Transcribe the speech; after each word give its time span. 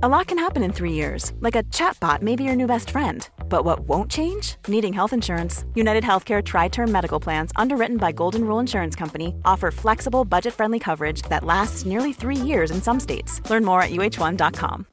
A 0.00 0.08
lot 0.08 0.28
can 0.28 0.38
happen 0.38 0.62
in 0.62 0.72
three 0.72 0.92
years, 0.92 1.32
like 1.40 1.56
a 1.56 1.64
chatbot 1.74 2.22
may 2.22 2.36
be 2.36 2.44
your 2.44 2.54
new 2.54 2.68
best 2.68 2.90
friend. 2.90 3.28
But 3.48 3.64
what 3.64 3.80
won't 3.80 4.08
change? 4.08 4.54
Needing 4.68 4.92
health 4.92 5.12
insurance. 5.12 5.64
United 5.74 6.04
Healthcare 6.04 6.40
Tri 6.40 6.68
Term 6.68 6.92
Medical 6.92 7.18
Plans, 7.18 7.50
underwritten 7.56 7.96
by 7.96 8.12
Golden 8.12 8.44
Rule 8.44 8.60
Insurance 8.60 8.94
Company, 8.94 9.34
offer 9.44 9.72
flexible, 9.72 10.24
budget 10.24 10.54
friendly 10.54 10.78
coverage 10.78 11.22
that 11.22 11.42
lasts 11.42 11.84
nearly 11.84 12.12
three 12.12 12.36
years 12.36 12.70
in 12.70 12.80
some 12.80 13.00
states. 13.00 13.42
Learn 13.50 13.64
more 13.64 13.82
at 13.82 13.90
uhone.com. 13.90 14.86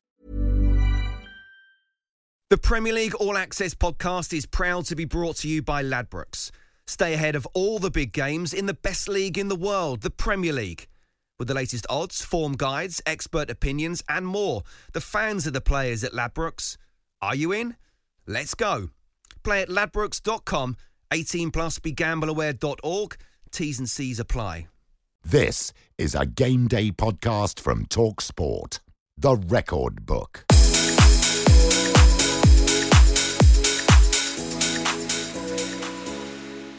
The 2.49 2.57
Premier 2.57 2.93
League 2.93 3.13
All 3.19 3.37
Access 3.37 3.75
podcast 3.75 4.33
is 4.35 4.47
proud 4.47 4.85
to 4.85 4.95
be 4.95 5.05
brought 5.05 5.35
to 5.37 5.47
you 5.47 5.61
by 5.61 5.83
Ladbrokes. 5.83 6.49
Stay 6.87 7.13
ahead 7.13 7.35
of 7.35 7.47
all 7.53 7.77
the 7.77 7.91
big 7.91 8.11
games 8.11 8.55
in 8.55 8.65
the 8.65 8.73
best 8.73 9.07
league 9.07 9.37
in 9.37 9.49
the 9.49 9.55
world, 9.55 10.01
the 10.01 10.09
Premier 10.09 10.53
League. 10.53 10.87
With 11.37 11.49
the 11.49 11.53
latest 11.53 11.85
odds, 11.89 12.21
form 12.23 12.53
guides, 12.53 13.01
expert 13.05 13.49
opinions, 13.49 14.01
and 14.07 14.25
more, 14.25 14.63
the 14.93 15.01
fans 15.01 15.45
are 15.45 15.51
the 15.51 15.61
players 15.61 16.03
at 16.03 16.13
Ladbrokes. 16.13 16.77
Are 17.21 17.35
you 17.35 17.51
in? 17.51 17.75
Let's 18.25 18.53
go. 18.55 18.89
Play 19.43 19.61
at 19.61 19.69
ladbrokes.com, 19.69 20.77
18 21.11 21.51
plus 21.51 21.79
begambleaware.org. 21.79 23.17
T's 23.51 23.79
and 23.79 23.89
C's 23.89 24.19
apply. 24.19 24.67
This 25.23 25.73
is 25.97 26.15
a 26.15 26.25
game 26.25 26.67
day 26.67 26.91
podcast 26.91 27.59
from 27.59 27.85
Talk 27.85 28.21
Sport. 28.21 28.79
The 29.17 29.35
Record 29.35 30.05
Book. 30.05 30.45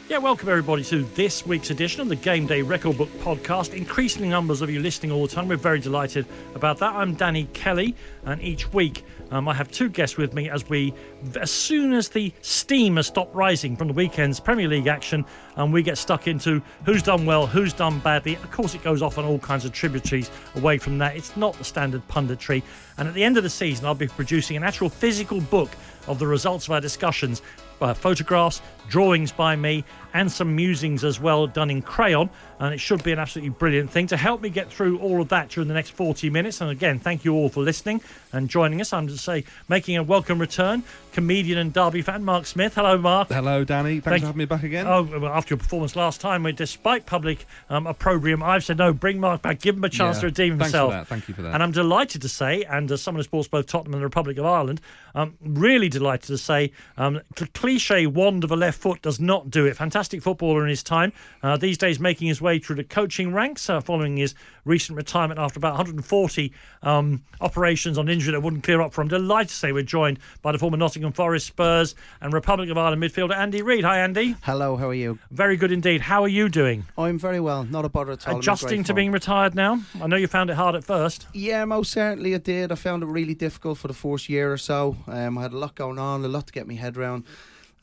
Yeah, 0.08 0.18
welcome 0.18 0.48
everybody 0.48 0.84
to 0.84 1.02
this 1.02 1.44
week's 1.44 1.70
edition 1.70 2.00
of 2.00 2.08
the 2.08 2.14
Game 2.14 2.46
Day 2.46 2.62
Record 2.62 2.96
Book 2.96 3.08
podcast. 3.18 3.74
Increasing 3.74 4.30
numbers 4.30 4.62
of 4.62 4.70
you 4.70 4.78
listening 4.78 5.10
all 5.10 5.26
the 5.26 5.34
time. 5.34 5.48
We're 5.48 5.56
very 5.56 5.80
delighted 5.80 6.26
about 6.54 6.78
that. 6.78 6.94
I'm 6.94 7.14
Danny 7.14 7.48
Kelly, 7.54 7.96
and 8.24 8.40
each 8.40 8.72
week 8.72 9.04
um, 9.32 9.48
I 9.48 9.54
have 9.54 9.68
two 9.68 9.88
guests 9.88 10.16
with 10.16 10.32
me 10.32 10.48
as 10.48 10.68
we, 10.68 10.94
as 11.40 11.50
soon 11.50 11.92
as 11.92 12.08
the 12.08 12.32
steam 12.40 12.94
has 12.98 13.08
stopped 13.08 13.34
rising 13.34 13.76
from 13.76 13.88
the 13.88 13.94
weekend's 13.94 14.38
Premier 14.38 14.68
League 14.68 14.86
action, 14.86 15.24
and 15.56 15.58
um, 15.58 15.72
we 15.72 15.82
get 15.82 15.98
stuck 15.98 16.28
into 16.28 16.62
who's 16.84 17.02
done 17.02 17.26
well, 17.26 17.44
who's 17.44 17.72
done 17.72 17.98
badly. 17.98 18.36
Of 18.36 18.48
course, 18.52 18.76
it 18.76 18.84
goes 18.84 19.02
off 19.02 19.18
on 19.18 19.24
all 19.24 19.40
kinds 19.40 19.64
of 19.64 19.72
tributaries 19.72 20.30
away 20.54 20.78
from 20.78 20.98
that. 20.98 21.16
It's 21.16 21.36
not 21.36 21.54
the 21.54 21.64
standard 21.64 22.06
punditry. 22.06 22.62
And 22.96 23.08
at 23.08 23.14
the 23.14 23.24
end 23.24 23.38
of 23.38 23.42
the 23.42 23.50
season, 23.50 23.84
I'll 23.86 23.94
be 23.96 24.06
producing 24.06 24.56
an 24.56 24.62
actual 24.62 24.88
physical 24.88 25.40
book 25.40 25.70
of 26.06 26.20
the 26.20 26.28
results 26.28 26.68
of 26.68 26.74
our 26.74 26.80
discussions 26.80 27.42
uh, 27.80 27.94
photographs, 27.94 28.62
drawings 28.88 29.32
by 29.32 29.56
me, 29.56 29.84
and 30.14 30.30
some 30.32 30.56
musings 30.56 31.04
as 31.04 31.20
well 31.20 31.46
done 31.46 31.70
in 31.70 31.82
crayon. 31.82 32.30
And 32.58 32.72
it 32.72 32.78
should 32.78 33.02
be 33.02 33.12
an 33.12 33.18
absolutely 33.18 33.50
brilliant 33.50 33.90
thing 33.90 34.06
to 34.06 34.16
help 34.16 34.40
me 34.40 34.48
get 34.48 34.70
through 34.72 34.98
all 35.00 35.20
of 35.20 35.28
that 35.28 35.50
during 35.50 35.68
the 35.68 35.74
next 35.74 35.90
40 35.90 36.30
minutes. 36.30 36.62
And 36.62 36.70
again, 36.70 36.98
thank 36.98 37.22
you 37.22 37.34
all 37.34 37.50
for 37.50 37.62
listening 37.62 38.00
and 38.32 38.48
joining 38.48 38.80
us. 38.80 38.94
I'm 38.94 39.06
to 39.08 39.18
say, 39.18 39.44
making 39.68 39.98
a 39.98 40.02
welcome 40.02 40.38
return, 40.38 40.82
comedian 41.12 41.58
and 41.58 41.70
Derby 41.70 42.00
fan 42.00 42.24
Mark 42.24 42.46
Smith. 42.46 42.74
Hello, 42.76 42.96
Mark. 42.96 43.28
Hello, 43.28 43.62
Danny. 43.62 44.00
Thanks 44.00 44.04
Thank- 44.04 44.20
for 44.22 44.26
having 44.28 44.38
me 44.38 44.44
back 44.46 44.62
again. 44.62 44.86
Oh, 44.86 45.02
well, 45.02 45.26
after 45.32 45.52
your 45.52 45.58
performance 45.58 45.96
last 45.96 46.22
time, 46.22 46.44
where 46.44 46.52
despite 46.52 47.04
public 47.04 47.44
um, 47.68 47.86
opprobrium, 47.86 48.42
I've 48.42 48.64
said 48.64 48.78
no, 48.78 48.94
bring 48.94 49.20
Mark 49.20 49.42
back, 49.42 49.60
give 49.60 49.76
him 49.76 49.84
a 49.84 49.90
chance 49.90 50.16
Yeah. 50.16 50.20
to 50.22 50.26
redeem 50.28 50.58
Thanks 50.58 50.72
for 50.72 50.78
himself. 50.78 50.92
that. 50.92 51.06
Thank 51.08 51.28
you 51.28 51.34
for 51.34 51.42
that. 51.42 51.52
And 51.52 51.62
I'm 51.62 51.72
delighted 51.72 52.22
to 52.22 52.28
say, 52.30 52.62
and 52.62 52.90
as 52.90 53.02
someone 53.02 53.18
who 53.18 53.24
supports 53.24 53.48
both 53.48 53.66
Tottenham 53.66 53.92
and 53.92 54.00
the 54.00 54.06
Republic 54.06 54.38
of 54.38 54.46
Ireland, 54.46 54.80
um, 55.14 55.34
really 55.42 55.90
delighted 55.90 56.26
to 56.28 56.38
say, 56.38 56.72
um, 56.96 57.20
cl- 57.36 57.50
cliche 57.52 58.06
wand 58.06 58.44
of 58.44 58.50
a 58.50 58.56
left 58.56 58.75
foot 58.76 59.02
does 59.02 59.18
not 59.20 59.50
do 59.50 59.66
it. 59.66 59.76
Fantastic 59.76 60.22
footballer 60.22 60.62
in 60.62 60.68
his 60.68 60.82
time. 60.82 61.12
Uh, 61.42 61.56
these 61.56 61.78
days, 61.78 61.98
making 61.98 62.28
his 62.28 62.40
way 62.40 62.58
through 62.58 62.76
the 62.76 62.84
coaching 62.84 63.32
ranks, 63.32 63.68
uh, 63.68 63.80
following 63.80 64.16
his 64.16 64.34
recent 64.64 64.96
retirement 64.96 65.40
after 65.40 65.58
about 65.58 65.72
140 65.72 66.52
um, 66.82 67.22
operations 67.40 67.98
on 67.98 68.08
injury 68.08 68.32
that 68.32 68.40
wouldn't 68.40 68.62
clear 68.62 68.80
up 68.80 68.92
for 68.92 69.02
him. 69.02 69.08
Delighted 69.08 69.48
to 69.48 69.54
say 69.54 69.72
we're 69.72 69.82
joined 69.82 70.18
by 70.42 70.52
the 70.52 70.58
former 70.58 70.76
Nottingham 70.76 71.12
Forest, 71.12 71.46
Spurs, 71.46 71.94
and 72.20 72.32
Republic 72.32 72.70
of 72.70 72.78
Ireland 72.78 73.02
midfielder 73.02 73.34
Andy 73.34 73.62
Reid. 73.62 73.84
Hi, 73.84 74.00
Andy. 74.00 74.36
Hello, 74.42 74.76
how 74.76 74.88
are 74.88 74.94
you? 74.94 75.18
Very 75.30 75.56
good 75.56 75.72
indeed. 75.72 76.00
How 76.00 76.22
are 76.22 76.28
you 76.28 76.48
doing? 76.48 76.84
I'm 76.98 77.18
very 77.18 77.40
well, 77.40 77.64
not 77.64 77.84
a 77.84 77.88
bother 77.88 78.12
at 78.12 78.28
all. 78.28 78.38
Adjusting 78.38 78.84
to 78.84 78.94
being 78.94 79.12
retired 79.12 79.54
now? 79.54 79.80
I 80.00 80.06
know 80.06 80.16
you 80.16 80.26
found 80.26 80.50
it 80.50 80.56
hard 80.56 80.74
at 80.74 80.84
first. 80.84 81.26
Yeah, 81.32 81.64
most 81.64 81.92
certainly 81.92 82.34
I 82.34 82.38
did. 82.38 82.72
I 82.72 82.74
found 82.74 83.02
it 83.02 83.06
really 83.06 83.34
difficult 83.34 83.78
for 83.78 83.88
the 83.88 83.94
first 83.94 84.28
year 84.28 84.52
or 84.52 84.58
so. 84.58 84.96
Um, 85.06 85.38
I 85.38 85.42
had 85.42 85.52
a 85.52 85.58
lot 85.58 85.74
going 85.74 85.98
on, 85.98 86.24
a 86.24 86.28
lot 86.28 86.46
to 86.48 86.52
get 86.52 86.66
my 86.66 86.74
head 86.74 86.96
around. 86.96 87.24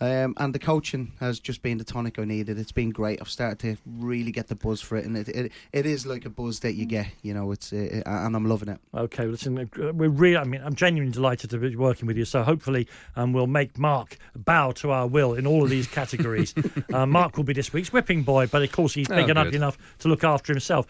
Um, 0.03 0.33
and 0.35 0.53
the 0.53 0.59
coaching 0.59 1.13
has 1.21 1.39
just 1.39 1.61
been 1.61 1.77
the 1.77 1.85
tonic 1.85 2.19
I 2.19 2.25
needed. 2.25 2.59
It's 2.59 2.73
been 2.73 2.89
great. 2.89 3.21
I've 3.21 3.29
started 3.29 3.59
to 3.59 3.77
really 3.85 4.33
get 4.33 4.47
the 4.49 4.55
buzz 4.55 4.81
for 4.81 4.97
it, 4.97 5.05
and 5.05 5.15
it 5.15 5.29
it, 5.29 5.51
it 5.71 5.85
is 5.85 6.05
like 6.05 6.25
a 6.25 6.29
buzz 6.29 6.59
that 6.59 6.73
you 6.73 6.85
get. 6.85 7.07
You 7.21 7.33
know, 7.33 7.53
it's 7.53 7.71
uh, 7.71 8.01
and 8.05 8.35
I'm 8.35 8.45
loving 8.45 8.67
it. 8.67 8.79
Okay, 8.93 9.23
well, 9.23 9.31
listen, 9.31 9.57
uh, 9.57 9.93
we're 9.93 10.09
really, 10.09 10.35
I 10.35 10.43
mean, 10.43 10.61
I'm 10.61 10.75
genuinely 10.75 11.13
delighted 11.13 11.51
to 11.51 11.57
be 11.57 11.77
working 11.77 12.05
with 12.05 12.17
you. 12.17 12.25
So 12.25 12.43
hopefully, 12.43 12.85
um, 13.15 13.31
we'll 13.31 13.47
make 13.47 13.77
Mark 13.77 14.17
bow 14.35 14.71
to 14.73 14.91
our 14.91 15.07
will 15.07 15.35
in 15.35 15.47
all 15.47 15.63
of 15.63 15.69
these 15.69 15.87
categories. 15.87 16.53
uh, 16.93 17.05
Mark 17.05 17.37
will 17.37 17.45
be 17.45 17.53
this 17.53 17.71
week's 17.71 17.93
whipping 17.93 18.23
boy, 18.23 18.47
but 18.47 18.61
of 18.61 18.71
course, 18.73 18.93
he's 18.93 19.09
Oh, 19.09 19.15
big 19.15 19.29
enough 19.29 19.45
good. 19.45 19.55
enough 19.55 19.77
to 19.99 20.09
look 20.09 20.25
after 20.25 20.51
himself. 20.51 20.87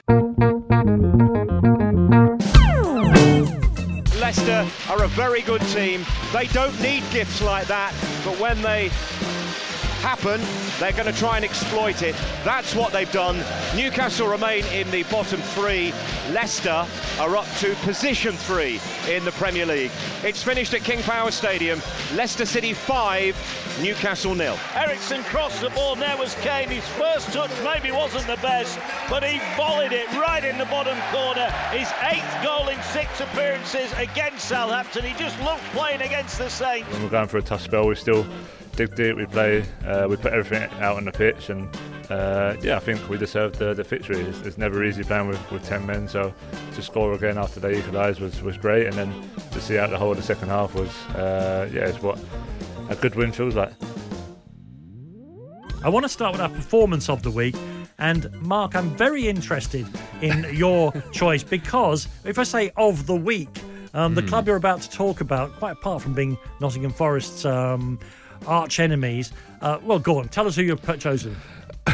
Leicester 4.33 4.91
are 4.91 5.03
a 5.03 5.07
very 5.09 5.41
good 5.41 5.61
team. 5.67 6.05
They 6.31 6.47
don't 6.47 6.79
need 6.81 7.03
gifts 7.11 7.41
like 7.41 7.67
that, 7.67 7.93
but 8.25 8.39
when 8.39 8.59
they 8.63 8.89
happen, 10.03 10.41
they're 10.81 10.91
going 10.91 11.11
to 11.11 11.17
try 11.17 11.37
and 11.37 11.45
exploit 11.45 12.01
it. 12.01 12.13
That's 12.43 12.75
what 12.75 12.91
they've 12.91 13.11
done. 13.13 13.37
Newcastle 13.73 14.27
remain 14.27 14.65
in 14.65 14.91
the 14.91 15.03
bottom 15.03 15.39
three. 15.39 15.93
Leicester 16.31 16.85
are 17.19 17.37
up 17.37 17.47
to 17.59 17.73
position 17.85 18.33
three 18.33 18.81
in 19.09 19.23
the 19.23 19.31
Premier 19.31 19.65
League. 19.65 19.91
It's 20.23 20.43
finished 20.43 20.73
at 20.73 20.81
King 20.83 21.01
Power 21.03 21.31
Stadium. 21.31 21.81
Leicester 22.15 22.45
City 22.45 22.73
5, 22.73 23.79
Newcastle 23.81 24.35
nil. 24.35 24.59
Eriksen 24.75 25.23
crossed 25.23 25.61
the 25.61 25.69
ball, 25.69 25.93
and 25.93 26.01
there 26.01 26.17
was 26.17 26.35
Kane. 26.41 26.67
His 26.67 26.85
first 26.89 27.31
touch 27.31 27.51
maybe 27.63 27.89
wasn't 27.95 28.27
the 28.27 28.37
best, 28.41 28.77
but 29.09 29.23
he 29.23 29.39
volleyed 29.55 29.93
it 29.93 30.11
right 30.17 30.43
in 30.43 30.57
the 30.57 30.65
bottom 30.65 30.97
corner. 31.13 31.49
His 31.71 31.87
eighth 32.11 32.43
goal 32.43 32.67
in 32.67 32.81
six 32.91 33.21
appearances 33.21 33.89
against 33.93 34.49
Southampton. 34.49 35.05
He 35.05 35.13
just 35.13 35.39
loved 35.39 35.63
playing 35.71 36.01
against 36.01 36.37
the 36.37 36.49
Saints. 36.49 36.91
when 36.91 37.03
we're 37.03 37.09
going 37.09 37.29
for 37.29 37.37
a 37.37 37.41
tough 37.41 37.61
spell, 37.61 37.85
We're 37.87 37.95
still 37.95 38.27
dig 38.75 38.95
deep. 38.95 39.15
We 39.15 39.25
play, 39.25 39.65
uh, 39.85 40.07
we 40.09 40.15
put 40.15 40.33
everything 40.33 40.69
out 40.79 40.97
on 40.97 41.05
the 41.05 41.11
pitch, 41.11 41.49
and 41.49 41.69
uh, 42.09 42.55
yeah, 42.61 42.75
I 42.75 42.79
think 42.79 43.07
we 43.09 43.17
deserved 43.17 43.55
the, 43.55 43.73
the 43.73 43.83
victory. 43.83 44.19
It's, 44.19 44.41
it's 44.41 44.57
never 44.57 44.83
easy 44.83 45.03
playing 45.03 45.27
with, 45.27 45.51
with 45.51 45.63
ten 45.63 45.85
men, 45.85 46.07
so 46.07 46.33
to 46.75 46.81
score 46.81 47.13
again 47.13 47.37
after 47.37 47.59
they 47.59 47.77
equalised 47.77 48.19
was, 48.19 48.41
was 48.41 48.57
great, 48.57 48.87
and 48.87 48.93
then 48.93 49.29
to 49.51 49.61
see 49.61 49.77
out 49.77 49.89
the 49.89 49.97
whole 49.97 50.11
of 50.11 50.17
the 50.17 50.23
second 50.23 50.49
half 50.49 50.75
was 50.75 50.89
uh, 51.15 51.69
yeah, 51.71 51.85
it's 51.87 52.01
what 52.01 52.19
a 52.89 52.95
good 52.95 53.15
win 53.15 53.31
feels 53.31 53.55
like. 53.55 53.71
I 55.83 55.89
want 55.89 56.03
to 56.03 56.09
start 56.09 56.31
with 56.31 56.41
our 56.41 56.49
performance 56.49 57.09
of 57.09 57.23
the 57.23 57.31
week. 57.31 57.55
And 57.99 58.31
Mark, 58.41 58.75
I'm 58.75 58.89
very 58.95 59.27
interested 59.27 59.85
in 60.21 60.45
your 60.53 60.91
choice 61.11 61.43
because 61.43 62.07
if 62.23 62.39
I 62.39 62.43
say 62.43 62.71
of 62.75 63.05
the 63.05 63.15
week, 63.15 63.49
um, 63.93 64.15
the 64.15 64.23
club 64.23 64.47
you're 64.47 64.55
about 64.55 64.81
to 64.81 64.89
talk 64.89 65.21
about, 65.21 65.53
quite 65.57 65.73
apart 65.73 66.01
from 66.01 66.13
being 66.13 66.37
Nottingham 66.59 66.91
Forest's 66.91 67.45
um, 67.45 67.99
arch 68.47 68.79
enemies, 68.79 69.31
uh, 69.61 69.79
well, 69.83 69.99
go 69.99 70.19
on, 70.19 70.27
tell 70.29 70.47
us 70.47 70.55
who 70.55 70.61
you've 70.63 70.81
put- 70.81 70.99
chosen. 70.99 71.35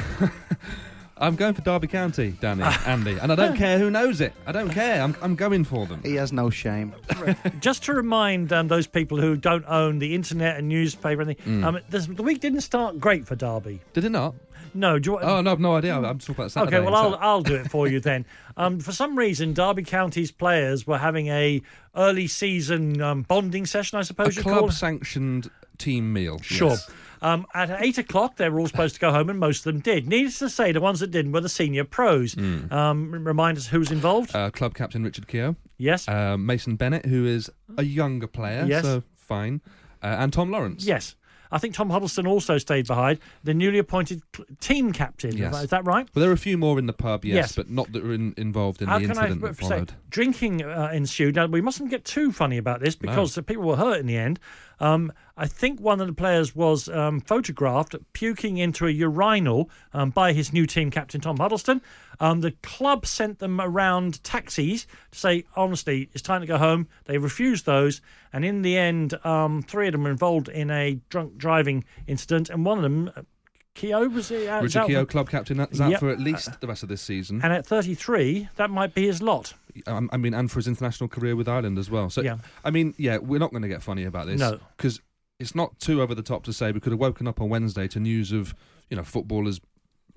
I'm 1.22 1.36
going 1.36 1.54
for 1.54 1.62
Derby 1.62 1.88
County, 1.88 2.32
Danny, 2.40 2.64
Andy, 2.86 3.18
and 3.20 3.30
I 3.30 3.36
don't 3.36 3.58
care 3.58 3.78
who 3.78 3.90
knows 3.90 4.22
it. 4.22 4.32
I 4.48 4.54
don't 4.54 4.70
care. 4.70 5.02
I'm, 5.02 5.16
I'm 5.22 5.36
going 5.36 5.66
for 5.66 5.86
them. 5.86 6.02
He 6.02 6.16
has 6.16 6.32
no 6.32 6.50
shame. 6.50 6.96
Just 7.60 7.84
to 7.86 7.94
remind 7.94 8.54
um, 8.54 8.70
those 8.70 8.88
people 8.88 9.20
who 9.20 9.36
don't 9.36 9.66
own 9.68 10.00
the 10.00 10.16
internet 10.16 10.58
and 10.58 10.70
newspaper, 10.70 11.22
and 11.22 11.32
anything, 11.32 11.64
um, 11.66 11.80
this, 11.90 12.06
the 12.06 12.24
week 12.24 12.40
didn't 12.40 12.62
start 12.62 13.00
great 13.02 13.28
for 13.28 13.36
Derby. 13.36 13.82
Did 13.92 14.06
it 14.06 14.12
not? 14.12 14.34
No, 14.74 14.98
do 15.00 15.12
you, 15.12 15.20
Oh 15.20 15.42
no, 15.42 15.52
I've 15.52 15.60
no 15.60 15.76
idea. 15.76 15.96
I'm 15.96 16.20
talking 16.20 16.36
about 16.36 16.52
Saturday. 16.52 16.78
Okay, 16.78 16.86
well, 16.86 16.96
I'll, 16.96 17.16
I'll 17.16 17.42
do 17.42 17.56
it 17.56 17.70
for 17.70 17.88
you 17.88 18.00
then. 18.00 18.26
Um, 18.56 18.80
for 18.80 18.92
some 18.94 19.18
reason, 19.18 19.54
Derby 19.54 19.84
County's 19.84 20.32
players 20.32 20.86
were 20.88 21.00
having 21.00 21.28
a 21.28 21.62
early 21.96 22.28
season 22.28 23.02
um, 23.02 23.24
bonding 23.24 23.66
session, 23.66 23.98
I 23.98 24.04
suppose 24.04 24.38
you 24.38 24.44
call 24.44 24.70
it. 24.70 24.74
Team 25.80 26.14
meal. 26.14 26.40
Sure. 26.44 26.70
yes. 26.72 26.90
Um, 27.22 27.46
at 27.54 27.82
eight 27.82 27.98
o'clock, 27.98 28.38
they 28.38 28.48
were 28.48 28.60
all 28.62 28.68
supposed 28.68 28.94
to 28.96 29.02
go 29.02 29.12
home, 29.12 29.30
and 29.30 29.38
most 29.40 29.66
of 29.66 29.74
them 29.74 29.82
did. 29.82 30.08
Needless 30.08 30.40
to 30.40 30.50
say, 30.50 30.72
the 30.72 30.80
ones 30.80 31.02
that 31.02 31.12
didn't 31.12 31.34
were 31.34 31.42
the 31.42 31.50
senior 31.50 31.84
pros. 31.84 32.38
Um, 32.38 33.12
remind 33.12 33.58
us 33.58 33.68
who's 33.68 33.92
involved? 33.92 34.34
Uh, 34.34 34.50
club 34.52 34.74
captain 34.74 35.04
Richard 35.04 35.28
Keogh, 35.28 35.56
yes, 35.78 36.08
uh, 36.08 36.38
Mason 36.38 36.76
Bennett, 36.78 37.06
who 37.08 37.26
is 37.26 37.50
a 37.78 37.84
younger 37.84 38.28
player, 38.28 38.66
Yes. 38.66 38.84
so 38.84 39.04
fine, 39.18 39.60
uh, 40.02 40.16
and 40.20 40.32
Tom 40.32 40.50
Lawrence. 40.52 40.86
yes. 40.86 41.16
I 41.52 41.58
think 41.58 41.74
Tom 41.74 41.90
Huddlestone 41.90 42.28
also 42.28 42.60
stayed 42.60 42.86
behind, 42.86 43.18
the 43.44 43.56
newly 43.56 43.80
appointed 43.80 44.22
team 44.62 44.92
captain. 44.94 45.36
Yes. 45.36 45.64
Is 45.64 45.72
that 45.72 45.84
right? 45.84 46.08
Well, 46.14 46.20
there 46.22 46.30
were 46.30 46.36
a 46.36 46.38
few 46.38 46.60
more 46.60 46.78
in 46.78 46.86
the 46.86 46.94
pub, 46.94 47.26
yes, 47.26 47.36
Yes. 47.36 47.56
but 47.56 47.72
not 47.72 47.92
that 47.94 48.04
were 48.04 48.14
in, 48.14 48.36
involved 48.38 48.84
in 48.84 48.88
How 48.88 49.00
the 49.00 49.08
can 49.08 49.18
I 49.18 49.22
incident 49.30 49.42
that 49.42 49.56
say 49.66 49.68
followed. 49.70 49.94
drinking 50.12 50.62
uh, 50.64 50.92
ensued? 50.94 51.38
Now 51.38 51.48
we 51.48 51.60
mustn't 51.62 51.90
get 51.90 52.06
too 52.06 52.32
funny 52.32 52.58
about 52.60 52.82
this 52.82 52.96
because 52.96 53.34
the 53.34 53.42
people 53.42 53.64
were 53.64 53.78
hurt 53.78 54.00
in 54.00 54.06
the 54.06 54.16
end. 54.16 54.40
Um, 54.80 55.12
I 55.38 55.48
think 55.48 55.80
one 55.80 56.02
of 56.02 56.08
the 56.08 56.14
players 56.14 56.56
was 56.56 56.90
um, 56.90 57.22
photographed 57.22 57.96
puking 58.14 58.58
into 58.58 58.88
a 58.88 58.90
urinal 58.92 59.70
um, 59.94 60.10
by 60.10 60.34
his 60.34 60.52
new 60.54 60.66
team 60.66 60.92
captain 60.92 61.22
Tom 61.22 61.38
Huddlestone. 61.38 61.82
Um, 62.20 62.42
the 62.42 62.52
club 62.64 63.06
sent 63.06 63.40
them 63.40 63.62
around 63.62 64.24
taxis 64.24 64.86
to 65.12 65.20
say, 65.20 65.46
honestly, 65.56 66.10
it's 66.14 66.22
time 66.22 66.42
to 66.42 66.48
go 66.48 66.58
home. 66.58 66.88
They 67.06 67.18
refused 67.18 67.66
those, 67.66 68.02
and 68.34 68.44
in 68.44 68.62
the 68.62 68.78
end, 68.78 69.14
um, 69.26 69.62
three 69.62 69.88
of 69.88 69.94
them 69.94 70.04
were 70.04 70.12
involved 70.12 70.50
in 70.50 70.70
a 70.70 71.00
drunk 71.10 71.38
driving 71.38 71.86
incident, 72.08 72.50
and 72.50 72.66
one 72.66 72.78
of 72.78 72.84
them. 72.84 73.12
uh, 73.16 73.22
Keogh 73.76 74.10
was 74.10 74.28
he 74.28 74.36
was 74.48 74.76
Richard 74.76 74.88
Keogh, 74.88 75.06
club 75.06 75.30
captain, 75.30 75.60
is 75.72 75.80
out 75.80 75.92
Yep. 75.92 76.00
for 76.02 76.10
at 76.10 76.20
least 76.20 76.60
the 76.60 76.68
rest 76.68 76.84
of 76.84 76.90
this 76.90 77.02
season. 77.02 77.40
and 77.42 77.54
at 77.54 77.66
33, 77.66 78.50
that 78.58 78.70
might 78.70 78.94
be 78.94 79.06
his 79.08 79.22
lot. 79.22 79.54
Um, 79.88 80.10
I 80.14 80.18
mean, 80.18 80.34
and 80.34 80.50
for 80.52 80.60
his 80.60 80.68
international 80.68 81.08
career 81.08 81.36
with 81.36 81.48
Ireland 81.48 81.78
as 81.78 81.90
well. 81.90 82.10
So, 82.10 82.22
Yeah. 82.22 82.38
I 82.64 82.72
mean, 82.72 82.94
yeah, 82.98 83.18
we're 83.18 83.40
not 83.40 83.52
going 83.52 83.64
to 83.64 83.68
get 83.70 83.82
funny 83.84 84.04
about 84.04 84.28
this. 84.28 84.40
No. 84.40 84.60
because 84.78 85.02
it's 85.40 85.56
not 85.56 85.80
too 85.80 86.02
over 86.02 86.14
the 86.14 86.22
top 86.24 86.44
to 86.44 86.54
say 86.54 86.72
we 86.72 86.80
could 86.80 86.92
have 86.92 87.00
woken 87.00 87.28
up 87.28 87.40
on 87.40 87.48
Wednesday 87.50 87.88
to 87.88 88.00
news 88.00 88.32
of 88.34 88.54
you 88.90 88.98
know 88.98 89.04
footballers, 89.04 89.62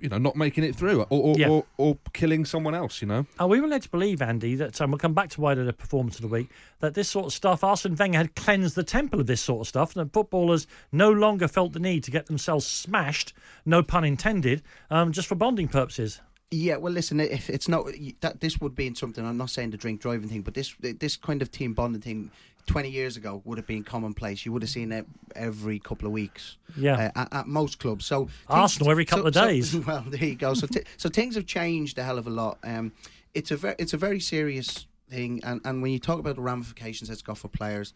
you 0.01 0.09
know, 0.09 0.19
not 0.19 0.35
making 0.35 0.65
it 0.65 0.75
through 0.75 1.03
or 1.03 1.07
or, 1.11 1.35
Yeah. 1.39 1.49
or, 1.49 1.65
or 1.77 1.99
killing 2.13 2.45
someone 2.45 2.75
else. 2.75 3.01
You 3.01 3.07
know, 3.07 3.27
Oh, 3.39 3.47
we 3.47 3.61
were 3.61 3.69
led 3.69 3.83
to 3.83 3.89
believe, 3.89 4.21
Andy, 4.21 4.57
that 4.57 4.81
um, 4.81 4.91
we'll 4.91 4.99
come 4.99 5.15
back 5.15 5.29
to 5.31 5.41
wider 5.41 5.63
the 5.65 5.73
performance 5.73 6.17
of 6.17 6.23
the 6.23 6.29
week, 6.29 6.49
that 6.81 6.95
this 6.95 7.09
sort 7.09 7.27
of 7.27 7.33
stuff, 7.33 7.63
Arsene 7.63 7.95
Wenger 7.95 8.19
had 8.19 8.35
cleansed 8.35 8.75
the 8.75 8.83
temple 8.83 9.21
of 9.21 9.27
this 9.29 9.41
sort 9.41 9.61
of 9.61 9.69
stuff, 9.69 9.95
and 9.95 10.05
that 10.05 10.13
footballers 10.13 10.67
no 10.91 11.11
longer 11.13 11.47
felt 11.47 11.73
the 11.73 11.79
need 11.79 12.03
to 12.05 12.11
get 12.11 12.27
themselves 12.27 12.67
smashed, 12.67 13.33
no 13.65 13.81
pun 13.83 14.05
intended, 14.05 14.63
um, 14.91 15.13
just 15.13 15.29
for 15.29 15.37
bonding 15.37 15.69
purposes. 15.69 16.21
Yeah, 16.55 16.77
well, 16.77 16.93
listen, 16.93 17.19
if 17.19 17.49
it's 17.49 17.67
not 17.67 17.87
that 18.21 18.41
this 18.41 18.61
would 18.61 18.75
be 18.75 18.87
in 18.87 18.95
something. 18.95 19.25
I'm 19.27 19.39
not 19.39 19.49
saying 19.49 19.71
the 19.71 19.79
drink 19.79 20.03
driving 20.03 20.29
thing, 20.29 20.43
but 20.43 20.53
this 20.53 20.75
this 20.81 21.17
kind 21.17 21.41
of 21.41 21.51
team 21.51 21.73
bonding 21.73 22.03
thing, 22.03 22.31
20 22.67 22.91
years 22.91 23.17
ago 23.17 23.41
would 23.47 23.57
have 23.57 23.67
been 23.67 23.83
commonplace. 23.83 24.45
You 24.45 24.53
would 24.53 24.63
have 24.63 24.71
seen 24.71 24.93
it 24.93 25.07
every 25.35 25.79
couple 25.79 26.07
of 26.07 26.13
weeks. 26.13 26.59
Yeah. 26.77 27.11
uh, 27.17 27.21
at, 27.23 27.33
at 27.33 27.47
most 27.49 27.79
clubs. 27.79 28.05
So 28.05 28.29
Arsenal 28.49 28.91
every 28.91 29.07
couple 29.07 29.27
of 29.27 29.35
so- 29.35 29.47
days. 29.47 29.75
well, 29.87 30.05
there 30.07 30.25
you 30.25 30.35
go. 30.35 30.53
So 30.53 30.67
t- 30.67 30.83
so 30.99 31.09
things 31.09 31.37
have 31.37 31.47
changed 31.47 31.97
a 31.97 32.03
hell 32.03 32.19
of 32.19 32.27
a 32.27 32.31
lot. 32.31 32.59
Um, 32.63 32.93
it's 33.33 33.51
a 33.51 33.57
very 33.57 33.75
it's 33.79 33.95
a 33.95 33.99
very 33.99 34.21
serious 34.21 34.87
thing, 35.09 35.41
and 35.45 35.63
and 35.65 35.81
when 35.81 35.91
you 35.91 35.99
talk 35.99 36.19
about 36.19 36.37
the 36.37 36.43
ramifications 36.43 37.09
it's 37.09 37.23
got 37.23 37.39
for 37.39 37.49
players, 37.49 37.95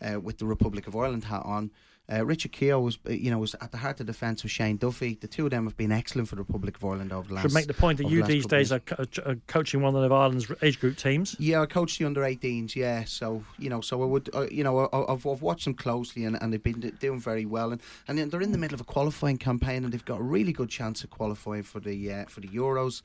uh, 0.00 0.18
with 0.18 0.38
the 0.38 0.46
Republic 0.46 0.86
of 0.86 0.96
Ireland 0.96 1.24
hat 1.24 1.42
on. 1.44 1.70
Uh, 2.10 2.24
Richard 2.24 2.52
Keogh 2.52 2.80
was, 2.80 2.98
uh, 3.06 3.12
you 3.12 3.30
know, 3.30 3.38
was 3.38 3.54
at 3.60 3.70
the 3.70 3.76
heart 3.76 4.00
of 4.00 4.06
the 4.06 4.12
defence 4.12 4.42
with 4.42 4.50
Shane 4.50 4.78
Duffy. 4.78 5.18
The 5.20 5.28
two 5.28 5.44
of 5.44 5.50
them 5.50 5.64
have 5.64 5.76
been 5.76 5.92
excellent 5.92 6.28
for 6.28 6.36
the 6.36 6.42
Republic 6.42 6.76
of 6.76 6.84
Ireland 6.84 7.12
over 7.12 7.28
the 7.28 7.34
last. 7.34 7.42
Should 7.42 7.52
make 7.52 7.66
the 7.66 7.74
point 7.74 7.98
that 7.98 8.08
you 8.08 8.20
last 8.20 8.28
these 8.28 8.46
days 8.46 8.72
are, 8.72 8.78
co- 8.78 9.04
are 9.26 9.36
coaching 9.46 9.82
one 9.82 9.94
of 9.94 10.10
Ireland's 10.10 10.50
age 10.62 10.80
group 10.80 10.96
teams. 10.96 11.36
Yeah, 11.38 11.60
I 11.60 11.66
coached 11.66 11.98
the 11.98 12.06
under 12.06 12.22
18s. 12.22 12.74
Yeah, 12.74 13.04
so 13.04 13.44
you 13.58 13.68
know, 13.68 13.82
so 13.82 14.02
I 14.02 14.06
would, 14.06 14.30
uh, 14.34 14.46
you 14.50 14.64
know, 14.64 14.86
I, 14.86 15.12
I've, 15.12 15.26
I've 15.26 15.42
watched 15.42 15.66
them 15.66 15.74
closely, 15.74 16.24
and, 16.24 16.40
and 16.40 16.50
they've 16.50 16.62
been 16.62 16.80
doing 16.98 17.20
very 17.20 17.44
well, 17.44 17.72
and 17.72 17.82
and 18.06 18.18
they're 18.30 18.40
in 18.40 18.52
the 18.52 18.58
middle 18.58 18.74
of 18.74 18.80
a 18.80 18.84
qualifying 18.84 19.36
campaign, 19.36 19.84
and 19.84 19.92
they've 19.92 20.04
got 20.04 20.20
a 20.20 20.24
really 20.24 20.52
good 20.52 20.70
chance 20.70 21.04
of 21.04 21.10
qualifying 21.10 21.62
for 21.62 21.80
the 21.80 22.10
uh, 22.10 22.24
for 22.24 22.40
the 22.40 22.48
Euros. 22.48 23.02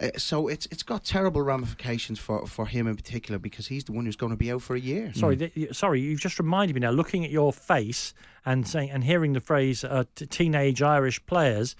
Uh, 0.00 0.08
so 0.16 0.48
it's 0.48 0.66
it's 0.70 0.82
got 0.82 1.04
terrible 1.04 1.42
ramifications 1.42 2.18
for, 2.18 2.46
for 2.46 2.66
him 2.66 2.86
in 2.86 2.96
particular 2.96 3.38
because 3.38 3.66
he's 3.66 3.84
the 3.84 3.92
one 3.92 4.06
who's 4.06 4.16
going 4.16 4.30
to 4.30 4.36
be 4.36 4.50
out 4.50 4.62
for 4.62 4.74
a 4.74 4.80
year. 4.80 5.12
Sorry, 5.14 5.36
th- 5.36 5.74
sorry, 5.76 6.00
you've 6.00 6.20
just 6.20 6.38
reminded 6.38 6.74
me 6.74 6.80
now. 6.80 6.90
Looking 6.90 7.24
at 7.24 7.30
your 7.30 7.52
face 7.52 8.14
and 8.46 8.66
saying 8.66 8.90
and 8.90 9.04
hearing 9.04 9.34
the 9.34 9.40
phrase 9.40 9.84
uh, 9.84 10.04
t- 10.14 10.26
"teenage 10.26 10.80
Irish 10.80 11.24
players," 11.26 11.76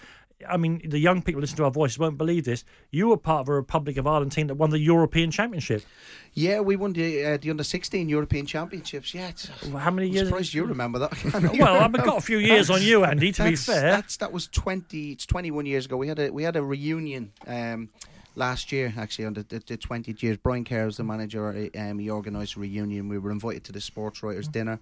I 0.49 0.57
mean, 0.57 0.81
the 0.85 0.99
young 0.99 1.23
people 1.23 1.41
listening 1.41 1.59
to 1.59 1.65
our 1.65 1.71
voices 1.71 1.99
won't 1.99 2.17
believe 2.17 2.45
this. 2.45 2.65
You 2.91 3.09
were 3.09 3.17
part 3.17 3.43
of 3.43 3.49
a 3.49 3.53
Republic 3.55 3.97
of 3.97 4.07
Ireland 4.07 4.33
team 4.33 4.47
that 4.47 4.55
won 4.55 4.71
the 4.71 4.79
European 4.79 5.31
Championship. 5.31 5.83
Yeah, 6.33 6.61
we 6.61 6.77
won 6.77 6.93
the 6.93 7.25
uh, 7.25 7.37
the 7.37 7.51
under 7.51 7.65
16 7.65 8.09
European 8.09 8.47
Championships. 8.47 9.13
Yeah, 9.15 9.29
it's, 9.29 9.49
How 9.65 9.91
many 9.91 10.09
I'm 10.09 10.15
years? 10.15 10.29
surprised 10.29 10.55
you 10.55 10.65
remember 10.65 10.99
that. 11.01 11.11
Well, 11.59 11.81
I've 11.83 11.93
got 11.93 12.19
a 12.19 12.21
few 12.21 12.39
years 12.39 12.71
on 12.71 12.83
you, 12.83 13.05
Andy. 13.05 13.33
To 13.33 13.45
be 13.45 13.57
fair, 13.57 13.93
that's 13.93 14.17
that 14.19 14.33
was 14.33 14.47
twenty. 14.49 15.13
It's 15.13 15.27
twenty 15.27 15.51
one 15.51 15.67
years 15.67 15.87
ago. 15.87 15.97
We 15.97 16.09
had 16.09 16.19
a 16.19 16.31
we 16.31 16.43
had 16.43 16.57
a 16.57 16.63
reunion 16.63 17.33
um, 17.47 17.89
last 18.37 18.73
year 18.73 18.93
actually 18.97 19.27
on 19.27 19.35
the 19.35 19.63
the 19.67 19.77
twentieth 19.77 20.23
years. 20.23 20.37
Brian 20.37 20.65
Kerr 20.65 20.87
was 20.87 20.97
the 20.97 21.05
manager. 21.05 21.71
Um, 21.77 21.99
he 21.99 22.11
organised 22.11 22.57
a 22.57 22.61
reunion. 22.61 23.09
We 23.09 23.19
were 23.19 23.31
invited 23.31 23.65
to 23.65 23.73
the 23.73 23.81
sports 23.81 24.23
writers 24.23 24.49
dinner, 24.49 24.79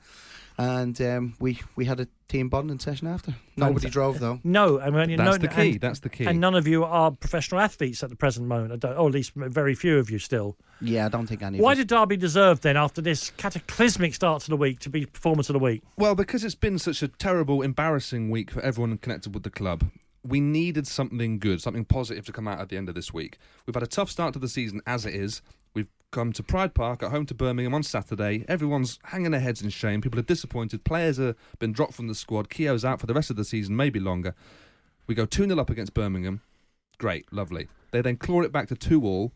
and 0.57 1.01
um, 1.01 1.35
we 1.39 1.61
we 1.77 1.85
had 1.85 2.01
a 2.01 2.09
team 2.29 2.49
bonding 2.49 2.79
session 2.79 3.07
after. 3.09 3.35
Nobody 3.57 3.89
drove 3.89 4.21
though. 4.21 4.39
no. 4.45 4.81
I 4.81 4.91
mean, 4.91 5.17
that's 5.17 5.39
no, 5.39 5.39
the 5.39 5.49
key. 5.49 5.73
And, 5.73 5.81
that's 5.81 6.01
the 6.01 6.09
key. 6.09 6.27
and 6.27 6.41
none 6.41 6.55
of 6.55 6.67
you 6.69 6.85
are 6.85 7.11
professional 7.11 7.61
athletes 7.61 8.03
at 8.03 8.11
the 8.11 8.17
present 8.17 8.47
moment, 8.47 8.85
or 8.85 8.89
at 8.91 9.13
least 9.13 9.33
very 9.35 9.75
few 9.75 9.99
of 9.99 10.11
you 10.11 10.19
still. 10.19 10.57
Yeah, 10.81 11.07
I 11.07 11.09
don't 11.09 11.27
think 11.27 11.43
any. 11.43 11.61
Why 11.61 11.73
of 11.73 11.79
us- 11.79 11.79
did 11.79 11.89
Derby 11.89 12.17
deserve 12.17 12.61
then, 12.61 12.77
after 12.77 13.01
this 13.01 13.31
cataclysmic 13.31 14.15
start 14.15 14.43
to 14.43 14.51
the 14.51 14.57
week, 14.57 14.79
to 14.81 14.91
be 14.91 15.07
performance 15.07 15.49
of 15.49 15.55
the 15.55 15.59
week? 15.59 15.83
Well, 15.97 16.15
because 16.15 16.45
it's 16.45 16.55
been 16.55 16.79
such 16.79 17.03
a 17.03 17.09
terrible, 17.09 17.63
embarrassing 17.63 18.31
week 18.31 18.51
for 18.51 18.61
everyone 18.61 18.97
connected 18.99 19.35
with 19.35 19.43
the 19.43 19.51
club, 19.51 19.85
we 20.29 20.41
needed 20.41 20.87
something 20.87 21.39
good, 21.39 21.63
something 21.63 21.85
positive 21.85 22.27
to 22.27 22.33
come 22.33 22.47
out 22.47 22.61
at 22.61 22.69
the 22.69 22.77
end 22.77 22.89
of 22.89 22.95
this 22.95 23.13
week. 23.13 23.39
We've 23.67 23.75
had 23.75 23.83
a 23.83 23.89
tough 23.89 24.11
start 24.11 24.35
to 24.35 24.39
the 24.39 24.49
season 24.49 24.81
as 24.87 25.07
it 25.07 25.15
is. 25.15 25.43
We've 25.75 25.89
come 26.11 26.33
to 26.35 26.43
Pride 26.43 26.75
Park 26.75 27.03
at 27.03 27.11
home 27.11 27.27
to 27.27 27.35
Birmingham 27.35 27.75
on 27.75 27.83
Saturday. 27.83 28.45
Everyone's 28.49 28.99
hanging 29.05 29.31
their 29.31 29.41
heads 29.41 29.63
in 29.63 29.71
shame. 29.71 30.01
People 30.01 30.19
are 30.19 30.25
disappointed. 30.25 30.85
Players 30.85 31.17
have 31.17 31.37
been 31.59 31.73
dropped 31.73 31.95
from 31.95 32.09
the 32.09 32.15
squad. 32.15 32.51
Keogh's 32.51 32.85
out 32.85 33.01
for 33.01 33.07
the 33.07 33.15
rest 33.15 33.31
of 33.31 33.37
the 33.37 33.45
season, 33.45 33.77
maybe 33.77 34.01
longer. 34.01 34.35
We 35.07 35.15
go 35.15 35.25
2 35.25 35.47
0 35.47 35.59
up 35.59 35.71
against 35.71 35.95
Birmingham. 35.95 36.43
Great, 36.99 37.33
lovely. 37.33 37.69
They 37.93 38.03
then 38.03 38.17
claw 38.17 38.43
it 38.43 38.53
back 38.53 38.69
to 38.69 38.75
2 38.75 39.05
all. 39.05 39.33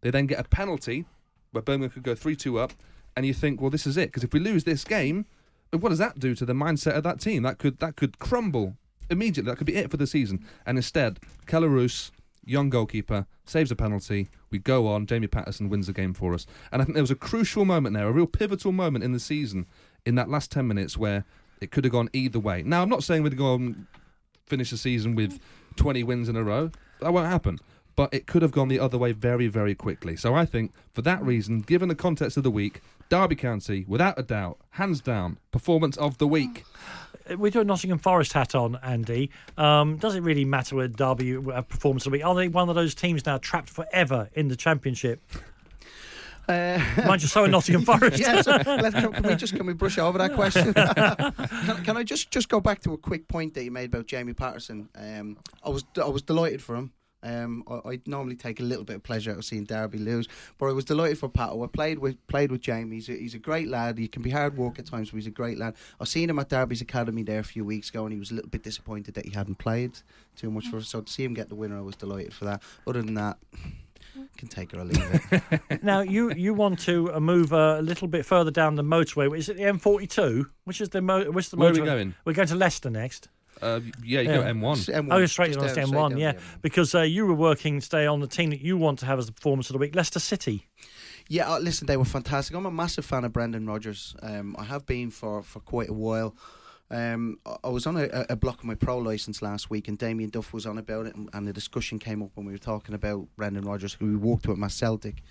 They 0.00 0.10
then 0.10 0.26
get 0.26 0.40
a 0.40 0.44
penalty 0.44 1.04
where 1.52 1.62
Birmingham 1.62 1.90
could 1.90 2.02
go 2.02 2.14
3 2.14 2.34
2 2.34 2.58
up. 2.58 2.72
And 3.16 3.26
you 3.26 3.34
think, 3.34 3.60
well, 3.60 3.70
this 3.70 3.86
is 3.86 3.96
it. 3.96 4.08
Because 4.08 4.24
if 4.24 4.32
we 4.32 4.40
lose 4.40 4.64
this 4.64 4.84
game, 4.84 5.26
what 5.70 5.90
does 5.90 5.98
that 5.98 6.18
do 6.18 6.34
to 6.34 6.46
the 6.46 6.54
mindset 6.54 6.96
of 6.96 7.04
that 7.04 7.20
team? 7.20 7.42
That 7.42 7.58
could 7.58 7.78
that 7.78 7.96
could 7.96 8.18
crumble 8.18 8.76
immediately. 9.12 9.50
That 9.50 9.56
could 9.56 9.66
be 9.66 9.76
it 9.76 9.90
for 9.90 9.96
the 9.96 10.06
season. 10.06 10.44
And 10.66 10.78
instead, 10.78 11.20
Keller 11.46 11.68
young 12.44 12.70
goalkeeper, 12.70 13.26
saves 13.44 13.70
a 13.70 13.76
penalty. 13.76 14.28
We 14.50 14.58
go 14.58 14.88
on. 14.88 15.06
Jamie 15.06 15.26
Paterson 15.26 15.68
wins 15.68 15.86
the 15.86 15.92
game 15.92 16.14
for 16.14 16.34
us. 16.34 16.46
And 16.72 16.82
I 16.82 16.84
think 16.84 16.94
there 16.94 17.02
was 17.02 17.10
a 17.10 17.16
crucial 17.16 17.64
moment 17.64 17.94
there, 17.94 18.08
a 18.08 18.12
real 18.12 18.26
pivotal 18.26 18.72
moment 18.72 19.04
in 19.04 19.12
the 19.12 19.20
season, 19.20 19.66
in 20.04 20.16
that 20.16 20.28
last 20.28 20.50
ten 20.50 20.66
minutes 20.66 20.96
where 20.96 21.24
it 21.60 21.70
could 21.70 21.84
have 21.84 21.92
gone 21.92 22.10
either 22.12 22.40
way. 22.40 22.62
Now, 22.62 22.82
I'm 22.82 22.88
not 22.88 23.04
saying 23.04 23.22
we'd 23.22 23.36
go 23.36 23.54
and 23.54 23.86
finish 24.46 24.70
the 24.70 24.76
season 24.76 25.14
with 25.14 25.38
20 25.76 26.02
wins 26.02 26.28
in 26.28 26.36
a 26.36 26.42
row. 26.42 26.70
That 27.00 27.12
won't 27.12 27.28
happen. 27.28 27.58
But 27.94 28.12
it 28.14 28.26
could 28.26 28.42
have 28.42 28.52
gone 28.52 28.68
the 28.68 28.78
other 28.78 28.96
way 28.96 29.12
very, 29.12 29.48
very 29.48 29.74
quickly. 29.74 30.16
So 30.16 30.34
I 30.34 30.46
think, 30.46 30.72
for 30.92 31.02
that 31.02 31.22
reason, 31.22 31.60
given 31.60 31.88
the 31.88 31.94
context 31.94 32.36
of 32.36 32.42
the 32.42 32.50
week, 32.50 32.80
Derby 33.08 33.36
County, 33.36 33.84
without 33.86 34.18
a 34.18 34.22
doubt, 34.22 34.58
hands 34.70 35.02
down, 35.02 35.38
performance 35.50 35.98
of 35.98 36.16
the 36.16 36.26
week. 36.26 36.64
With 37.36 37.54
your 37.54 37.64
Nottingham 37.64 37.98
Forest 37.98 38.32
hat 38.32 38.54
on, 38.54 38.78
Andy, 38.82 39.30
um, 39.58 39.98
does 39.98 40.14
it 40.14 40.22
really 40.22 40.46
matter 40.46 40.76
where 40.76 40.88
Derby 40.88 41.36
uh, 41.36 41.60
performance 41.62 42.06
of 42.06 42.10
the 42.12 42.16
week? 42.16 42.24
Are 42.24 42.34
they 42.34 42.48
one 42.48 42.68
of 42.70 42.74
those 42.74 42.94
teams 42.94 43.26
now 43.26 43.36
trapped 43.36 43.68
forever 43.68 44.30
in 44.32 44.48
the 44.48 44.56
Championship? 44.56 45.20
Uh, 46.48 46.82
Mind 47.06 47.22
you, 47.22 47.28
so 47.28 47.44
are 47.44 47.48
Nottingham 47.48 47.84
Forest. 47.84 48.18
yes, 48.18 48.46
let, 48.46 48.64
can, 48.64 49.12
can 49.12 49.22
we 49.22 49.36
just 49.36 49.54
can 49.54 49.64
we 49.64 49.74
brush 49.74 49.98
over 49.98 50.18
that 50.18 50.34
question? 50.34 50.74
can, 50.74 51.84
can 51.84 51.96
I 51.96 52.02
just 52.02 52.30
just 52.30 52.48
go 52.48 52.60
back 52.60 52.80
to 52.80 52.92
a 52.94 52.98
quick 52.98 53.28
point 53.28 53.54
that 53.54 53.62
you 53.62 53.70
made 53.70 53.94
about 53.94 54.06
Jamie 54.06 54.32
Paterson? 54.32 54.88
Um, 54.96 55.36
I 55.62 55.68
was 55.68 55.84
I 56.02 56.08
was 56.08 56.22
delighted 56.22 56.60
for 56.60 56.74
him. 56.74 56.92
Um, 57.22 57.62
I, 57.68 57.90
I 57.92 58.00
normally 58.06 58.36
take 58.36 58.58
a 58.60 58.62
little 58.62 58.84
bit 58.84 58.96
of 58.96 59.02
pleasure 59.02 59.30
out 59.30 59.38
of 59.38 59.44
seeing 59.44 59.64
Derby 59.64 59.98
lose, 59.98 60.28
but 60.58 60.66
I 60.66 60.72
was 60.72 60.84
delighted 60.84 61.18
for 61.18 61.28
Pat. 61.28 61.50
I 61.50 61.66
played 61.66 61.98
with 61.98 62.24
played 62.26 62.50
with 62.50 62.60
Jamie. 62.62 62.96
He's 62.96 63.08
a, 63.08 63.12
he's 63.12 63.34
a 63.34 63.38
great 63.38 63.68
lad. 63.68 63.98
He 63.98 64.08
can 64.08 64.22
be 64.22 64.30
hard 64.30 64.56
work 64.56 64.78
at 64.78 64.86
times, 64.86 65.10
but 65.10 65.16
he's 65.18 65.26
a 65.26 65.30
great 65.30 65.58
lad. 65.58 65.74
I 66.00 66.04
seen 66.04 66.28
him 66.30 66.38
at 66.38 66.48
Derby's 66.48 66.80
academy 66.80 67.22
there 67.22 67.40
a 67.40 67.44
few 67.44 67.64
weeks 67.64 67.90
ago, 67.90 68.04
and 68.04 68.12
he 68.12 68.18
was 68.18 68.30
a 68.30 68.34
little 68.34 68.50
bit 68.50 68.62
disappointed 68.62 69.14
that 69.14 69.24
he 69.26 69.30
hadn't 69.32 69.58
played 69.58 69.92
too 70.36 70.50
much 70.50 70.66
for 70.68 70.78
us. 70.78 70.88
So 70.88 71.00
to 71.00 71.12
see 71.12 71.24
him 71.24 71.34
get 71.34 71.48
the 71.48 71.54
winner, 71.54 71.78
I 71.78 71.82
was 71.82 71.96
delighted 71.96 72.32
for 72.34 72.44
that. 72.46 72.62
Other 72.86 73.02
than 73.02 73.14
that, 73.14 73.38
can 74.36 74.48
take 74.48 74.72
it 74.72 74.78
or 74.78 74.84
leave 74.84 75.22
it. 75.30 75.60
Now 75.82 76.00
you 76.00 76.32
you 76.32 76.54
want 76.54 76.80
to 76.80 77.14
uh, 77.14 77.20
move 77.20 77.52
uh, 77.52 77.76
a 77.78 77.82
little 77.82 78.08
bit 78.08 78.26
further 78.26 78.50
down 78.50 78.74
the 78.74 78.82
motorway. 78.82 79.36
Is 79.36 79.48
it 79.48 79.56
the 79.56 79.62
M42? 79.64 80.46
Which 80.64 80.80
is 80.80 80.90
the 80.90 81.00
mo- 81.00 81.30
which 81.30 81.46
is 81.46 81.50
the 81.50 81.56
Where 81.56 81.70
are 81.70 81.72
we 81.72 81.78
motorway? 81.80 81.84
going? 81.84 82.14
We're 82.24 82.32
going 82.34 82.48
to 82.48 82.56
Leicester 82.56 82.90
next. 82.90 83.28
Uh, 83.62 83.80
yeah, 84.04 84.20
you 84.20 84.30
Yeah. 84.30 84.36
go 84.38 84.42
M1. 84.42 84.76
Just 84.76 84.88
M1, 84.88 85.12
Oh, 85.12 85.18
you're 85.18 85.26
straight 85.28 85.54
just 85.54 85.58
on 85.60 85.74
down- 85.74 85.88
M1, 85.92 86.10
down 86.10 86.18
yeah. 86.18 86.32
the 86.32 86.38
M1. 86.38 86.62
Because 86.62 86.94
uh, 86.94 87.02
you 87.02 87.26
were 87.26 87.34
working 87.34 87.80
today 87.80 88.06
on 88.06 88.20
the 88.20 88.26
team 88.26 88.50
that 88.50 88.60
you 88.60 88.76
want 88.76 88.98
to 89.00 89.06
have 89.06 89.18
as 89.18 89.26
the 89.26 89.32
performance 89.32 89.70
of 89.70 89.74
the 89.74 89.78
week, 89.78 89.94
Leicester 89.94 90.18
City. 90.20 90.66
Yeah, 91.28 91.50
uh, 91.52 91.58
listen, 91.60 91.86
they 91.86 91.96
were 91.96 92.04
fantastic. 92.04 92.56
I'm 92.56 92.66
a 92.66 92.70
massive 92.70 93.04
fan 93.04 93.24
of 93.24 93.32
Brendan 93.32 93.66
Rodgers. 93.66 94.14
Um, 94.22 94.56
I 94.58 94.64
have 94.64 94.84
been 94.86 95.10
for, 95.10 95.42
for 95.42 95.60
quite 95.60 95.88
a 95.88 95.92
while. 95.94 96.34
Um, 96.90 97.38
I- 97.46 97.56
I 97.64 97.68
was 97.68 97.86
on 97.86 97.96
a, 97.96 98.26
a 98.28 98.36
block 98.36 98.58
of 98.58 98.64
my 98.64 98.74
pro 98.74 98.98
license 98.98 99.40
last 99.40 99.70
week, 99.70 99.86
and 99.88 99.96
Damien 99.96 100.30
Duff 100.30 100.52
was 100.52 100.66
on 100.66 100.76
about 100.78 101.06
it, 101.06 101.14
and, 101.14 101.30
and 101.32 101.46
the 101.46 101.52
discussion 101.52 101.98
came 101.98 102.22
up 102.22 102.30
when 102.34 102.44
we 102.44 102.52
were 102.52 102.58
talking 102.58 102.94
about 102.94 103.28
Brendan 103.36 103.64
Rodgers, 103.64 103.94
who 103.94 104.06
we 104.06 104.16
worked 104.16 104.46
with 104.48 104.62
at 104.62 104.70
Celtic. 104.72 105.22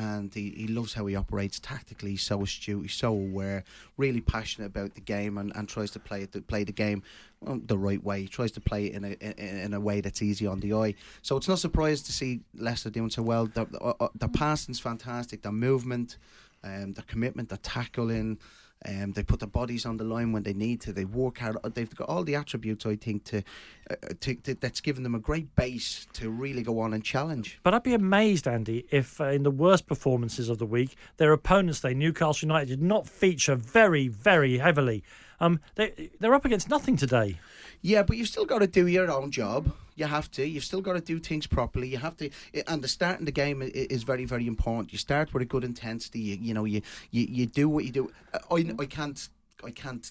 And 0.00 0.32
he, 0.32 0.50
he 0.50 0.68
loves 0.68 0.94
how 0.94 1.06
he 1.06 1.16
operates 1.16 1.58
tactically. 1.58 2.10
He's 2.12 2.22
so 2.22 2.40
astute. 2.42 2.82
He's 2.82 2.94
so 2.94 3.08
aware. 3.08 3.64
Really 3.96 4.20
passionate 4.20 4.66
about 4.66 4.94
the 4.94 5.00
game, 5.00 5.36
and, 5.38 5.52
and 5.56 5.68
tries 5.68 5.90
to 5.90 5.98
play 5.98 6.24
to 6.26 6.40
play 6.40 6.62
the 6.62 6.72
game 6.72 7.02
um, 7.44 7.62
the 7.66 7.76
right 7.76 8.02
way. 8.02 8.22
He 8.22 8.28
tries 8.28 8.52
to 8.52 8.60
play 8.60 8.86
it 8.86 8.94
in 8.94 9.04
a 9.04 9.08
in, 9.08 9.32
in 9.58 9.74
a 9.74 9.80
way 9.80 10.00
that's 10.00 10.22
easy 10.22 10.46
on 10.46 10.60
the 10.60 10.72
eye. 10.72 10.94
So 11.22 11.36
it's 11.36 11.48
not 11.48 11.58
surprised 11.58 12.06
to 12.06 12.12
see 12.12 12.42
Leicester 12.54 12.90
doing 12.90 13.10
so 13.10 13.22
well. 13.22 13.50
Uh, 13.56 13.64
uh, 13.98 14.08
their 14.14 14.28
passing's 14.28 14.78
fantastic. 14.78 15.42
Their 15.42 15.50
movement, 15.50 16.18
um, 16.62 16.92
their 16.92 17.04
commitment, 17.08 17.48
their 17.48 17.58
tackling. 17.58 18.38
Um, 18.86 19.12
they 19.12 19.24
put 19.24 19.40
their 19.40 19.48
bodies 19.48 19.84
on 19.84 19.96
the 19.96 20.04
line 20.04 20.32
when 20.32 20.44
they 20.44 20.52
need 20.52 20.80
to. 20.82 20.92
They 20.92 21.04
work 21.04 21.38
hard. 21.38 21.56
They've 21.74 21.94
got 21.94 22.08
all 22.08 22.22
the 22.22 22.36
attributes, 22.36 22.86
I 22.86 22.96
think, 22.96 23.24
to, 23.24 23.42
uh, 23.90 23.94
to, 24.20 24.34
to 24.36 24.54
that's 24.54 24.80
given 24.80 25.02
them 25.02 25.14
a 25.14 25.18
great 25.18 25.54
base 25.56 26.06
to 26.14 26.30
really 26.30 26.62
go 26.62 26.78
on 26.80 26.94
and 26.94 27.02
challenge. 27.02 27.58
But 27.64 27.74
I'd 27.74 27.82
be 27.82 27.94
amazed, 27.94 28.46
Andy, 28.46 28.86
if 28.90 29.20
uh, 29.20 29.30
in 29.30 29.42
the 29.42 29.50
worst 29.50 29.86
performances 29.86 30.48
of 30.48 30.58
the 30.58 30.66
week, 30.66 30.96
their 31.16 31.32
opponents, 31.32 31.80
they 31.80 31.94
Newcastle 31.94 32.46
United, 32.46 32.68
did 32.68 32.82
not 32.82 33.08
feature 33.08 33.56
very, 33.56 34.06
very 34.06 34.58
heavily. 34.58 35.02
Um, 35.40 35.60
they 35.74 36.10
they're 36.20 36.34
up 36.34 36.44
against 36.44 36.68
nothing 36.68 36.96
today. 36.96 37.38
Yeah, 37.80 38.02
but 38.02 38.16
you've 38.16 38.28
still 38.28 38.44
got 38.44 38.58
to 38.58 38.66
do 38.66 38.86
your 38.86 39.10
own 39.10 39.30
job. 39.30 39.72
You 39.94 40.06
have 40.06 40.30
to. 40.32 40.46
You've 40.46 40.64
still 40.64 40.80
got 40.80 40.94
to 40.94 41.00
do 41.00 41.18
things 41.18 41.46
properly. 41.46 41.88
You 41.88 41.98
have 41.98 42.16
to, 42.18 42.30
and 42.66 42.82
the 42.82 42.88
start 42.88 43.18
in 43.18 43.24
the 43.24 43.32
game 43.32 43.62
is 43.62 44.02
very, 44.02 44.24
very 44.24 44.46
important. 44.46 44.92
You 44.92 44.98
start 44.98 45.32
with 45.32 45.42
a 45.42 45.46
good 45.46 45.64
intensity. 45.64 46.20
You, 46.20 46.38
you 46.40 46.54
know, 46.54 46.64
you, 46.64 46.82
you, 47.10 47.26
you 47.28 47.46
do 47.46 47.68
what 47.68 47.84
you 47.84 47.92
do. 47.92 48.12
I, 48.50 48.74
I 48.78 48.86
can't, 48.86 49.28
I 49.64 49.70
can't 49.70 50.10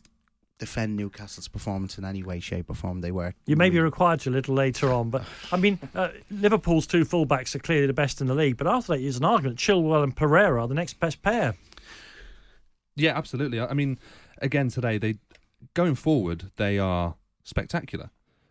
defend 0.60 0.98
Newcastle's 0.98 1.48
performance 1.48 1.98
in 1.98 2.05
any 2.05 2.24
way, 2.24 2.39
shape, 2.39 2.69
or 2.69 2.74
form. 2.74 3.01
They 3.01 3.12
were. 3.12 3.34
You 3.46 3.55
may 3.55 3.69
be 3.69 3.79
required 3.79 4.22
to 4.22 4.29
a 4.29 4.31
little 4.31 4.55
later 4.55 4.91
on, 4.91 5.10
but 5.10 5.24
I 5.51 5.57
mean, 5.57 5.79
uh, 5.96 6.10
Liverpool's 6.31 6.88
two 6.88 7.05
fullbacks 7.05 7.55
are 7.55 7.60
clearly 7.60 7.88
the 7.88 7.93
best 7.93 8.22
in 8.22 8.27
the 8.27 8.36
league. 8.36 8.57
But 8.57 8.67
after 8.67 8.93
that, 8.93 9.01
there's 9.01 9.17
an 9.17 9.25
argument: 9.25 9.57
Chilwell 9.57 10.03
and 10.03 10.15
Pereira 10.15 10.62
are 10.62 10.67
the 10.67 10.74
next 10.74 11.00
best 11.00 11.22
pair. 11.22 11.55
Yeah, 12.96 13.15
absolutely. 13.15 13.60
I 13.60 13.74
mean, 13.74 14.00
again 14.41 14.70
today, 14.70 14.98
they 14.98 15.15
going 15.74 15.96
forward, 15.96 16.51
they 16.58 16.77
are 16.77 17.15
spectacular. 17.44 18.10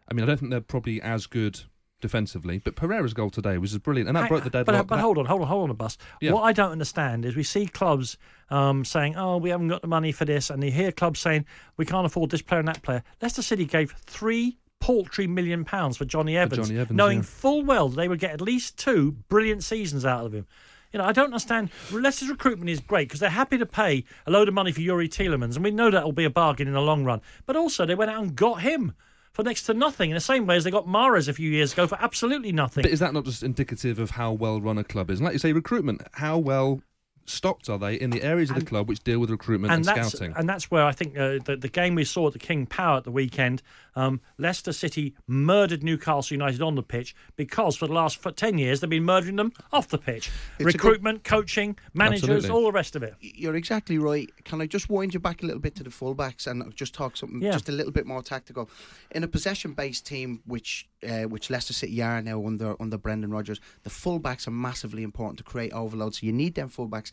I 0.09 0.14
mean, 0.14 0.25
I 0.25 0.26
don't 0.26 0.38
think 0.38 0.50
they're 0.50 0.61
probably 0.61 1.02
as 1.02 1.26
good 1.26 1.62
defensively, 2.00 2.59
but 2.59 2.76
Pereira's 2.76 3.14
goal 3.14 3.31
today 3.31 3.59
was 3.59 3.76
brilliant, 3.78 4.09
and 4.09 4.16
that 4.16 4.25
I, 4.25 4.28
broke 4.28 4.45
the 4.45 4.50
deadlock. 4.50 4.87
But, 4.87 4.87
but 4.87 5.00
hold 5.00 5.19
on, 5.19 5.26
hold 5.26 5.43
on, 5.43 5.49
hold 5.49 5.64
on, 5.64 5.71
a 5.71 5.75
bus. 5.75 5.99
Yeah. 6.21 6.33
What 6.33 6.43
I 6.43 6.52
don't 6.52 6.73
understand 6.73 7.25
is 7.25 7.35
we 7.37 7.43
see 7.43 7.66
clubs 7.66 8.16
um, 8.50 8.85
saying, 8.85 9.16
"Oh, 9.16 9.38
we 9.38 9.50
haven't 9.50 9.69
got 9.69 9.83
the 9.83 9.88
money 9.88 10.12
for 10.12 10.25
this," 10.25 10.50
and 10.50 10.62
you 10.62 10.71
hear 10.71 10.93
clubs 10.93 11.21
saying, 11.21 11.47
"We 11.76 11.85
can't 11.85 12.07
afford 12.07 12.31
this 12.31 12.43
player 12.43 12.61
and 12.61 12.69
that 12.69 12.83
player." 12.83 13.02
Leicester 13.21 13.43
City 13.43 13.64
gave 13.64 13.93
three 14.07 14.59
paltry 14.78 15.26
million 15.26 15.64
pounds 15.64 15.97
for 15.97 16.05
Jonny 16.05 16.37
Evans, 16.37 16.61
for 16.61 16.66
Jonny 16.66 16.78
Evans 16.78 16.97
knowing 16.97 17.19
yeah. 17.19 17.25
full 17.25 17.64
well 17.64 17.88
they 17.88 18.09
would 18.09 18.21
get 18.21 18.33
at 18.33 18.40
least 18.43 18.78
two 18.78 19.12
brilliant 19.28 19.64
seasons 19.64 20.05
out 20.05 20.26
of 20.26 20.35
him. 20.35 20.47
You 20.93 20.99
know, 20.99 21.05
I 21.05 21.12
don't 21.12 21.26
understand. 21.26 21.71
Leicester's 21.93 22.28
recruitment 22.28 22.71
is 22.71 22.81
great 22.81 23.09
because 23.09 23.21
they're 23.21 23.31
happy 23.31 23.59
to 23.59 23.66
pay 23.66 24.05
a 24.26 24.31
load 24.31 24.49
of 24.49 24.55
money 24.55 24.73
for 24.73 24.81
Youri 24.81 25.09
Tielemans, 25.09 25.57
and 25.57 25.64
we 25.64 25.71
know 25.71 25.90
that 25.90 26.05
will 26.05 26.12
be 26.12 26.25
a 26.25 26.31
bargain 26.31 26.69
in 26.69 26.75
the 26.75 26.81
long 26.81 27.05
run. 27.05 27.21
But 27.45 27.57
also, 27.57 27.87
they 27.87 27.95
went 27.95 28.11
out 28.11 28.23
and 28.23 28.35
got 28.35 28.62
him 28.62 28.95
for 29.33 29.43
next 29.43 29.64
to 29.64 29.75
nothing 29.75 30.11
in 30.11 30.14
the 30.14 30.21
same 30.21 30.47
way 30.47 30.57
as 30.57 30.64
they 30.64 30.71
got 30.71 30.87
Mahrez 30.87 31.28
a 31.28 31.33
few 31.35 31.50
years 31.50 31.75
ago 31.75 31.87
for 31.87 31.99
absolutely 32.00 32.52
nothing. 32.52 32.83
But 32.83 32.90
is 32.90 33.00
that 33.00 33.12
not 33.12 33.25
just 33.25 33.43
indicative 33.43 33.99
of 33.99 34.12
how 34.12 34.33
well 34.33 34.61
run 34.61 34.78
a 34.78 34.85
club 34.85 35.11
is? 35.11 35.19
And 35.19 35.26
like 35.26 35.35
you 35.35 35.38
say, 35.38 35.52
recruitment, 35.52 36.00
how 36.12 36.38
well 36.38 36.81
stocked 37.28 37.68
are 37.68 37.78
they 37.78 37.95
in 37.95 38.11
the 38.11 38.23
areas 38.23 38.50
of 38.50 38.56
the 38.56 38.64
club 38.64 38.88
which 38.88 39.02
deal 39.02 39.18
with 39.18 39.30
recruitment 39.30 39.73
and, 39.73 39.87
and 39.87 40.06
scouting? 40.09 40.33
And 40.37 40.49
that's 40.49 40.71
where 40.71 40.85
I 40.85 40.92
think 40.92 41.16
uh, 41.16 41.38
the, 41.45 41.56
the 41.61 41.68
game 41.68 41.95
we 41.95 42.04
saw 42.04 42.28
at 42.28 42.33
the 42.33 42.38
King 42.38 42.66
Power 42.66 42.99
at 42.99 43.04
the 43.04 43.11
weekend, 43.11 43.62
um, 43.95 44.21
Leicester 44.38 44.73
City 44.73 45.14
murdered 45.26 45.83
Newcastle 45.83 46.35
United 46.35 46.62
on 46.62 46.75
the 46.75 46.83
pitch 46.83 47.14
because 47.37 47.76
for 47.76 47.87
the 47.87 47.95
last 47.95 48.21
10 48.37 48.59
years 48.59 48.80
they've 48.80 48.90
been 48.90 49.04
murdering 49.04 49.37
them 49.37 49.52
off 49.73 49.88
the 49.88 49.99
pitch. 49.99 50.30
It's 50.59 50.66
Recruitment, 50.66 51.23
good... 51.23 51.30
coaching, 51.30 51.78
managers, 51.95 52.25
Absolutely. 52.25 52.50
all 52.50 52.64
the 52.64 52.73
rest 52.73 52.97
of 52.97 53.02
it. 53.02 53.14
You're 53.21 53.56
exactly 53.56 53.99
right. 53.99 54.30
Can 54.45 54.61
I 54.61 54.66
just 54.66 54.90
wind 54.90 55.14
you 55.14 55.21
back 55.21 55.42
a 55.42 55.47
little 55.47 55.61
bit 55.61 55.75
to 55.76 55.83
the 55.83 55.90
fullbacks 55.90 56.47
and 56.47 56.75
just 56.76 56.95
talk 56.95 57.16
something 57.16 57.42
yeah. 57.42 57.52
just 57.52 57.68
a 57.68 57.73
little 57.73 57.92
bit 57.92 58.06
more 58.06 58.23
tactical? 58.23 58.71
In 59.11 59.25
a 59.25 59.28
possession-based 59.28 60.04
team, 60.06 60.42
which 60.47 60.88
uh, 61.06 61.23
which 61.23 61.50
Leicester 61.50 61.73
City 61.73 62.02
are 62.02 62.21
now 62.23 62.45
under 62.45 62.80
under 62.80 62.99
Brendan 62.99 63.30
Rodgers, 63.30 63.61
the 63.83 63.90
fullbacks 63.90 64.47
are 64.47 64.52
massively 64.52 65.02
important 65.02 65.38
to 65.38 65.45
create 65.45 65.73
overload. 65.73 66.14
So 66.14 66.26
you 66.26 66.33
need 66.33 66.54
them 66.54 66.68
fullbacks 66.68 67.12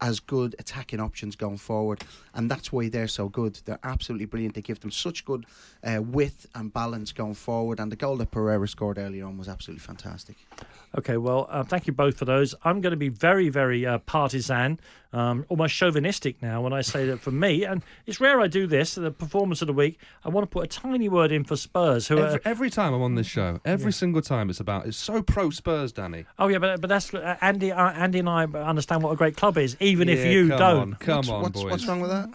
as 0.00 0.20
good 0.20 0.54
attacking 0.58 1.00
options 1.00 1.36
going 1.36 1.56
forward, 1.56 2.04
and 2.34 2.50
that's 2.50 2.72
why 2.72 2.88
they're 2.88 3.08
so 3.08 3.28
good. 3.28 3.58
They're 3.64 3.80
absolutely 3.82 4.26
brilliant. 4.26 4.54
They 4.54 4.62
give 4.62 4.80
them 4.80 4.90
such 4.90 5.24
good 5.24 5.44
uh, 5.82 6.00
width 6.02 6.46
and 6.54 6.72
balance 6.72 7.12
going 7.12 7.34
forward, 7.34 7.80
and 7.80 7.90
the 7.90 7.96
goal 7.96 8.16
that 8.16 8.30
Pereira 8.30 8.68
scored 8.68 8.98
earlier 8.98 9.26
on 9.26 9.38
was 9.38 9.48
absolutely 9.48 9.80
fantastic. 9.80 10.36
Okay, 10.96 11.16
well, 11.16 11.48
uh, 11.50 11.64
thank 11.64 11.86
you 11.86 11.92
both 11.92 12.18
for 12.18 12.26
those. 12.26 12.54
I'm 12.64 12.82
going 12.82 12.90
to 12.90 12.98
be 12.98 13.08
very, 13.08 13.48
very 13.48 13.86
uh, 13.86 13.96
partisan, 13.98 14.78
um, 15.14 15.46
almost 15.48 15.74
chauvinistic 15.74 16.42
now 16.42 16.60
when 16.60 16.74
I 16.74 16.82
say 16.82 17.06
that 17.06 17.18
for 17.18 17.30
me, 17.30 17.64
and 17.64 17.82
it's 18.04 18.20
rare 18.20 18.40
I 18.40 18.46
do 18.46 18.66
this, 18.66 18.96
the 18.96 19.10
performance 19.10 19.62
of 19.62 19.68
the 19.68 19.72
week, 19.72 19.98
I 20.22 20.28
want 20.28 20.44
to 20.44 20.52
put 20.52 20.64
a 20.64 20.68
tiny 20.68 21.08
word 21.08 21.32
in 21.32 21.44
for 21.44 21.56
Spurs. 21.56 22.08
Who 22.08 22.18
every, 22.18 22.34
are, 22.34 22.40
every 22.44 22.70
time 22.70 22.92
I'm 22.92 23.00
on 23.00 23.14
this 23.14 23.26
show, 23.26 23.58
every 23.64 23.86
yeah. 23.86 23.90
single 23.96 24.20
time 24.20 24.50
it's 24.50 24.60
about, 24.60 24.86
it's 24.86 24.98
so 24.98 25.22
pro 25.22 25.48
Spurs, 25.48 25.92
Danny. 25.92 26.26
Oh, 26.38 26.48
yeah, 26.48 26.58
but, 26.58 26.80
but 26.82 26.88
that's 26.88 27.12
uh, 27.14 27.36
Andy, 27.40 27.72
uh, 27.72 27.90
Andy 27.92 28.18
and 28.18 28.28
I 28.28 28.44
understand 28.44 29.02
what 29.02 29.12
a 29.12 29.16
great 29.16 29.36
club 29.36 29.56
is, 29.56 29.71
even 29.80 30.08
yeah, 30.08 30.14
if 30.14 30.26
you 30.26 30.48
come 30.48 30.58
don't. 30.58 30.78
On, 30.78 30.94
come 30.94 31.16
what's, 31.16 31.28
on, 31.28 31.42
what's, 31.42 31.62
boys. 31.62 31.70
What's 31.70 31.86
wrong 31.86 32.00
with 32.00 32.10
that? 32.10 32.30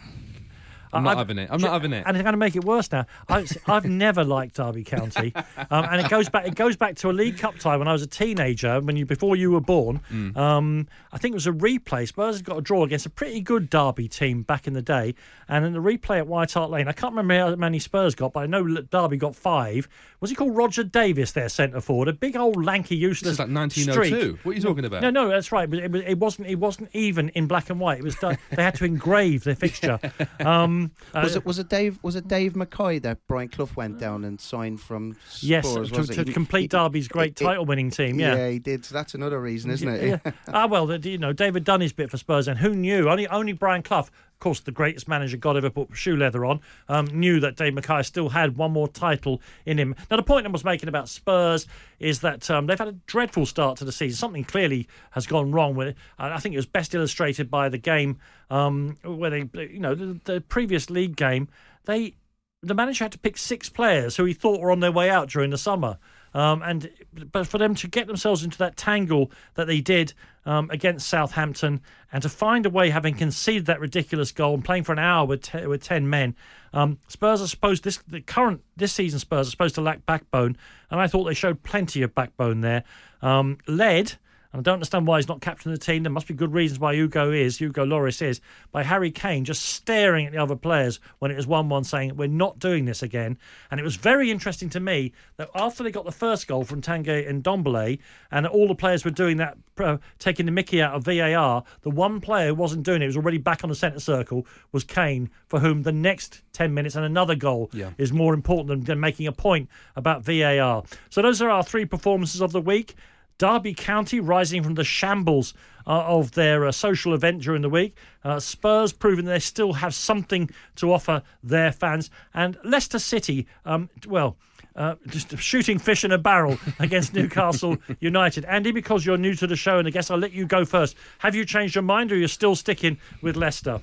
I'm 0.93 1.03
not 1.03 1.11
I've, 1.11 1.17
having 1.19 1.37
it. 1.39 1.49
I'm 1.51 1.61
not 1.61 1.71
having 1.71 1.93
it. 1.93 2.03
And 2.05 2.15
it's 2.15 2.23
going 2.23 2.33
to 2.33 2.37
make 2.37 2.55
it 2.55 2.63
worse 2.63 2.91
now. 2.91 3.05
I, 3.27 3.45
have 3.65 3.85
never 3.89 4.23
liked 4.23 4.55
Derby 4.55 4.83
County, 4.83 5.33
um, 5.69 5.85
and 5.85 6.01
it 6.01 6.09
goes 6.09 6.29
back. 6.29 6.47
It 6.47 6.55
goes 6.55 6.75
back 6.75 6.95
to 6.97 7.09
a 7.09 7.13
League 7.13 7.37
Cup 7.37 7.57
tie 7.59 7.77
when 7.77 7.87
I 7.87 7.93
was 7.93 8.01
a 8.01 8.07
teenager, 8.07 8.79
when 8.81 8.95
you 8.95 9.05
before 9.05 9.35
you 9.35 9.51
were 9.51 9.61
born. 9.61 10.01
Mm. 10.11 10.35
Um, 10.37 10.87
I 11.11 11.17
think 11.17 11.33
it 11.33 11.35
was 11.35 11.47
a 11.47 11.51
replay. 11.51 12.07
Spurs 12.07 12.41
got 12.41 12.57
a 12.57 12.61
draw 12.61 12.83
against 12.83 13.05
a 13.05 13.09
pretty 13.09 13.41
good 13.41 13.69
Derby 13.69 14.07
team 14.07 14.43
back 14.43 14.67
in 14.67 14.73
the 14.73 14.81
day, 14.81 15.15
and 15.47 15.65
in 15.65 15.73
the 15.73 15.81
replay 15.81 16.17
at 16.17 16.27
White 16.27 16.51
Hart 16.53 16.71
Lane, 16.71 16.87
I 16.87 16.93
can't 16.93 17.13
remember 17.13 17.37
how 17.37 17.55
many 17.55 17.79
Spurs 17.79 18.15
got, 18.15 18.33
but 18.33 18.41
I 18.41 18.45
know 18.45 18.65
Derby 18.81 19.17
got 19.17 19.35
five. 19.35 19.87
Was 20.19 20.29
he 20.29 20.35
called 20.35 20.55
Roger 20.55 20.83
Davies, 20.83 21.33
their 21.33 21.49
centre 21.49 21.81
forward, 21.81 22.07
a 22.07 22.13
big 22.13 22.35
old 22.35 22.63
lanky 22.63 22.95
useless? 22.95 23.33
Is 23.33 23.39
like 23.39 23.49
1902. 23.49 24.19
Streak. 24.19 24.45
What 24.45 24.51
are 24.51 24.55
you 24.55 24.61
talking 24.61 24.85
about? 24.85 25.01
No, 25.01 25.09
no, 25.09 25.29
that's 25.29 25.51
right. 25.51 25.69
But 25.69 25.79
it, 25.79 25.95
it, 25.95 26.17
wasn't. 26.17 26.47
It 26.47 26.55
wasn't 26.55 26.89
even 26.93 27.29
in 27.29 27.47
black 27.47 27.69
and 27.69 27.79
white. 27.79 27.99
It 27.99 28.03
was. 28.03 28.15
Done, 28.15 28.37
they 28.51 28.63
had 28.63 28.75
to 28.75 28.85
engrave 28.85 29.43
their 29.43 29.55
fixture. 29.55 29.99
Um, 30.39 30.76
was 31.13 31.35
uh, 31.35 31.39
it? 31.39 31.45
Was 31.45 31.59
it 31.59 31.69
Dave? 31.69 31.99
Was 32.01 32.15
it 32.15 32.27
Dave 32.27 32.55
Mackay 32.55 32.99
that 32.99 33.19
Brian 33.27 33.49
Clough 33.49 33.69
went 33.75 33.99
down 33.99 34.23
and 34.23 34.39
signed 34.39 34.79
from? 34.79 35.15
Spurs, 35.27 35.43
yes, 35.43 35.73
to, 35.73 36.25
to 36.25 36.31
complete 36.31 36.71
Derby's 36.71 37.07
great 37.07 37.35
title-winning 37.35 37.91
team. 37.91 38.19
Yeah, 38.19 38.35
yeah, 38.35 38.49
he 38.49 38.59
did. 38.59 38.85
So 38.85 38.93
that's 38.93 39.13
another 39.13 39.39
reason, 39.39 39.71
isn't 39.71 39.87
it? 39.87 40.21
Yeah. 40.25 40.31
ah, 40.47 40.67
well, 40.67 40.91
you 40.97 41.17
know, 41.17 41.33
David 41.33 41.63
done 41.63 41.81
his 41.81 41.93
bit 41.93 42.09
for 42.09 42.17
Spurs, 42.17 42.47
and 42.47 42.57
who 42.57 42.73
knew? 42.73 43.09
Only, 43.09 43.27
only 43.27 43.53
Brian 43.53 43.83
Clough 43.83 44.07
of 44.37 44.39
course, 44.39 44.59
the 44.59 44.71
greatest 44.71 45.07
manager 45.07 45.35
God 45.35 45.57
ever 45.57 45.71
put 45.71 45.97
shoe 45.97 46.15
leather 46.15 46.45
on, 46.45 46.61
um, 46.89 47.07
knew 47.07 47.39
that 47.39 47.55
Dave 47.55 47.73
Mackay 47.73 48.03
still 48.03 48.29
had 48.29 48.55
one 48.55 48.71
more 48.71 48.87
title 48.87 49.41
in 49.65 49.79
him. 49.79 49.95
Now, 50.11 50.17
the 50.17 50.21
point 50.21 50.45
I 50.45 50.49
was 50.51 50.63
making 50.63 50.89
about 50.89 51.09
Spurs 51.09 51.65
is 51.99 52.19
that 52.19 52.47
um, 52.51 52.67
they've 52.67 52.77
had 52.77 52.87
a 52.87 52.95
dreadful 53.07 53.47
start 53.47 53.79
to 53.79 53.85
the 53.85 53.91
season. 53.91 54.15
Something 54.15 54.43
clearly 54.43 54.87
has 55.09 55.25
gone 55.25 55.51
wrong 55.51 55.73
with 55.73 55.87
it. 55.87 55.97
I 56.19 56.39
think 56.39 56.53
it 56.53 56.59
was 56.59 56.67
best 56.67 56.93
illustrated 56.93 57.49
by 57.49 57.67
the 57.69 57.79
game 57.79 58.19
um, 58.51 58.97
where 59.03 59.31
they, 59.31 59.49
you 59.55 59.79
know, 59.79 59.95
the, 59.95 60.19
the 60.25 60.41
previous 60.41 60.91
league 60.91 61.15
game, 61.15 61.47
they 61.85 62.13
the 62.61 62.75
manager 62.75 63.05
had 63.05 63.11
to 63.13 63.19
pick 63.19 63.37
six 63.37 63.69
players 63.69 64.17
who 64.17 64.25
he 64.25 64.33
thought 64.33 64.59
were 64.59 64.71
on 64.71 64.81
their 64.81 64.91
way 64.91 65.09
out 65.09 65.29
during 65.29 65.49
the 65.49 65.57
summer. 65.57 65.97
Um, 66.33 66.61
and 66.61 66.89
but 67.31 67.47
for 67.47 67.57
them 67.57 67.75
to 67.75 67.87
get 67.87 68.07
themselves 68.07 68.43
into 68.43 68.57
that 68.59 68.77
tangle 68.77 69.31
that 69.55 69.65
they 69.67 69.81
did 69.81 70.13
um, 70.45 70.69
against 70.71 71.07
Southampton, 71.07 71.81
and 72.11 72.21
to 72.23 72.29
find 72.29 72.65
a 72.65 72.69
way, 72.69 72.89
having 72.89 73.15
conceded 73.15 73.65
that 73.65 73.79
ridiculous 73.79 74.31
goal 74.31 74.53
and 74.53 74.63
playing 74.63 74.83
for 74.83 74.93
an 74.93 74.99
hour 74.99 75.25
with 75.25 75.41
te- 75.43 75.65
with 75.65 75.83
ten 75.83 76.09
men, 76.09 76.35
um, 76.73 76.99
Spurs 77.07 77.41
are 77.41 77.47
supposed 77.47 77.83
this 77.83 77.97
the 78.07 78.21
current 78.21 78.61
this 78.75 78.93
season 78.93 79.19
Spurs 79.19 79.47
are 79.47 79.51
supposed 79.51 79.75
to 79.75 79.81
lack 79.81 80.05
backbone, 80.05 80.57
and 80.91 80.99
I 80.99 81.07
thought 81.07 81.23
they 81.23 81.33
showed 81.33 81.63
plenty 81.63 82.01
of 82.01 82.13
backbone 82.13 82.61
there. 82.61 82.83
Um, 83.21 83.57
led 83.67 84.13
and 84.57 84.65
I 84.65 84.71
don't 84.71 84.77
understand 84.77 85.05
why 85.05 85.19
he's 85.19 85.27
not 85.27 85.39
captain 85.39 85.71
of 85.71 85.79
the 85.79 85.85
team. 85.85 86.01
There 86.01 86.11
must 86.11 86.27
be 86.27 86.33
good 86.33 86.51
reasons 86.51 86.79
why 86.79 86.95
Hugo 86.95 87.31
is, 87.31 87.59
Hugo 87.59 87.85
Lloris 87.85 88.23
is, 88.23 88.41
by 88.71 88.81
Harry 88.81 89.11
Kane 89.11 89.45
just 89.45 89.61
staring 89.61 90.25
at 90.25 90.31
the 90.31 90.39
other 90.39 90.55
players 90.55 90.99
when 91.19 91.29
it 91.29 91.37
was 91.37 91.45
1 91.45 91.69
1, 91.69 91.83
saying, 91.83 92.15
We're 92.15 92.27
not 92.27 92.57
doing 92.57 92.85
this 92.85 93.03
again. 93.03 93.37
And 93.69 93.79
it 93.79 93.83
was 93.83 93.97
very 93.97 94.31
interesting 94.31 94.69
to 94.71 94.79
me 94.79 95.13
that 95.35 95.51
after 95.53 95.83
they 95.83 95.91
got 95.91 96.05
the 96.05 96.11
first 96.11 96.47
goal 96.47 96.63
from 96.63 96.81
Tanguy 96.81 97.29
and 97.29 97.43
Ndombele, 97.43 97.99
and 98.31 98.47
all 98.47 98.67
the 98.67 98.73
players 98.73 99.05
were 99.05 99.11
doing 99.11 99.37
that, 99.37 99.59
uh, 99.77 99.97
taking 100.17 100.47
the 100.47 100.51
mickey 100.51 100.81
out 100.81 100.95
of 100.95 101.03
VAR, 101.03 101.63
the 101.81 101.91
one 101.91 102.19
player 102.19 102.47
who 102.47 102.55
wasn't 102.55 102.83
doing 102.83 103.03
it, 103.03 103.05
was 103.05 103.17
already 103.17 103.37
back 103.37 103.63
on 103.63 103.69
the 103.69 103.75
centre 103.75 103.99
circle, 103.99 104.47
was 104.71 104.83
Kane, 104.83 105.29
for 105.45 105.59
whom 105.59 105.83
the 105.83 105.91
next 105.91 106.41
10 106.53 106.73
minutes 106.73 106.95
and 106.95 107.05
another 107.05 107.35
goal 107.35 107.69
yeah. 107.73 107.91
is 107.99 108.11
more 108.11 108.33
important 108.33 108.69
than, 108.69 108.83
than 108.85 108.99
making 108.99 109.27
a 109.27 109.31
point 109.31 109.69
about 109.95 110.23
VAR. 110.23 110.83
So 111.11 111.21
those 111.21 111.43
are 111.43 111.49
our 111.51 111.61
three 111.61 111.85
performances 111.85 112.41
of 112.41 112.51
the 112.51 112.61
week. 112.61 112.95
Derby 113.37 113.73
County 113.73 114.19
rising 114.19 114.63
from 114.63 114.75
the 114.75 114.83
shambles 114.83 115.53
uh, 115.85 116.03
of 116.03 116.31
their 116.31 116.65
uh, 116.65 116.71
social 116.71 117.13
event 117.13 117.41
during 117.41 117.61
the 117.61 117.69
week. 117.69 117.95
Uh, 118.23 118.39
Spurs 118.39 118.91
proving 118.91 119.25
they 119.25 119.39
still 119.39 119.73
have 119.73 119.93
something 119.93 120.49
to 120.75 120.91
offer 120.91 121.23
their 121.43 121.71
fans. 121.71 122.09
And 122.33 122.57
Leicester 122.63 122.99
City, 122.99 123.47
um, 123.65 123.89
well, 124.07 124.37
uh, 124.75 124.95
just 125.07 125.37
shooting 125.39 125.79
fish 125.79 126.03
in 126.03 126.11
a 126.11 126.17
barrel 126.17 126.57
against 126.79 127.13
Newcastle 127.13 127.77
United. 127.99 128.45
Andy, 128.45 128.71
because 128.71 129.05
you're 129.05 129.17
new 129.17 129.33
to 129.35 129.47
the 129.47 129.55
show, 129.55 129.79
and 129.79 129.87
I 129.87 129.91
guess 129.91 130.11
I'll 130.11 130.19
let 130.19 130.33
you 130.33 130.45
go 130.45 130.65
first. 130.65 130.95
Have 131.19 131.33
you 131.35 131.45
changed 131.45 131.75
your 131.75 131.83
mind, 131.83 132.11
or 132.11 132.15
you're 132.15 132.27
still 132.27 132.55
sticking 132.55 132.97
with 133.21 133.35
Leicester? 133.35 133.81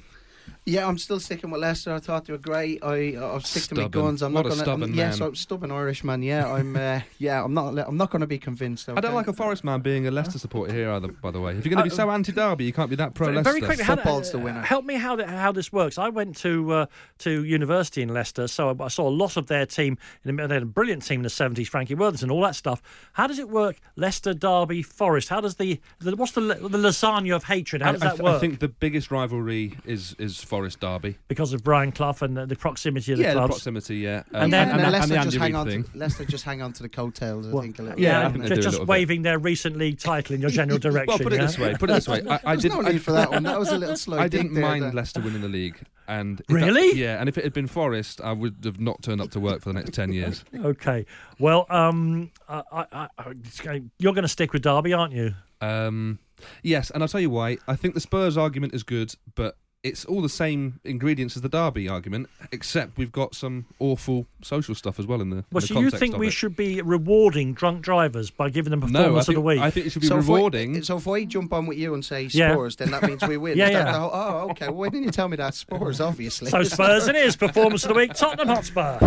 Yeah, 0.66 0.88
I'm 0.88 0.96
still 0.96 1.20
sticking 1.20 1.50
with 1.50 1.60
Leicester. 1.60 1.92
I 1.92 1.98
thought 1.98 2.24
they 2.24 2.32
were 2.32 2.38
great. 2.38 2.82
I 2.82 3.16
I'll 3.20 3.40
stick 3.40 3.64
to 3.64 3.74
my 3.74 3.86
guns. 3.88 4.22
I'm 4.22 4.32
What 4.32 4.44
not 4.46 4.48
gonna. 4.48 4.62
stubborn 4.62 4.82
I'm, 4.90 4.94
yeah, 4.94 5.08
man. 5.08 5.12
so 5.12 5.32
stubborn 5.34 5.70
Irishman. 5.70 6.22
Yeah, 6.22 6.50
I'm. 6.50 6.74
Uh, 6.74 7.00
yeah, 7.18 7.44
I'm 7.44 7.52
not. 7.52 7.78
I'm 7.78 7.98
not 7.98 8.10
going 8.10 8.20
to 8.20 8.26
be 8.26 8.38
convinced. 8.38 8.88
I 8.88 8.98
don't 9.00 9.12
like 9.14 9.28
a 9.28 9.34
Forest 9.34 9.62
man 9.62 9.80
being 9.80 10.06
a 10.06 10.10
Leicester 10.10 10.38
supporter 10.38 10.72
here 10.72 10.90
either. 10.90 11.08
By 11.08 11.32
the 11.32 11.40
way, 11.40 11.54
if 11.54 11.66
you're 11.66 11.74
going 11.74 11.84
to 11.84 11.90
be 11.90 11.92
Uh, 11.92 11.96
so 12.04 12.10
anti-Derby, 12.10 12.64
you 12.64 12.72
can't 12.72 12.88
be 12.88 12.96
that 12.96 13.12
pro 13.12 13.26
Very- 13.26 13.36
Leicester. 13.36 13.50
Very 13.50 13.60
quickly, 13.60 13.84
how, 13.84 13.96
Football's 13.96 14.32
the 14.32 14.38
winner. 14.38 14.62
help 14.62 14.86
me 14.86 14.94
how 14.94 15.16
th- 15.16 15.28
how 15.28 15.52
this 15.52 15.70
works. 15.70 15.98
I 15.98 16.08
went 16.08 16.34
to 16.38 16.72
uh, 16.72 16.86
to 17.18 17.44
university 17.44 18.00
in 18.00 18.08
Leicester, 18.08 18.48
so 18.48 18.70
I, 18.70 18.84
I 18.84 18.88
saw 18.88 19.06
a 19.06 19.10
lot 19.10 19.36
of 19.36 19.48
their 19.48 19.66
team. 19.66 19.98
In 20.24 20.34
the, 20.36 20.46
they 20.48 20.54
had 20.54 20.62
a 20.62 20.66
brilliant 20.66 21.04
team 21.04 21.20
in 21.20 21.24
the 21.24 21.30
seventies, 21.30 21.68
Frankie 21.68 21.94
Worthington, 21.94 22.30
all 22.30 22.40
that 22.40 22.56
stuff. 22.56 22.80
How 23.12 23.26
does 23.26 23.38
it 23.38 23.50
work? 23.50 23.76
Leicester, 23.96 24.32
Derby, 24.32 24.80
Forest. 24.82 25.28
How 25.28 25.42
does 25.42 25.56
the, 25.56 25.78
the 25.98 26.16
what's 26.16 26.32
the 26.32 26.40
the 26.40 26.78
lasagna 26.78 27.36
of 27.36 27.44
hatred? 27.44 27.82
How 27.82 27.90
I, 27.90 27.92
does 27.92 28.02
I 28.02 28.06
that 28.06 28.12
th- 28.12 28.22
work? 28.24 28.36
I 28.36 28.38
think 28.38 28.60
the 28.60 28.68
biggest 28.68 29.10
rivalry 29.10 29.74
is 29.84 30.16
is 30.18 30.38
Forest 30.38 30.53
Forest 30.54 30.80
derby. 30.80 31.16
because 31.28 31.52
of 31.52 31.62
Brian 31.64 31.90
Clough 31.92 32.14
and 32.20 32.36
the, 32.36 32.46
the 32.46 32.56
proximity 32.56 33.12
of 33.12 33.18
the 33.18 33.24
yeah, 33.24 33.30
the 33.34 33.40
clubs. 33.40 33.54
proximity. 33.54 33.96
Yeah, 33.96 34.22
And 34.32 34.44
Um, 34.44 34.50
then- 34.50 34.68
and, 34.68 34.70
and 34.72 34.80
then 34.80 34.86
the 34.86 34.92
Leicester 34.98 35.14
just 35.14 35.26
Andy 35.26 35.38
hang 35.38 35.54
on. 35.56 35.66
thing. 35.66 35.84
To, 35.84 35.98
Leicester 35.98 36.24
just 36.24 36.44
hang 36.44 36.62
on 36.62 36.72
to 36.74 36.82
the 36.82 36.88
coattails. 36.88 37.48
I 37.48 37.52
Well, 37.52 37.62
think 37.62 37.78
a 37.78 37.82
little. 37.82 38.00
yeah, 38.00 38.20
I 38.20 38.22
bit. 38.24 38.32
think 38.32 38.42
they 38.44 38.48
just, 38.50 38.62
just 38.62 38.72
little 38.74 38.86
bit. 38.86 38.90
waving 38.90 39.22
their 39.22 39.38
recent 39.38 39.76
league 39.76 39.98
title 39.98 40.34
in 40.34 40.40
your 40.40 40.50
general 40.50 40.78
direction. 40.78 41.04
Well, 41.08 41.18
put 41.18 41.32
it 41.32 41.36
yeah? 41.36 41.46
this 41.46 41.58
way. 41.58 41.74
Put 41.78 41.90
it 41.90 41.94
this 41.94 42.08
way. 42.08 42.22
I, 42.30 42.40
I 42.44 42.56
didn't. 42.56 42.82
no 42.82 42.88
need 42.90 43.02
for 43.02 43.12
that 43.12 43.30
one. 43.30 43.42
That 43.42 43.58
was 43.58 43.70
a 43.70 43.76
little 43.78 43.96
slow. 43.96 44.18
I 44.18 44.28
didn't 44.28 44.52
mind 44.52 44.82
then. 44.84 44.94
Leicester 44.94 45.20
winning 45.20 45.40
the 45.42 45.48
league, 45.48 45.80
and 46.08 46.40
if 46.40 46.46
that- 46.46 46.54
Really? 46.54 46.98
yeah. 46.98 47.18
And 47.20 47.28
if 47.28 47.36
it 47.38 47.44
had 47.44 47.52
been 47.52 47.66
Forest, 47.66 48.20
I 48.22 48.32
would 48.32 48.56
have 48.64 48.78
not 48.80 49.02
turned 49.02 49.20
up 49.20 49.30
to 49.32 49.40
work 49.40 49.60
for 49.62 49.70
the 49.70 49.74
next 49.74 49.92
ten 49.94 50.12
years. 50.12 50.44
Okay. 50.64 51.04
Well, 51.38 51.66
um, 51.68 52.30
I, 52.48 52.62
I, 52.72 53.08
I, 53.18 53.82
you're 53.98 54.12
going 54.14 54.22
to 54.22 54.28
stick 54.28 54.52
with 54.52 54.62
Derby, 54.62 54.92
aren't 54.92 55.12
you? 55.12 55.34
Um, 55.60 56.18
yes, 56.62 56.90
and 56.90 57.02
I'll 57.02 57.08
tell 57.08 57.20
you 57.20 57.30
why. 57.30 57.58
I 57.66 57.76
think 57.76 57.94
the 57.94 58.00
Spurs 58.00 58.36
argument 58.36 58.74
is 58.74 58.82
good, 58.82 59.14
but 59.34 59.56
it's 59.84 60.04
all 60.06 60.22
the 60.22 60.30
same 60.30 60.80
ingredients 60.82 61.36
as 61.36 61.42
the 61.42 61.48
Derby 61.48 61.88
argument, 61.90 62.30
except 62.52 62.96
we've 62.96 63.12
got 63.12 63.34
some 63.34 63.66
awful 63.78 64.26
social 64.42 64.74
stuff 64.74 64.98
as 64.98 65.06
well 65.06 65.20
in 65.20 65.28
the. 65.28 65.36
in 65.36 65.44
Well, 65.52 65.60
the 65.60 65.66
so 65.66 65.78
you 65.78 65.90
think 65.90 66.16
we 66.16 66.28
it. 66.28 66.32
should 66.32 66.56
be 66.56 66.80
rewarding 66.80 67.52
drunk 67.52 67.82
drivers 67.82 68.30
by 68.30 68.48
giving 68.48 68.70
them 68.70 68.80
No, 68.80 68.86
I 68.86 68.88
performance 69.02 69.26
think, 69.26 69.36
of 69.36 69.42
the 69.42 69.46
week? 69.46 69.60
I 69.60 69.70
think 69.70 69.86
it 69.86 69.90
should 69.90 70.00
be 70.00 70.08
So 70.08 70.18
if, 70.18 70.26
we, 70.26 70.34
rewarding. 70.34 70.82
so 70.82 70.96
if 70.96 71.06
I 71.06 71.24
jump 71.26 71.52
on 71.52 71.66
with 71.66 71.76
you 71.76 71.92
and 71.92 72.02
say 72.02 72.22
Yeah. 72.32 72.52
Spurs, 72.54 72.76
then 72.76 72.90
that 72.92 73.02
means 73.02 73.22
we 73.28 73.36
win. 73.36 73.58
Yeah, 73.64 73.68
yeah. 73.68 73.92
whole- 73.92 74.10
oh, 74.12 74.50
okay. 74.52 74.66
Well, 74.68 74.76
why 74.76 74.88
didn't 74.88 75.04
you 75.04 75.10
tell 75.10 75.28
me 75.28 75.36
that 75.36 75.52
Spurs? 75.54 76.00
Obviously. 76.00 76.48
so 76.50 76.62
Spurs 76.64 77.06
it 77.06 77.14
is. 77.16 77.36
Performance 77.36 77.84
of 77.84 77.88
the 77.90 77.94
week, 77.94 78.14
Tottenham 78.14 78.48
Hotspur. 78.48 78.98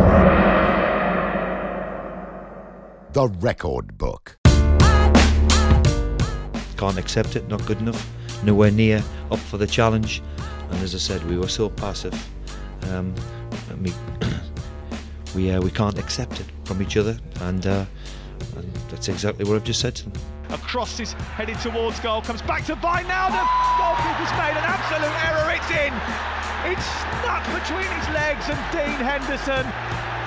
The 3.14 3.28
Record 3.40 3.98
Book. 3.98 4.38
Can't 6.78 7.00
accept 7.00 7.36
it, 7.36 7.48
not 7.48 7.66
good 7.66 7.80
enough, 7.80 8.08
nowhere 8.44 8.70
near 8.70 9.04
up 9.32 9.40
for 9.40 9.58
the 9.58 9.66
challenge. 9.66 10.22
And 10.70 10.84
as 10.84 10.94
I 10.94 10.98
said, 10.98 11.24
we 11.30 11.38
were 11.38 11.48
so 11.48 11.70
passive. 11.70 12.14
Um, 12.84 13.14
and 13.70 13.84
we 13.84 13.94
we, 15.36 15.52
uh, 15.52 15.62
we 15.62 15.72
can't 15.72 15.98
accept 15.98 16.40
it 16.40 16.46
from 16.66 16.82
each 16.82 16.98
other, 16.98 17.18
and, 17.42 17.66
uh, 17.66 17.86
and 18.56 18.74
that's 18.90 19.08
exactly 19.08 19.46
what 19.46 19.56
I've 19.56 19.64
just 19.64 19.80
said 19.80 19.96
to 19.96 20.10
them. 20.10 20.14
Across 20.50 21.00
is 21.00 21.14
headed 21.14 21.60
towards 21.60 22.00
goal, 22.00 22.22
comes 22.22 22.42
back 22.42 22.66
to 22.66 22.76
Wijnaldum. 22.76 23.48
Goalkeeper's 23.78 24.32
made 24.40 24.56
an 24.56 24.64
absolute 24.64 25.16
error. 25.28 25.52
It's 25.52 25.72
in. 25.72 25.94
It's 26.72 26.86
stuck 27.22 27.44
between 27.54 27.88
his 28.00 28.08
legs, 28.16 28.48
and 28.50 28.60
Dean 28.72 29.00
Henderson 29.06 29.66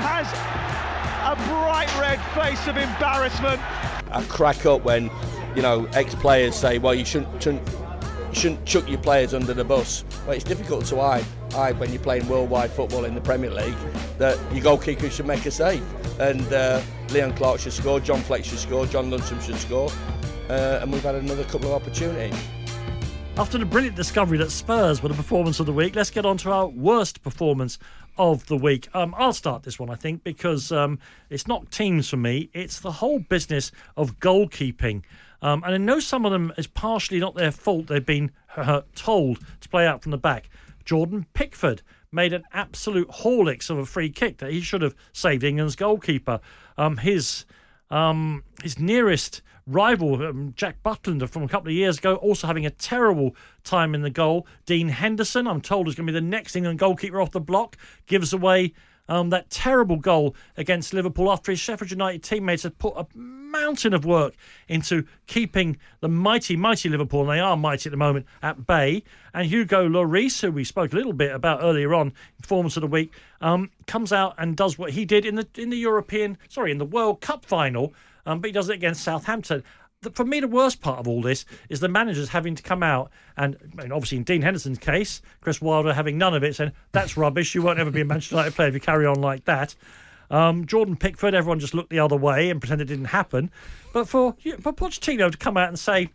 has 0.05 0.27
a 1.25 1.37
bright 1.49 1.91
red 1.99 2.21
face 2.35 2.67
of 2.69 2.77
embarrassment. 2.77 3.61
I 4.13 4.23
crack 4.29 4.67
up 4.67 4.85
when, 4.85 5.11
you 5.57 5.63
know, 5.63 5.87
ex-players 5.95 6.55
say, 6.55 6.79
"Well, 6.79 6.95
you 6.95 7.05
shouldn't, 7.05 7.43
shouldn't, 7.43 7.67
you 8.31 8.41
shouldn't 8.41 8.65
chuck 8.65 8.89
your 8.89 8.99
players 8.99 9.35
under 9.35 9.53
the 9.55 9.65
bus." 9.65 10.05
Well, 10.27 10.37
it's 10.37 10.45
difficult 10.45 10.87
to 10.87 10.97
hide, 10.97 11.25
hide 11.53 11.79
when 11.79 11.93
you're 11.93 12.03
playing 12.03 12.29
worldwide 12.29 12.71
football 12.71 13.05
in 13.05 13.15
the 13.15 13.21
Premier 13.21 13.51
League 13.51 13.77
that 14.19 14.39
your 14.53 14.63
goalkeeper 14.63 15.11
should 15.11 15.27
make 15.27 15.45
a 15.47 15.51
save, 15.51 15.83
and 16.21 16.53
uh, 16.53 16.81
Leon 17.11 17.35
Clarke 17.35 17.61
should 17.61 17.73
score, 17.73 18.01
John 18.01 18.21
Fleck 18.21 18.45
should 18.45 18.59
score, 18.59 18.87
John 18.87 19.11
Lundstram 19.11 19.41
should 19.43 19.57
score, 19.57 19.91
uh, 20.49 20.81
and 20.83 20.93
we've 20.93 21.03
had 21.03 21.15
another 21.15 21.45
couple 21.45 21.75
of 21.75 21.83
opportunities. 21.83 22.35
After 23.37 23.57
the 23.57 23.65
brilliant 23.65 23.97
discovery 23.97 24.37
that 24.39 24.51
Spurs 24.51 25.03
were 25.03 25.09
the 25.09 25.15
performance 25.15 25.61
of 25.61 25.67
the 25.67 25.73
week, 25.73 25.97
let's 25.97 26.11
get 26.11 26.27
on 26.27 26.37
to 26.39 26.51
our 26.51 26.67
worst 26.67 27.23
performance 27.23 27.79
of 28.19 28.45
the 28.47 28.57
week. 28.57 28.89
Um, 28.95 29.15
I'll 29.17 29.33
start 29.33 29.63
this 29.63 29.79
one, 29.79 29.89
I 29.89 29.95
think, 29.95 30.25
because 30.25 30.71
um, 30.73 30.99
it's 31.31 31.47
not 31.47 31.71
teams 31.71 32.11
for 32.11 32.19
me, 32.19 32.51
it's 32.53 32.81
the 32.81 32.93
whole 32.93 33.19
business 33.19 33.73
of 33.97 34.19
goalkeeping. 34.19 35.05
Um, 35.43 35.63
and 35.65 35.75
I 35.75 35.79
know 35.79 36.01
some 36.01 36.25
of 36.25 36.33
them 36.33 36.53
is 36.59 36.67
partially 36.67 37.19
not 37.19 37.35
their 37.35 37.51
fault, 37.51 37.87
they've 37.87 38.05
been 38.05 38.31
uh, 38.57 38.83
told 38.95 39.41
to 39.61 39.69
play 39.69 39.87
out 39.87 40.03
from 40.03 40.11
the 40.11 40.19
back. 40.19 40.51
Jordan 40.85 41.27
Pickford 41.35 41.83
made 42.13 42.33
an 42.33 42.45
absolute 42.53 43.09
horlicks 43.09 43.71
of 43.71 43.79
a 43.79 43.87
free 43.87 44.11
kick 44.11 44.39
that 44.39 44.51
he 44.51 44.61
should 44.61 44.83
have 44.83 44.95
saved 45.13 45.45
England's 45.45 45.77
goalkeeper. 45.77 46.41
Um, 46.77 46.97
his 46.99 47.45
um, 47.91 48.45
his 48.63 48.79
nearest 48.79 49.43
rival, 49.67 50.25
um, 50.27 50.53
Jack 50.57 50.83
Butland 50.85 51.29
from 51.29 51.43
a 51.43 51.49
couple 51.49 51.69
of 51.69 51.75
years 51.75 51.99
ago, 51.99 52.17
also 52.17 52.47
having 52.47 52.67
a 52.67 52.71
terrible 52.71 53.35
time 53.65 53.95
in 53.95 54.03
the 54.03 54.11
goal. 54.11 54.47
Dean 54.67 54.89
Henderson, 54.89 55.47
I'm 55.47 55.61
told, 55.61 55.89
is 55.89 55.95
going 55.95 56.07
to 56.07 56.13
be 56.13 56.19
the 56.19 56.25
next 56.25 56.57
England 56.57 56.79
goalkeeper 56.79 57.21
off 57.21 57.31
the 57.33 57.41
block, 57.41 57.77
gives 58.07 58.33
away 58.33 58.73
um, 59.09 59.31
that 59.31 59.51
terrible 59.51 59.97
goal 59.97 60.35
against 60.57 60.95
Liverpool 60.95 61.31
after 61.31 61.53
his 61.53 61.61
Sheffield 61.61 61.91
United 61.91 62.23
teammates 62.23 62.63
had 62.63 62.79
put 62.79 62.95
a 62.97 63.07
mountain 63.17 63.93
of 63.93 64.05
work 64.05 64.35
into 64.69 65.05
keeping 65.27 65.77
the 66.01 66.09
mighty, 66.09 66.57
mighty 66.57 66.89
Liverpool, 66.89 67.23
and 67.23 67.31
they 67.31 67.41
are 67.41 67.57
mighty 67.57 67.89
at 67.89 67.91
the 67.91 67.97
moment, 67.97 68.27
at 68.43 68.67
bay. 68.67 69.03
And 69.35 69.47
Hugo 69.47 69.89
Lloris, 69.89 70.41
who 70.41 70.53
we 70.53 70.65
spoke 70.65 70.93
a 70.93 70.97
little 70.97 71.13
bit 71.13 71.35
about 71.35 71.63
earlier 71.63 71.95
on, 71.95 72.13
performance 72.41 72.77
of 72.77 72.83
the 72.83 72.87
week, 72.87 73.13
um, 73.41 73.71
comes 73.87 74.13
out 74.13 74.35
and 74.39 74.57
does 74.57 74.79
what 74.79 74.91
he 74.91 75.05
did 75.05 75.27
in 75.27 75.35
the 75.35 75.47
in 75.57 75.71
the 75.71 75.79
European, 75.79 76.39
sorry, 76.49 76.71
in 76.71 76.79
the 76.79 76.85
World 76.85 77.21
Cup 77.21 77.45
final, 77.45 77.93
um, 78.27 78.41
but 78.41 78.49
he 78.49 78.53
does 78.53 78.69
it 78.69 78.75
against 78.75 79.03
Southampton. 79.03 79.63
The, 80.03 80.11
for 80.11 80.25
me, 80.25 80.41
the 80.41 80.49
worst 80.49 80.81
part 80.81 80.99
of 80.99 81.07
all 81.07 81.21
this 81.21 81.45
is 81.69 81.81
the 81.81 81.89
managers 81.89 82.31
having 82.31 82.55
to 82.55 82.63
come 82.63 82.83
out 82.83 83.11
and, 83.37 83.59
mean, 83.75 83.93
obviously 83.93 84.17
in 84.17 84.25
Dean 84.25 84.41
Henderson's 84.41 84.79
case, 84.79 85.21
Chris 85.43 85.61
Wilder 85.61 85.93
having 85.93 86.17
none 86.17 86.33
of 86.33 86.43
it, 86.43 86.57
saying 86.57 86.73
that's 86.93 87.19
rubbish. 87.19 87.55
You 87.55 87.61
won't 87.61 87.79
ever 87.79 87.91
be 87.91 88.01
a 88.01 88.05
Manchester 88.07 88.37
United 88.37 88.55
player 88.55 88.69
if 88.69 88.75
you 88.75 88.81
carry 88.81 89.05
on 89.05 89.21
like 89.21 89.45
that. 89.45 89.75
Um, 90.31 90.65
Jordan 90.65 90.97
Pickford, 90.97 91.35
everyone 91.35 91.61
just 91.61 91.75
looked 91.75 91.91
the 91.91 91.99
other 91.99 92.17
way 92.17 92.49
and 92.49 92.63
pretended 92.63 92.91
it 92.91 92.95
didn't 92.95 93.11
happen. 93.11 93.51
But 93.93 94.09
for 94.09 94.37
for 94.61 94.73
Pochettino 94.73 95.31
to 95.31 95.37
come 95.37 95.59
out 95.59 95.69
and 95.69 95.79
say, 95.79 96.09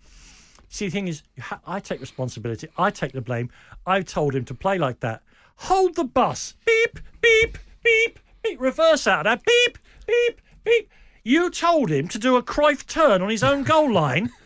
see, 0.68 0.88
the 0.88 0.92
thing 0.92 1.08
is, 1.08 1.22
I 1.68 1.80
take 1.80 2.02
responsibility, 2.02 2.68
I 2.80 2.90
take 2.90 3.12
the 3.12 3.22
blame. 3.22 3.52
I 3.86 4.02
told 4.02 4.34
him 4.34 4.46
to 4.46 4.56
play 4.56 4.80
like 4.80 5.02
that. 5.02 5.22
Hold 5.58 5.96
the 5.96 6.06
bus. 6.06 6.56
Beep, 6.66 7.00
beep, 7.22 7.60
beep, 7.84 8.20
beep. 8.42 8.60
Reverse 8.60 9.06
out 9.06 9.28
of 9.28 9.44
that. 9.44 9.46
Beep, 9.46 9.78
beep, 10.08 10.42
beep. 10.64 10.90
You 11.28 11.50
told 11.50 11.90
him 11.90 12.08
to 12.10 12.20
do 12.20 12.36
a 12.36 12.44
Cruyff 12.44 12.86
turn 12.86 13.24
on 13.24 13.30
his 13.30 13.44
own 13.44 13.64
goal 13.64 13.92
line. 13.92 14.30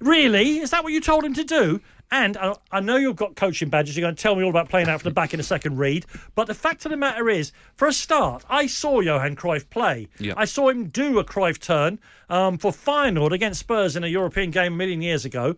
Really? 0.00 0.60
Is 0.60 0.70
that 0.70 0.82
what 0.82 0.94
you 0.94 1.00
told 1.00 1.24
him 1.24 1.34
to 1.34 1.44
do? 1.44 1.80
And 2.10 2.36
I, 2.38 2.54
I 2.72 2.80
know 2.80 2.96
you've 2.96 3.16
got 3.16 3.36
coaching 3.36 3.68
badges. 3.68 3.96
You're 3.96 4.04
going 4.06 4.16
to 4.16 4.22
tell 4.22 4.34
me 4.34 4.42
all 4.42 4.48
about 4.48 4.70
playing 4.70 4.88
out 4.88 5.02
from 5.02 5.10
the 5.10 5.14
back 5.14 5.34
in 5.34 5.40
a 5.40 5.42
second, 5.42 5.76
Reid. 5.76 6.06
But 6.34 6.46
the 6.46 6.54
fact 6.54 6.86
of 6.86 6.90
the 6.90 6.96
matter 6.96 7.28
is, 7.28 7.52
for 7.74 7.86
a 7.86 7.92
start, 7.92 8.42
I 8.48 8.66
saw 8.66 9.00
Johan 9.00 9.36
Cruyff 9.36 9.68
play. 9.68 10.08
Yeah. 10.18 10.32
I 10.38 10.46
saw 10.46 10.70
him 10.70 10.88
do 10.88 11.18
a 11.18 11.24
Cruyff 11.24 11.60
turn 11.60 11.98
um, 12.30 12.56
for 12.56 12.72
Feyenoord 12.72 13.32
against 13.32 13.60
Spurs 13.60 13.94
in 13.94 14.02
a 14.02 14.08
European 14.08 14.50
game 14.50 14.72
a 14.72 14.76
million 14.76 15.02
years 15.02 15.26
ago. 15.26 15.54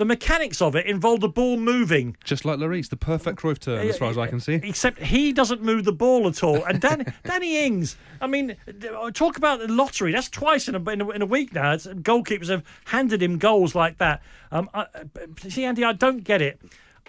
The 0.00 0.06
mechanics 0.06 0.62
of 0.62 0.76
it 0.76 0.86
involved 0.86 1.20
the 1.20 1.28
ball 1.28 1.58
moving. 1.58 2.16
Just 2.24 2.46
like 2.46 2.58
Lloris, 2.58 2.88
the 2.88 2.96
perfect 2.96 3.38
Cruyff 3.38 3.58
turn, 3.58 3.86
as 3.86 3.98
far 3.98 4.08
as 4.08 4.16
I 4.16 4.28
can 4.28 4.40
see. 4.40 4.54
Except 4.54 4.98
he 4.98 5.30
doesn't 5.30 5.62
move 5.62 5.84
the 5.84 5.92
ball 5.92 6.26
at 6.26 6.42
all. 6.42 6.64
And 6.64 6.80
Dan, 6.80 7.12
Danny 7.24 7.66
Ings, 7.66 7.98
I 8.18 8.26
mean, 8.26 8.56
talk 9.12 9.36
about 9.36 9.60
the 9.60 9.68
lottery. 9.68 10.12
That's 10.12 10.30
twice 10.30 10.68
in 10.68 10.74
a, 10.74 10.90
in 10.90 11.02
a, 11.02 11.10
in 11.10 11.20
a 11.20 11.26
week 11.26 11.52
now. 11.52 11.74
It's, 11.74 11.86
goalkeepers 11.86 12.48
have 12.48 12.64
handed 12.86 13.22
him 13.22 13.36
goals 13.36 13.74
like 13.74 13.98
that. 13.98 14.22
Um, 14.50 14.70
I, 14.72 14.86
see, 15.46 15.66
Andy, 15.66 15.84
I 15.84 15.92
don't 15.92 16.24
get 16.24 16.40
it. 16.40 16.58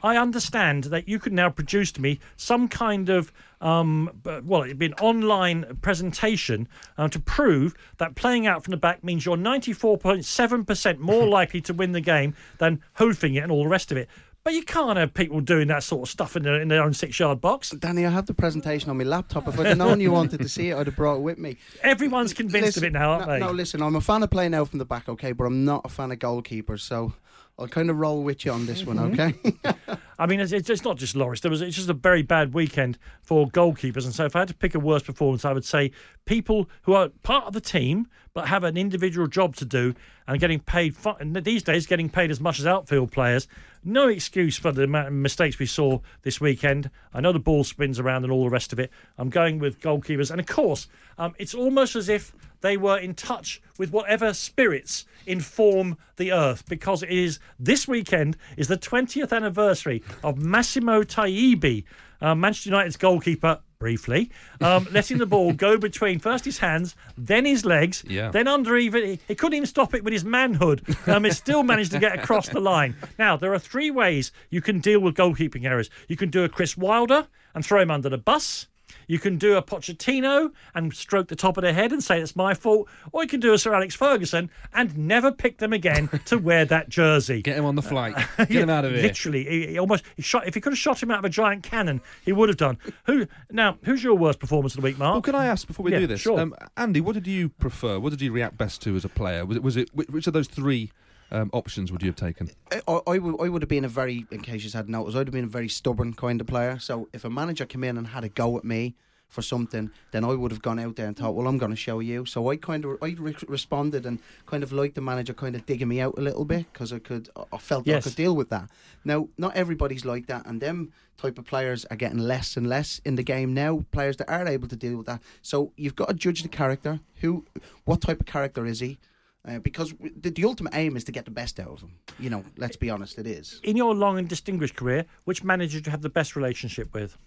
I 0.04 0.18
understand 0.18 0.86
that 0.86 1.08
you 1.08 1.20
could 1.20 1.34
now 1.34 1.50
produce 1.50 1.92
to 1.94 2.02
me 2.02 2.20
some 2.38 2.68
kind 2.68 3.10
of, 3.10 3.32
um, 3.60 4.10
well, 4.44 4.64
it'd 4.64 4.80
be 4.80 4.88
an 4.88 4.94
online 4.96 5.78
presentation 5.82 6.68
uh, 6.98 7.08
to 7.10 7.20
prove 7.20 7.76
that 7.98 8.16
playing 8.16 8.48
out 8.48 8.64
from 8.64 8.72
the 8.72 8.78
back 8.78 9.04
means 9.04 9.26
you're 9.26 9.38
94.7% 9.38 10.98
more 11.00 11.28
likely 11.28 11.62
to 11.62 11.74
win 11.74 11.92
the 11.92 12.02
game 12.02 12.36
than 12.58 12.82
hoofing 12.96 13.36
it 13.36 13.40
and 13.40 13.52
all 13.52 13.64
the 13.64 13.70
rest 13.70 13.92
of 13.92 13.98
it. 13.98 14.10
But 14.44 14.54
you 14.54 14.64
can't 14.64 14.98
have 14.98 15.14
people 15.14 15.40
doing 15.40 15.68
that 15.68 15.84
sort 15.84 16.08
of 16.08 16.10
stuff 16.10 16.36
in 16.36 16.42
their, 16.42 16.60
in 16.60 16.68
their 16.68 16.82
own 16.82 16.96
six 16.96 17.20
yard 17.20 17.42
box. 17.42 17.70
Danny, 17.70 18.08
I 18.08 18.10
have 18.10 18.26
the 18.26 18.34
presentation 18.34 18.90
on 18.90 18.98
my 18.98 19.04
laptop. 19.04 19.48
If 19.48 19.60
I'd 19.60 19.78
known 19.78 20.00
you 20.00 20.12
wanted 20.12 20.40
to 20.40 20.50
see 20.50 20.72
it, 20.72 20.78
I'd 20.78 20.88
have 20.88 20.96
brought 20.96 21.18
it 21.18 21.22
with 21.22 21.38
me. 21.38 21.58
Everyone's 21.84 22.34
convinced 22.34 22.78
of 22.78 22.84
it 22.84 22.92
now, 22.92 23.12
aren't 23.12 23.28
no, 23.28 23.34
they? 23.34 23.40
No, 23.40 23.52
listen, 23.52 23.84
I'm 23.84 23.96
a 23.96 24.02
fan 24.02 24.24
of 24.24 24.32
playing 24.32 24.56
out 24.56 24.70
from 24.70 24.80
the 24.80 24.86
back, 24.86 25.08
okay, 25.08 25.32
but 25.32 25.44
I'm 25.44 25.64
not 25.64 25.86
a 25.86 25.90
fan 25.90 26.12
of 26.12 26.18
goalkeepers, 26.18 26.80
so 26.80 27.14
I'll 27.62 27.68
kind 27.68 27.90
of 27.90 27.98
roll 27.98 28.24
with 28.24 28.44
you 28.46 28.52
on 28.52 28.66
this 28.66 28.84
one, 28.86 28.98
Mhm. 28.98 29.14
okay? 29.14 29.98
I 30.20 30.26
mean, 30.28 30.40
it's, 30.40 30.52
it's 30.52 30.84
not 30.84 30.98
just 30.98 31.16
Lloris. 31.16 31.42
There 31.42 31.50
was 31.52 31.62
it's 31.62 31.76
just 31.76 31.90
a 31.90 31.94
very 31.94 32.22
bad 32.22 32.54
weekend 32.54 32.98
for 33.22 33.48
goalkeepers, 33.50 34.06
and 34.06 34.14
so 34.14 34.26
if 34.26 34.36
I 34.36 34.40
had 34.40 34.48
to 34.50 34.54
pick 34.54 34.76
a 34.76 34.80
worst 34.80 35.06
performance, 35.06 35.46
I 35.46 35.54
would 35.54 35.66
say 35.66 35.92
people 36.26 36.70
who 36.84 36.94
are 36.94 37.10
part 37.24 37.46
of 37.46 37.54
the 37.54 37.62
team 37.62 38.08
but 38.34 38.48
have 38.48 38.64
an 38.64 38.78
individual 38.78 39.28
job 39.28 39.56
to 39.58 39.66
do 39.66 39.94
and 40.28 40.40
getting 40.40 40.60
paid. 40.60 40.96
and 41.20 41.36
These 41.36 41.64
days, 41.64 41.86
getting 41.86 42.08
paid 42.10 42.32
as 42.32 42.40
much 42.40 42.60
as 42.60 42.66
outfield 42.66 43.12
players. 43.12 43.48
No 43.84 44.08
excuse 44.08 44.58
for 44.58 44.72
the 44.72 44.84
amount 44.84 45.08
of 45.08 45.14
mistakes 45.14 45.60
we 45.60 45.66
saw 45.66 46.00
this 46.22 46.40
weekend. 46.40 46.90
I 47.14 47.20
know 47.20 47.34
the 47.34 47.40
ball 47.40 47.64
spins 47.66 48.00
around 48.00 48.24
and 48.24 48.32
all 48.32 48.44
the 48.46 48.50
rest 48.50 48.72
of 48.74 48.80
it. 48.80 48.90
I'm 49.18 49.30
going 49.30 49.60
with 49.60 49.82
goalkeepers, 49.82 50.32
and 50.32 50.40
of 50.40 50.46
course, 50.46 50.88
um, 51.18 51.34
it's 51.40 51.54
almost 51.54 51.96
as 51.96 52.08
if 52.10 52.34
they 52.62 52.78
were 52.78 52.98
in 52.98 53.14
touch 53.14 53.62
with 53.78 53.92
whatever 53.92 54.34
spirits 54.34 55.06
inform 55.26 55.98
the 56.18 56.32
earth 56.32 56.64
because 56.68 57.04
it 57.04 57.10
is 57.10 57.40
this 57.60 57.88
weekend 57.88 58.38
is 58.58 58.68
the 58.68 58.78
20th 58.78 59.32
anniversary 59.36 60.04
of 60.24 60.38
Massimo 60.38 61.04
Taibi, 61.04 61.84
uh, 62.22 62.36
Manchester 62.36 62.70
United's 62.70 62.98
goalkeeper. 62.98 63.60
Briefly, 63.80 64.30
um, 64.62 64.88
letting 64.92 65.18
the 65.18 65.26
ball 65.26 65.54
go 65.54 65.76
between 65.76 66.20
first 66.20 66.46
his 66.46 66.60
hands, 66.60 66.96
then 67.18 67.46
his 67.46 67.66
legs, 67.66 68.04
Yeah. 68.08 68.30
then 68.30 68.48
under 68.48 68.78
even 68.78 69.04
he, 69.04 69.20
he 69.28 69.34
couldn't 69.34 69.56
even 69.56 69.66
stop 69.66 69.96
it 69.96 70.04
with 70.04 70.14
his 70.14 70.24
manhood. 70.24 70.84
Um, 71.08 71.24
he 71.24 71.32
still 71.32 71.64
managed 71.64 71.92
to 71.94 71.98
get 72.00 72.14
across 72.20 72.48
the 72.48 72.60
line. 72.60 72.96
Now 73.18 73.38
there 73.38 73.52
are 73.56 73.58
three 73.58 73.90
ways 73.90 74.32
you 74.52 74.62
can 74.62 74.82
deal 74.82 75.00
with 75.00 75.16
goalkeeping 75.16 75.66
errors. 75.66 75.90
You 76.08 76.16
can 76.16 76.30
do 76.30 76.44
a 76.44 76.48
Chris 76.50 76.78
Wilder 76.78 77.28
and 77.56 77.66
throw 77.66 77.82
him 77.82 77.90
under 77.90 78.08
the 78.08 78.20
bus. 78.20 78.68
You 79.08 79.20
can 79.20 79.38
do 79.38 79.56
a 79.56 79.62
Pochettino 79.62 80.52
and 80.76 80.94
stroke 80.94 81.28
the 81.28 81.36
top 81.36 81.58
of 81.58 81.62
their 81.64 81.74
head 81.74 81.92
and 81.92 82.04
say 82.04 82.20
it's 82.22 82.36
my 82.36 82.54
fault, 82.54 82.88
or 83.12 83.24
you 83.24 83.30
can 83.30 83.40
do 83.40 83.54
a 83.54 83.58
Sir 83.58 83.74
Alex 83.74 83.96
Ferguson 83.96 84.50
and 84.74 84.98
never 84.98 85.32
pick 85.32 85.58
them 85.58 85.74
again 85.74 86.08
to 86.26 86.38
wear 86.38 86.66
that 86.66 86.90
jersey. 86.90 87.42
Get 87.42 87.58
him 87.58 87.66
on 87.66 87.76
the 87.76 87.82
flight. 87.82 88.16
Get 88.38 88.50
him 88.52 88.70
out 88.70 88.86
of 88.86 88.92
here. 88.94 89.02
Literally, 89.02 89.44
he, 89.46 89.68
he 89.68 89.80
almost 89.80 90.04
he 90.16 90.22
shot. 90.22 90.48
If 90.48 90.56
he 90.56 90.62
could 90.62 90.74
have 90.74 90.80
shot 90.80 91.02
him 91.02 91.12
out 91.12 91.20
of 91.20 91.26
a 91.26 91.30
giant 91.30 91.64
cannon, 91.64 92.02
he 92.24 92.32
would 92.32 92.50
have 92.50 92.58
done. 92.58 92.78
Who 93.06 93.28
now? 93.52 93.78
Who's 93.84 94.04
your 94.04 94.16
worst 94.16 94.40
performance 94.40 94.76
of 94.76 94.82
the 94.82 94.86
week, 94.86 94.98
Mark? 94.98 95.14
Well, 95.14 95.22
can 95.22 95.36
I 95.36 95.46
ask 95.46 95.68
before 95.68 95.84
we 95.84 95.92
Yeah, 95.92 96.00
do 96.00 96.08
this, 96.08 96.22
sure. 96.22 96.40
um, 96.40 96.56
Andy? 96.78 97.02
What 97.02 97.14
did 97.14 97.28
you 97.28 97.50
prefer? 97.50 98.00
What 98.00 98.10
did 98.12 98.22
you 98.22 98.32
react 98.32 98.58
best 98.58 98.82
to 98.84 98.96
as 98.96 99.06
a 99.06 99.10
player? 99.10 99.46
Was 99.46 99.58
it, 99.58 99.64
was 99.64 99.78
it 99.78 99.90
which 99.94 100.28
of 100.28 100.34
those 100.34 100.48
three 100.48 100.92
um, 101.32 101.50
options 101.54 101.92
would 101.92 102.02
you 102.02 102.10
have 102.10 102.16
taken? 102.16 102.50
I, 102.72 102.82
I, 102.88 103.00
I 103.08 103.18
would, 103.18 103.42
I 103.42 103.50
would 103.50 103.62
have 103.62 103.70
been 103.70 103.86
a 103.86 103.90
very, 103.90 104.26
in 104.32 104.42
case 104.42 104.64
you 104.64 104.72
hadn't 104.72 104.92
noticed, 104.92 105.18
I'd 105.18 105.28
have 105.28 105.34
been 105.34 105.46
a 105.46 105.48
very 105.48 105.70
stubborn 105.70 106.14
kind 106.14 106.42
of 106.42 106.48
player. 106.48 106.80
So 106.80 107.10
if 107.14 107.24
a 107.26 107.30
manager 107.30 107.66
came 107.66 107.84
in 107.84 107.98
and 107.98 108.08
had 108.08 108.24
a 108.24 108.30
go 108.30 108.58
at 108.58 108.64
me 108.64 108.96
for 109.28 109.42
something, 109.42 109.90
then 110.12 110.26
I 110.26 110.34
would 110.34 110.52
have 110.52 110.62
gone 110.62 110.78
out 110.78 110.98
there 110.98 111.08
and 111.08 111.16
thought, 111.16 111.36
well, 111.36 111.48
I'm 111.48 111.58
going 111.58 111.72
to 111.72 111.78
show 111.78 112.02
you. 112.02 112.26
So 112.26 112.50
I 112.50 112.58
kind 112.58 112.84
of, 112.84 112.98
I 113.02 113.16
re- 113.18 113.34
responded 113.48 114.06
and 114.06 114.20
kind 114.46 114.62
of 114.62 114.74
liked 114.74 114.96
the 114.96 115.02
manager 115.02 115.34
kind 115.34 115.56
of 115.56 115.66
digging 115.66 115.88
me 115.88 116.02
out 116.02 116.18
a 116.18 116.22
little 116.22 116.44
bit 116.44 116.66
because 116.74 116.92
I 116.92 117.00
could, 117.00 117.30
I 117.54 117.58
felt 117.58 117.88
Yes. 117.88 118.06
I 118.06 118.10
could 118.10 118.18
deal 118.18 118.36
with 118.36 118.50
that. 118.50 118.70
Now, 119.06 119.30
not 119.38 119.56
everybody's 119.56 120.04
like 120.04 120.28
that, 120.28 120.46
and 120.46 120.60
them 120.60 120.92
type 121.18 121.38
of 121.38 121.46
players 121.46 121.86
are 121.86 121.96
getting 121.96 122.18
less 122.18 122.58
and 122.58 122.68
less 122.68 123.00
in 123.06 123.16
the 123.16 123.24
game 123.24 123.54
now. 123.54 123.86
Players 123.92 124.18
that 124.18 124.30
are 124.30 124.46
able 124.46 124.68
to 124.68 124.76
deal 124.76 124.98
with 124.98 125.06
that. 125.06 125.22
So 125.42 125.72
you've 125.78 125.96
got 125.96 126.10
to 126.10 126.14
judge 126.14 126.44
the 126.44 126.50
character. 126.50 127.00
Who, 127.22 127.46
what 127.86 128.02
type 128.02 128.20
of 128.20 128.26
character 128.26 128.66
is 128.66 128.82
he? 128.82 128.98
Uh, 129.48 129.58
because 129.60 129.94
the, 130.00 130.30
the 130.30 130.44
ultimate 130.44 130.74
aim 130.76 130.96
is 130.96 131.04
to 131.04 131.12
get 131.12 131.26
the 131.26 131.32
best 131.32 131.60
out 131.60 131.68
of 131.68 131.80
them. 131.82 131.94
You 132.20 132.30
know, 132.30 132.44
let's 132.58 132.78
be 132.78 132.92
honest, 132.92 133.18
it 133.18 133.26
is. 133.26 133.60
In 133.64 133.76
your 133.76 133.96
long 133.96 134.20
and 134.20 134.30
distinguished 134.30 134.76
career, 134.76 135.06
which 135.26 135.44
manager 135.44 135.80
do 135.80 135.88
you 135.88 135.92
have 135.92 136.04
the 136.04 136.10
best 136.10 136.36
relationship 136.36 136.94
with? 136.94 137.18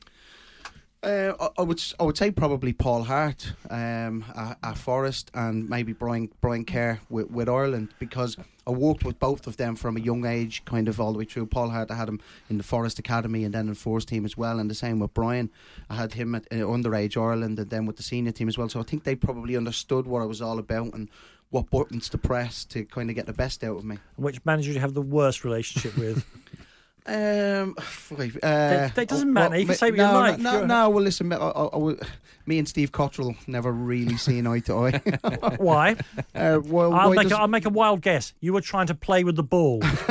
Uh, 1.05 1.35
I, 1.39 1.49
I 1.59 1.63
would 1.63 1.83
I 2.01 2.05
would 2.05 2.17
say 2.17 2.31
probably 2.31 2.73
Paul 2.73 3.05
Hart 3.05 3.53
um, 3.69 4.25
at, 4.35 4.57
at 4.63 4.79
Forest 4.79 5.31
and 5.35 5.69
maybe 5.69 5.93
Brian 5.93 6.31
Brian 6.41 6.65
Kerr 6.65 7.01
with, 7.11 7.31
with 7.31 7.49
Ireland 7.49 7.91
because 7.99 8.39
I 8.67 8.71
worked 8.71 9.05
with 9.05 9.19
both 9.19 9.47
of 9.47 9.59
them 9.59 9.77
from 9.77 9.99
a 9.99 10.01
young 10.01 10.25
age, 10.25 10.65
kind 10.65 10.89
of 10.89 10.99
all 10.99 11.13
the 11.13 11.19
way 11.19 11.27
through. 11.27 11.47
Paul 11.47 11.69
Hart, 11.69 11.91
I 11.91 11.97
had 11.97 12.09
him 12.09 12.21
in 12.49 12.57
the 12.57 12.65
Forest 12.65 12.99
Academy 12.99 13.45
and 13.45 13.53
then 13.53 13.69
in 13.69 13.75
Forest 13.75 14.09
team 14.09 14.25
as 14.25 14.39
well, 14.39 14.59
and 14.59 14.71
the 14.71 14.75
same 14.75 15.01
with 15.01 15.13
Brian. 15.13 15.51
I 15.91 15.97
had 15.97 16.15
him 16.15 16.35
at 16.35 16.47
uh, 16.51 16.57
underage 16.57 17.21
Ireland 17.21 17.59
and 17.59 17.69
then 17.69 17.85
with 17.85 17.97
the 17.97 18.03
senior 18.03 18.33
team 18.33 18.49
as 18.49 18.57
well. 18.57 18.71
So 18.71 18.81
I 18.81 18.85
think 18.85 19.05
they 19.05 19.15
probably 19.15 19.57
understood 19.57 20.07
what 20.07 20.23
I 20.23 20.25
was 20.25 20.41
all 20.41 20.59
about 20.59 20.95
and 20.95 21.11
what 21.55 21.71
buttons 21.71 22.09
to 22.09 22.19
press 22.19 22.65
to 22.65 22.85
kind 22.85 23.09
of 23.11 23.15
get 23.15 23.27
the 23.27 23.33
best 23.33 23.63
out 23.63 23.77
of 23.77 23.85
me. 23.85 23.97
Which 24.17 24.45
manager 24.45 24.71
do 24.71 24.75
you 24.75 24.81
have 24.81 24.93
the 24.93 25.01
worst 25.01 25.45
relationship 25.45 25.97
with? 25.97 26.27
Um, 27.07 27.77
wait, 28.17 28.35
uh, 28.37 28.41
That- 28.41 28.95
that 28.95 29.09
doesn't 29.09 29.33
well, 29.35 29.51
matter. 29.51 29.61
You 29.61 29.67
can 29.67 29.75
say 29.77 29.91
what 29.91 29.97
no, 29.99 30.11
you 30.13 30.19
like. 30.19 30.39
No, 30.39 30.61
no, 30.61 30.67
no, 30.67 30.91
well, 30.91 31.05
listen, 31.05 31.29
me- 31.29 31.37
I, 31.37 31.49
I, 31.49 31.79
I 31.91 31.95
me 32.47 32.59
and 32.59 32.69
Steve 32.69 32.93
Cotterill 32.93 33.37
never 33.47 33.73
really 33.73 34.17
seen 34.19 34.47
eye 34.47 34.59
to 34.61 34.75
eye. 34.75 35.57
Why? 35.59 35.97
Uh, 36.35 36.59
well, 36.65 36.93
I'll 36.93 37.11
why 37.11 37.15
make, 37.15 37.23
does- 37.29 37.33
a, 37.39 37.41
I'll 37.41 37.47
make 37.49 37.65
a 37.65 37.71
wild 37.71 38.01
guess. 38.03 38.35
You 38.41 38.53
were 38.53 38.61
trying 38.61 38.89
to 38.89 38.95
play 38.95 39.23
with 39.23 39.37
the 39.37 39.45
ball. 39.45 39.79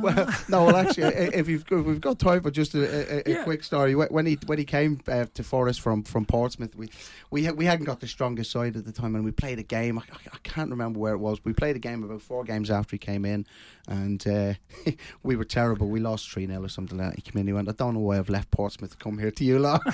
well, 0.00 0.28
no, 0.48 0.64
well, 0.66 0.76
actually, 0.76 1.04
if 1.14 1.48
you've 1.48 1.64
if 1.70 1.84
we've 1.86 2.00
got 2.00 2.18
time 2.18 2.42
for 2.42 2.50
just 2.50 2.74
a, 2.74 2.82
a, 2.82 3.22
a 3.26 3.34
Yeah. 3.38 3.44
quick 3.44 3.64
story, 3.64 3.94
when 3.94 4.26
he 4.26 4.38
when 4.46 4.58
he 4.58 4.64
came 4.64 5.00
uh, 5.08 5.24
to 5.34 5.42
Forest 5.42 5.80
from, 5.80 6.02
from 6.04 6.24
Portsmouth, 6.26 6.74
we 6.76 6.90
we 7.30 7.46
ha- 7.46 7.52
we 7.52 7.64
hadn't 7.64 7.86
got 7.86 8.00
the 8.00 8.06
strongest 8.06 8.50
side 8.50 8.76
at 8.76 8.84
the 8.84 8.92
time, 8.92 9.14
and 9.14 9.24
we 9.24 9.30
played 9.30 9.58
a 9.58 9.62
game. 9.62 9.98
I, 9.98 10.02
I 10.32 10.38
can't 10.42 10.70
remember 10.70 10.98
where 10.98 11.14
it 11.14 11.18
was. 11.18 11.42
We 11.44 11.52
played 11.54 11.76
a 11.76 11.80
game 11.80 12.02
about 12.04 12.20
four 12.22 12.44
games 12.44 12.70
after 12.70 12.94
he 12.94 12.98
came 12.98 13.24
in, 13.24 13.46
and 13.88 14.26
uh, 14.26 14.54
we 15.22 15.36
were 15.36 15.44
terrible. 15.44 15.88
We 15.88 16.00
lost 16.00 16.30
three 16.30 16.46
0 16.46 16.62
or 16.62 16.68
something 16.68 16.98
like 16.98 17.10
that. 17.10 17.16
He 17.16 17.22
came 17.22 17.40
in, 17.40 17.46
he 17.46 17.52
went, 17.52 17.68
"I 17.68 17.72
don't 17.72 17.94
know 17.94 18.00
why 18.00 18.18
I've 18.18 18.28
left 18.28 18.50
Portsmouth 18.50 18.92
to 18.92 18.96
come 18.96 19.18
here 19.18 19.30
to 19.30 19.44
you 19.44 19.58
lot." 19.58 19.82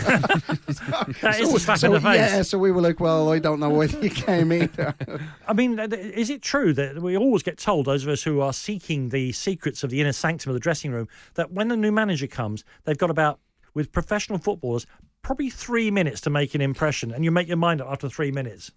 That 1.21 1.41
is 1.41 1.53
a 1.53 1.59
slap 1.59 1.79
so, 1.79 1.87
in 1.87 1.93
the 1.95 2.01
face. 2.01 2.17
Yeah, 2.17 2.43
so 2.43 2.59
we 2.59 2.71
were 2.71 2.81
like, 2.81 3.01
"Well, 3.01 3.33
I 3.33 3.39
don't 3.39 3.61
know 3.61 3.71
why 3.71 3.85
you 3.85 4.11
came 4.11 4.53
either." 4.53 4.95
I 5.47 5.53
mean, 5.53 5.79
is 5.79 6.31
it 6.31 6.43
true 6.43 6.73
that 6.75 7.01
we 7.01 7.17
always 7.17 7.43
get 7.43 7.59
told, 7.59 7.87
those 7.87 8.03
of 8.03 8.11
us 8.11 8.23
who 8.23 8.41
are 8.41 8.53
seeking 8.53 9.09
the 9.09 9.33
secrets 9.33 9.83
of 9.83 9.91
the 9.91 10.01
inner 10.01 10.13
sanctum 10.13 10.51
of 10.51 10.55
the 10.55 10.61
dressing 10.61 10.93
room, 10.93 11.09
that 11.35 11.53
when 11.53 11.69
the 11.69 11.77
new 11.77 11.93
manager 11.93 12.27
comes, 12.27 12.65
they've 12.85 12.99
got 12.99 13.11
about, 13.11 13.41
with 13.75 13.93
professional 13.93 14.39
footballers, 14.39 14.87
probably 15.23 15.51
three 15.51 15.91
minutes 15.91 16.21
to 16.23 16.31
make 16.31 16.55
an 16.55 16.61
impression, 16.61 17.13
and 17.13 17.25
you 17.25 17.31
make 17.31 17.49
your 17.49 17.57
mind 17.57 17.81
up 17.81 17.89
after 17.91 18.09
three 18.09 18.31
minutes. 18.31 18.71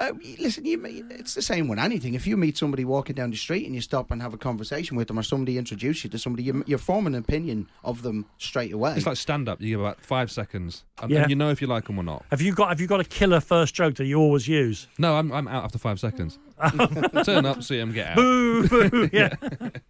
Uh, 0.00 0.12
listen, 0.38 0.64
you, 0.64 0.78
may- 0.78 1.02
it's 1.10 1.34
the 1.34 1.42
same 1.42 1.68
with 1.68 1.78
anything. 1.78 2.14
If 2.14 2.26
you 2.26 2.38
meet 2.38 2.56
somebody 2.56 2.86
walking 2.86 3.14
down 3.14 3.30
the 3.30 3.36
street 3.36 3.66
and 3.66 3.74
you 3.74 3.82
stop 3.82 4.10
and 4.10 4.22
have 4.22 4.32
a 4.32 4.38
conversation 4.38 4.96
with 4.96 5.08
them, 5.08 5.18
or 5.18 5.22
somebody 5.22 5.58
introduce 5.58 6.02
you 6.04 6.08
to 6.10 6.18
somebody, 6.18 6.44
you, 6.44 6.64
you're 6.66 6.78
forming 6.78 7.14
an 7.14 7.20
opinion 7.20 7.68
of 7.84 8.00
them 8.00 8.24
straight 8.38 8.72
away. 8.72 8.94
It's 8.96 9.04
like 9.04 9.18
stand 9.18 9.46
up. 9.46 9.60
You 9.60 9.68
give 9.68 9.80
about 9.80 10.00
five 10.00 10.30
seconds, 10.30 10.84
and 11.02 11.10
Yeah. 11.10 11.20
then 11.20 11.28
you 11.30 11.36
know 11.36 11.50
if 11.50 11.60
you 11.60 11.66
like 11.66 11.84
them 11.86 11.98
or 11.98 12.02
not. 12.02 12.24
Have 12.30 12.40
you 12.40 12.54
got 12.54 12.70
Have 12.70 12.80
you 12.80 12.86
got 12.86 13.00
a 13.00 13.04
killer 13.04 13.40
first 13.40 13.74
joke 13.74 13.96
that 13.96 14.06
you 14.06 14.18
always 14.18 14.48
use? 14.48 14.88
No, 14.98 15.16
I'm, 15.16 15.30
I'm 15.32 15.46
out 15.46 15.64
after 15.64 15.76
five 15.78 16.00
seconds. 16.00 16.38
Turn 17.24 17.44
up, 17.44 17.62
see 17.62 17.78
him, 17.78 17.92
get 17.92 18.08
out. 18.08 18.16
Boo, 18.16 18.68
boo, 18.68 19.10
yeah. 19.12 19.34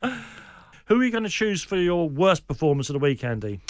Who 0.91 1.01
are 1.01 1.05
you 1.05 1.13
going 1.13 1.23
to 1.23 1.31
choose 1.31 1.63
for 1.63 1.77
your 1.77 2.09
worst 2.09 2.49
performance 2.49 2.91
of 2.91 2.95
the 2.95 2.99
week, 2.99 3.23
Andy? 3.23 3.61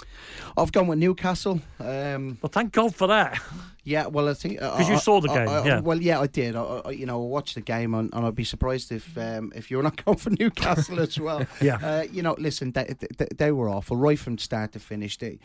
I've 0.56 0.72
gone 0.72 0.86
with 0.86 0.98
Newcastle. 0.98 1.60
Um, 1.78 2.38
well, 2.40 2.48
thank 2.50 2.72
God 2.72 2.94
for 2.94 3.08
that. 3.08 3.38
Yeah, 3.84 4.06
well, 4.06 4.30
I 4.30 4.32
think 4.32 4.54
Because 4.54 4.88
you 4.88 4.96
saw 4.96 5.20
the 5.20 5.28
game, 5.28 5.46
yeah. 5.46 5.80
Well, 5.80 6.00
yeah, 6.00 6.18
I 6.18 6.28
did. 6.28 6.56
I, 6.56 6.62
I, 6.62 6.90
you 6.92 7.04
know, 7.04 7.22
I 7.22 7.26
watched 7.26 7.56
the 7.56 7.60
game, 7.60 7.92
and, 7.92 8.08
and 8.14 8.24
I'd 8.24 8.34
be 8.34 8.44
surprised 8.44 8.90
if 8.90 9.18
um, 9.18 9.52
if 9.54 9.70
you're 9.70 9.82
not 9.82 10.02
going 10.04 10.16
for 10.16 10.30
Newcastle 10.30 10.98
as 10.98 11.20
well. 11.20 11.44
Yeah. 11.60 11.76
Uh, 11.82 12.04
you 12.10 12.22
know, 12.22 12.36
listen, 12.38 12.72
they, 12.72 12.94
they, 13.18 13.28
they 13.36 13.52
were 13.52 13.68
awful 13.68 13.98
right 13.98 14.18
from 14.18 14.38
start 14.38 14.72
to 14.72 14.78
finish. 14.78 15.18
They, 15.18 15.40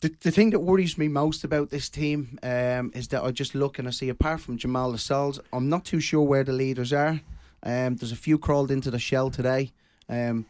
the, 0.00 0.14
the 0.20 0.30
thing 0.30 0.50
that 0.50 0.60
worries 0.60 0.96
me 0.96 1.08
most 1.08 1.42
about 1.42 1.70
this 1.70 1.88
team 1.88 2.38
um, 2.44 2.92
is 2.94 3.08
that 3.08 3.24
I 3.24 3.32
just 3.32 3.56
look 3.56 3.80
and 3.80 3.88
I 3.88 3.90
see, 3.90 4.10
apart 4.10 4.42
from 4.42 4.58
Jamal 4.58 4.90
Lascelles, 4.90 5.40
I'm 5.52 5.68
not 5.68 5.84
too 5.84 5.98
sure 5.98 6.22
where 6.22 6.44
the 6.44 6.52
leaders 6.52 6.92
are. 6.92 7.20
Um, 7.64 7.96
there's 7.96 8.12
a 8.12 8.16
few 8.16 8.38
crawled 8.38 8.70
into 8.70 8.92
the 8.92 9.00
shell 9.00 9.30
today. 9.30 9.72
Um, 10.08 10.46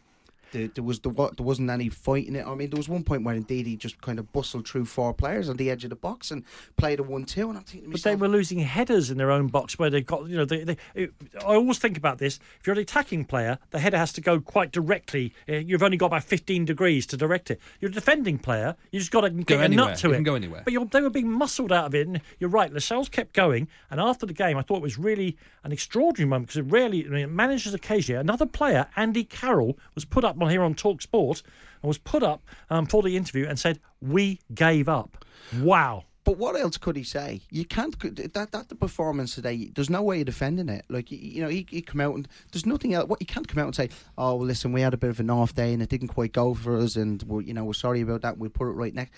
there, 0.55 0.67
there 0.69 0.83
was 0.83 0.99
the 1.01 1.09
what 1.09 1.37
there 1.37 1.45
wasn't 1.45 1.69
any 1.69 1.89
fighting 1.89 2.35
it. 2.35 2.45
I 2.47 2.55
mean, 2.55 2.69
there 2.69 2.77
was 2.77 2.87
one 2.87 3.03
point 3.03 3.23
where 3.23 3.35
indeed 3.35 3.67
he 3.67 3.75
just 3.75 4.01
kind 4.01 4.17
of 4.19 4.31
bustled 4.31 4.67
through 4.67 4.85
four 4.85 5.13
players 5.13 5.49
on 5.49 5.57
the 5.57 5.69
edge 5.69 5.83
of 5.83 5.89
the 5.89 5.95
box 5.95 6.31
and 6.31 6.43
played 6.77 6.99
a 6.99 7.03
one-two. 7.03 7.49
And 7.49 7.57
I'm 7.57 7.63
thinking, 7.63 7.89
to 7.89 7.91
But 7.91 8.03
they 8.03 8.15
were 8.15 8.27
losing 8.27 8.59
headers 8.59 9.11
in 9.11 9.17
their 9.17 9.31
own 9.31 9.47
box 9.47 9.77
where 9.77 9.89
they've 9.89 10.05
got, 10.05 10.27
you 10.27 10.37
know, 10.37 10.45
they, 10.45 10.63
they, 10.63 10.77
it, 10.93 11.11
I 11.41 11.55
always 11.55 11.77
think 11.77 11.97
about 11.97 12.17
this. 12.19 12.39
If 12.59 12.67
you're 12.67 12.75
an 12.75 12.81
attacking 12.81 13.25
player, 13.25 13.59
the 13.71 13.79
header 13.79 13.97
has 13.97 14.13
to 14.13 14.21
go 14.21 14.39
quite 14.39 14.71
directly. 14.71 15.33
Uh, 15.49 15.55
You've 15.55 15.83
only 15.83 15.97
got 15.97 16.07
about 16.07 16.23
15 16.23 16.65
degrees 16.65 17.05
to 17.07 17.17
direct 17.17 17.51
it. 17.51 17.59
You're 17.81 17.91
a 17.91 17.93
defending 17.93 18.37
player, 18.37 18.75
you 18.91 18.99
just 18.99 19.11
got 19.11 19.21
to 19.21 19.29
get 19.29 19.59
a 19.59 19.67
nut 19.67 19.97
to 19.97 20.07
You 20.07 20.13
it. 20.13 20.17
can 20.17 20.23
go 20.23 20.35
anywhere. 20.35 20.61
But 20.63 20.71
you're, 20.73 20.85
they 20.85 21.01
were 21.01 21.09
being 21.09 21.29
muscled 21.29 21.71
out 21.71 21.85
of 21.85 21.95
it. 21.95 22.07
And 22.07 22.21
you're 22.39 22.49
right, 22.49 22.71
Lascelles 22.71 23.09
kept 23.09 23.33
going. 23.33 23.67
And 23.91 23.99
after 23.99 24.25
the 24.25 24.33
game, 24.33 24.57
I 24.57 24.61
thought 24.61 24.77
it 24.77 24.83
was 24.83 24.97
really 24.97 25.37
an 25.63 25.71
extraordinary 25.71 26.29
moment 26.29 26.47
because 26.47 26.65
it 26.65 26.71
rarely, 26.71 27.05
I 27.05 27.09
mean, 27.09 27.35
managers 27.35 27.73
occasionally, 27.73 28.19
another 28.19 28.45
player, 28.45 28.87
Andy 28.95 29.23
Carroll, 29.23 29.77
was 29.95 30.05
put 30.05 30.23
up 30.23 30.37
on 30.45 30.51
here 30.51 30.63
on 30.63 30.75
Talk 30.75 31.01
Sport 31.01 31.41
and 31.81 31.87
was 31.87 31.97
put 31.97 32.23
up 32.23 32.43
um, 32.69 32.85
for 32.85 33.01
the 33.01 33.17
interview 33.17 33.47
and 33.47 33.59
said, 33.59 33.79
We 34.01 34.39
gave 34.53 34.87
up. 34.87 35.25
Wow. 35.57 36.05
But 36.25 36.39
what 36.39 36.59
else 36.59 36.77
could 36.77 36.95
he 36.95 37.03
say? 37.03 37.41
You 37.51 37.65
can't 37.65 37.97
that 38.33 38.51
that 38.51 38.69
the 38.69 38.75
performance 38.75 39.35
today. 39.35 39.69
There's 39.73 39.91
no 39.91 40.01
way 40.01 40.21
of 40.21 40.25
defending 40.25 40.69
it. 40.69 40.83
Like 40.89 41.11
you, 41.11 41.39
know, 41.39 41.49
he, 41.49 41.67
he 41.69 41.83
come 41.83 42.01
out 42.01 42.15
and 42.15 42.27
there's 42.51 42.65
nothing 42.65 42.95
else. 42.95 43.07
What 43.07 43.21
you 43.21 43.27
can't 43.27 43.47
come 43.47 43.59
out 43.59 43.67
and 43.67 43.75
say, 43.75 43.89
"Oh, 44.17 44.35
well, 44.35 44.47
listen, 44.47 44.73
we 44.73 44.81
had 44.81 44.95
a 44.95 44.97
bit 44.97 45.11
of 45.11 45.19
an 45.19 45.29
off 45.29 45.53
day 45.53 45.71
and 45.71 45.83
it 45.83 45.89
didn't 45.89 46.07
quite 46.07 46.33
go 46.33 46.55
for 46.55 46.77
us, 46.77 46.95
and 46.95 47.21
we're 47.23 47.41
you 47.41 47.53
know 47.53 47.63
we're 47.63 47.73
sorry 47.73 48.01
about 48.01 48.23
that. 48.23 48.39
We'll 48.39 48.49
put 48.49 48.67
it 48.67 48.71
right 48.71 48.93
next." 48.93 49.13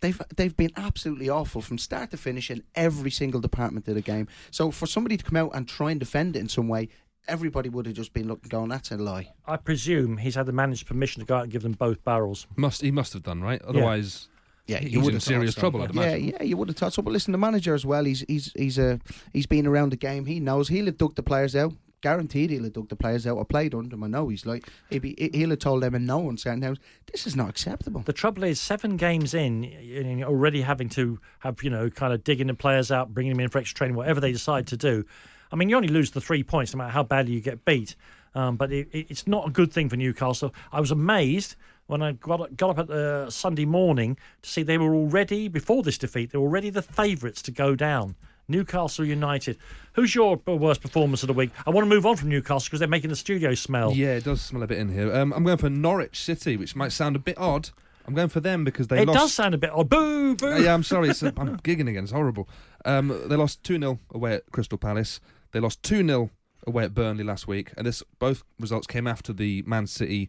They've 0.00 0.20
they've 0.36 0.56
been 0.56 0.70
absolutely 0.76 1.28
awful 1.28 1.60
from 1.60 1.76
start 1.76 2.12
to 2.12 2.16
finish 2.16 2.52
in 2.52 2.62
every 2.76 3.10
single 3.10 3.40
department 3.40 3.88
of 3.88 3.96
the 3.96 4.00
game. 4.00 4.28
So 4.52 4.70
for 4.70 4.86
somebody 4.86 5.16
to 5.16 5.24
come 5.24 5.36
out 5.36 5.50
and 5.54 5.66
try 5.66 5.90
and 5.90 5.98
defend 5.98 6.36
it 6.36 6.40
in 6.40 6.48
some 6.48 6.68
way, 6.68 6.88
everybody 7.28 7.68
would 7.68 7.86
have 7.86 7.94
just 7.94 8.12
been 8.12 8.28
looking, 8.28 8.48
going, 8.48 8.68
"That's 8.68 8.90
a 8.90 8.96
lie." 8.96 9.32
I 9.46 9.56
presume 9.56 10.18
he's 10.18 10.34
had 10.34 10.46
the 10.46 10.52
manager's 10.52 10.82
permission 10.84 11.20
to 11.20 11.26
go 11.26 11.36
out 11.36 11.42
and 11.44 11.52
give 11.52 11.62
them 11.62 11.72
both 11.72 12.02
barrels. 12.04 12.46
Must 12.56 12.80
he 12.82 12.90
must 12.90 13.12
have 13.12 13.22
done 13.22 13.40
right? 13.42 13.60
Otherwise, 13.62 14.28
Yeah, 14.66 14.78
he's 14.78 14.92
you 14.92 15.00
would 15.00 15.08
in 15.08 15.14
have 15.14 15.22
serious 15.22 15.54
so. 15.54 15.60
trouble. 15.60 15.82
I'd 15.82 15.94
Yeah, 15.94 16.02
imagine. 16.14 16.28
yeah, 16.28 16.42
you 16.42 16.56
would 16.56 16.68
have 16.68 16.76
thought 16.76 16.92
so. 16.92 17.02
But 17.02 17.12
listen, 17.12 17.32
the 17.32 17.38
manager 17.38 17.74
as 17.74 17.84
well. 17.86 18.04
He's 18.04 18.24
he's 18.28 18.52
he's 18.56 18.78
a 18.78 19.00
he's 19.32 19.46
been 19.46 19.66
around 19.66 19.90
the 19.90 19.96
game. 19.96 20.26
He 20.26 20.40
knows 20.40 20.68
he'll 20.68 20.86
have 20.86 20.96
dug 20.98 21.14
the 21.14 21.22
players 21.22 21.54
out. 21.56 21.72
Guaranteed, 22.02 22.50
he'll 22.50 22.64
have 22.64 22.74
dug 22.74 22.88
the 22.90 22.96
players 22.96 23.26
out. 23.26 23.38
I 23.38 23.44
played 23.44 23.74
under 23.74 23.94
him. 23.94 24.04
I 24.04 24.08
know 24.08 24.28
he's 24.28 24.44
like 24.44 24.68
he'll, 24.90 25.00
be, 25.00 25.14
he'll 25.32 25.48
have 25.48 25.58
told 25.60 25.82
them 25.82 25.94
in 25.94 26.04
no 26.04 26.28
uncertain 26.28 26.60
terms. 26.60 26.78
This 27.10 27.26
is 27.26 27.34
not 27.34 27.48
acceptable. 27.48 28.02
The 28.02 28.12
trouble 28.12 28.44
is, 28.44 28.60
seven 28.60 28.98
games 28.98 29.32
in, 29.32 29.64
and 29.64 30.18
you're 30.18 30.28
already 30.28 30.60
having 30.60 30.90
to 30.90 31.18
have, 31.38 31.62
you 31.62 31.70
know, 31.70 31.88
kind 31.88 32.12
of 32.12 32.22
digging 32.22 32.48
the 32.48 32.54
players 32.54 32.90
out, 32.92 33.14
bringing 33.14 33.32
them 33.32 33.40
in 33.40 33.48
for 33.48 33.56
extra 33.56 33.74
training, 33.78 33.96
whatever 33.96 34.20
they 34.20 34.32
decide 34.32 34.66
to 34.66 34.76
do. 34.76 35.06
I 35.54 35.56
mean, 35.56 35.68
you 35.70 35.76
only 35.76 35.88
lose 35.88 36.10
the 36.10 36.20
three 36.20 36.42
points 36.42 36.74
no 36.74 36.78
matter 36.78 36.90
how 36.90 37.04
badly 37.04 37.32
you 37.34 37.40
get 37.40 37.64
beat. 37.64 37.94
Um, 38.34 38.56
but 38.56 38.72
it, 38.72 38.88
it- 38.92 39.06
it's 39.08 39.26
not 39.28 39.46
a 39.46 39.50
good 39.50 39.72
thing 39.72 39.88
for 39.88 39.96
Newcastle. 39.96 40.52
I 40.72 40.80
was 40.80 40.90
amazed 40.90 41.54
when 41.86 42.02
I 42.02 42.12
got, 42.12 42.56
got 42.56 42.70
up 42.70 42.78
at 42.80 42.86
the 42.88 43.30
Sunday 43.30 43.64
morning 43.64 44.16
to 44.42 44.50
see 44.50 44.62
they 44.64 44.78
were 44.78 44.94
already, 44.94 45.46
before 45.48 45.82
this 45.84 45.96
defeat, 45.98 46.32
they 46.32 46.38
were 46.38 46.44
already 46.46 46.70
the 46.70 46.82
favourites 46.82 47.40
to 47.42 47.52
go 47.52 47.76
down. 47.76 48.16
Newcastle 48.48 49.04
United. 49.04 49.56
Who's 49.94 50.14
your 50.14 50.36
worst 50.46 50.82
performance 50.82 51.22
of 51.22 51.28
the 51.28 51.32
week? 51.32 51.50
I 51.66 51.70
want 51.70 51.84
to 51.84 51.88
move 51.94 52.04
on 52.04 52.16
from 52.16 52.28
Newcastle 52.28 52.66
because 52.66 52.80
they're 52.80 52.88
making 52.88 53.10
the 53.10 53.16
studio 53.16 53.54
smell. 53.54 53.92
Yeah, 53.92 54.14
it 54.16 54.24
does 54.24 54.42
smell 54.42 54.62
a 54.62 54.66
bit 54.66 54.78
in 54.78 54.92
here. 54.92 55.14
Um, 55.14 55.32
I'm 55.32 55.44
going 55.44 55.56
for 55.58 55.70
Norwich 55.70 56.20
City, 56.20 56.56
which 56.56 56.74
might 56.76 56.92
sound 56.92 57.16
a 57.16 57.20
bit 57.20 57.38
odd. 57.38 57.70
I'm 58.06 58.12
going 58.14 58.28
for 58.28 58.40
them 58.40 58.64
because 58.64 58.88
they 58.88 59.00
it 59.00 59.08
lost. 59.08 59.18
does 59.18 59.32
sound 59.32 59.54
a 59.54 59.58
bit 59.58 59.70
odd. 59.70 59.88
Boo, 59.88 60.34
boo. 60.34 60.52
Uh, 60.52 60.58
yeah, 60.58 60.74
I'm 60.74 60.82
sorry. 60.82 61.08
It's, 61.08 61.22
I'm 61.22 61.58
gigging 61.60 61.88
again. 61.88 62.02
It's 62.02 62.12
horrible. 62.12 62.48
Um, 62.84 63.18
they 63.28 63.36
lost 63.36 63.62
2 63.64 63.78
0 63.78 63.98
away 64.10 64.34
at 64.34 64.52
Crystal 64.52 64.76
Palace. 64.76 65.20
They 65.54 65.60
lost 65.60 65.84
2 65.84 66.04
0 66.04 66.30
away 66.66 66.84
at 66.84 66.94
Burnley 66.94 67.22
last 67.22 67.46
week. 67.46 67.72
And 67.76 67.86
this 67.86 68.02
both 68.18 68.42
results 68.58 68.88
came 68.88 69.06
after 69.06 69.32
the 69.32 69.62
Man 69.66 69.86
City 69.86 70.28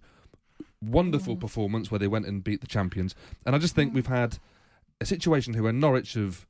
wonderful 0.81 1.35
performance 1.35 1.89
where 1.89 1.97
they 1.97 2.07
went 2.07 2.27
and 2.27 2.43
beat 2.43 2.61
the 2.61 2.67
champions. 2.67 3.15
And 3.43 3.55
I 3.55 3.57
just 3.57 3.73
think 3.73 3.93
we've 3.93 4.05
had 4.05 4.37
a 5.01 5.05
situation 5.05 5.55
here 5.55 5.63
where 5.63 5.73
Norwich 5.73 6.13
have 6.13 6.45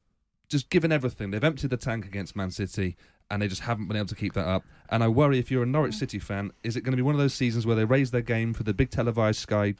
just 0.49 0.69
given 0.69 0.91
everything. 0.91 1.31
They've 1.31 1.41
emptied 1.41 1.69
the 1.69 1.77
tank 1.77 2.05
against 2.05 2.35
Man 2.35 2.51
City. 2.51 2.97
And 3.31 3.41
they 3.41 3.47
just 3.47 3.61
haven't 3.61 3.87
been 3.87 3.95
able 3.95 4.07
to 4.07 4.15
keep 4.15 4.33
that 4.33 4.45
up. 4.45 4.65
And 4.89 5.01
I 5.01 5.07
worry 5.07 5.39
if 5.39 5.49
you're 5.49 5.63
a 5.63 5.65
Norwich 5.65 5.95
City 5.95 6.19
fan, 6.19 6.51
is 6.61 6.75
it 6.75 6.81
going 6.81 6.91
to 6.91 6.97
be 6.97 7.01
one 7.01 7.15
of 7.15 7.21
those 7.21 7.33
seasons 7.33 7.65
where 7.65 7.77
they 7.77 7.85
raise 7.85 8.11
their 8.11 8.21
game 8.21 8.53
for 8.53 8.63
the 8.63 8.73
big 8.73 8.89
televised 8.91 9.39
Sky 9.39 9.75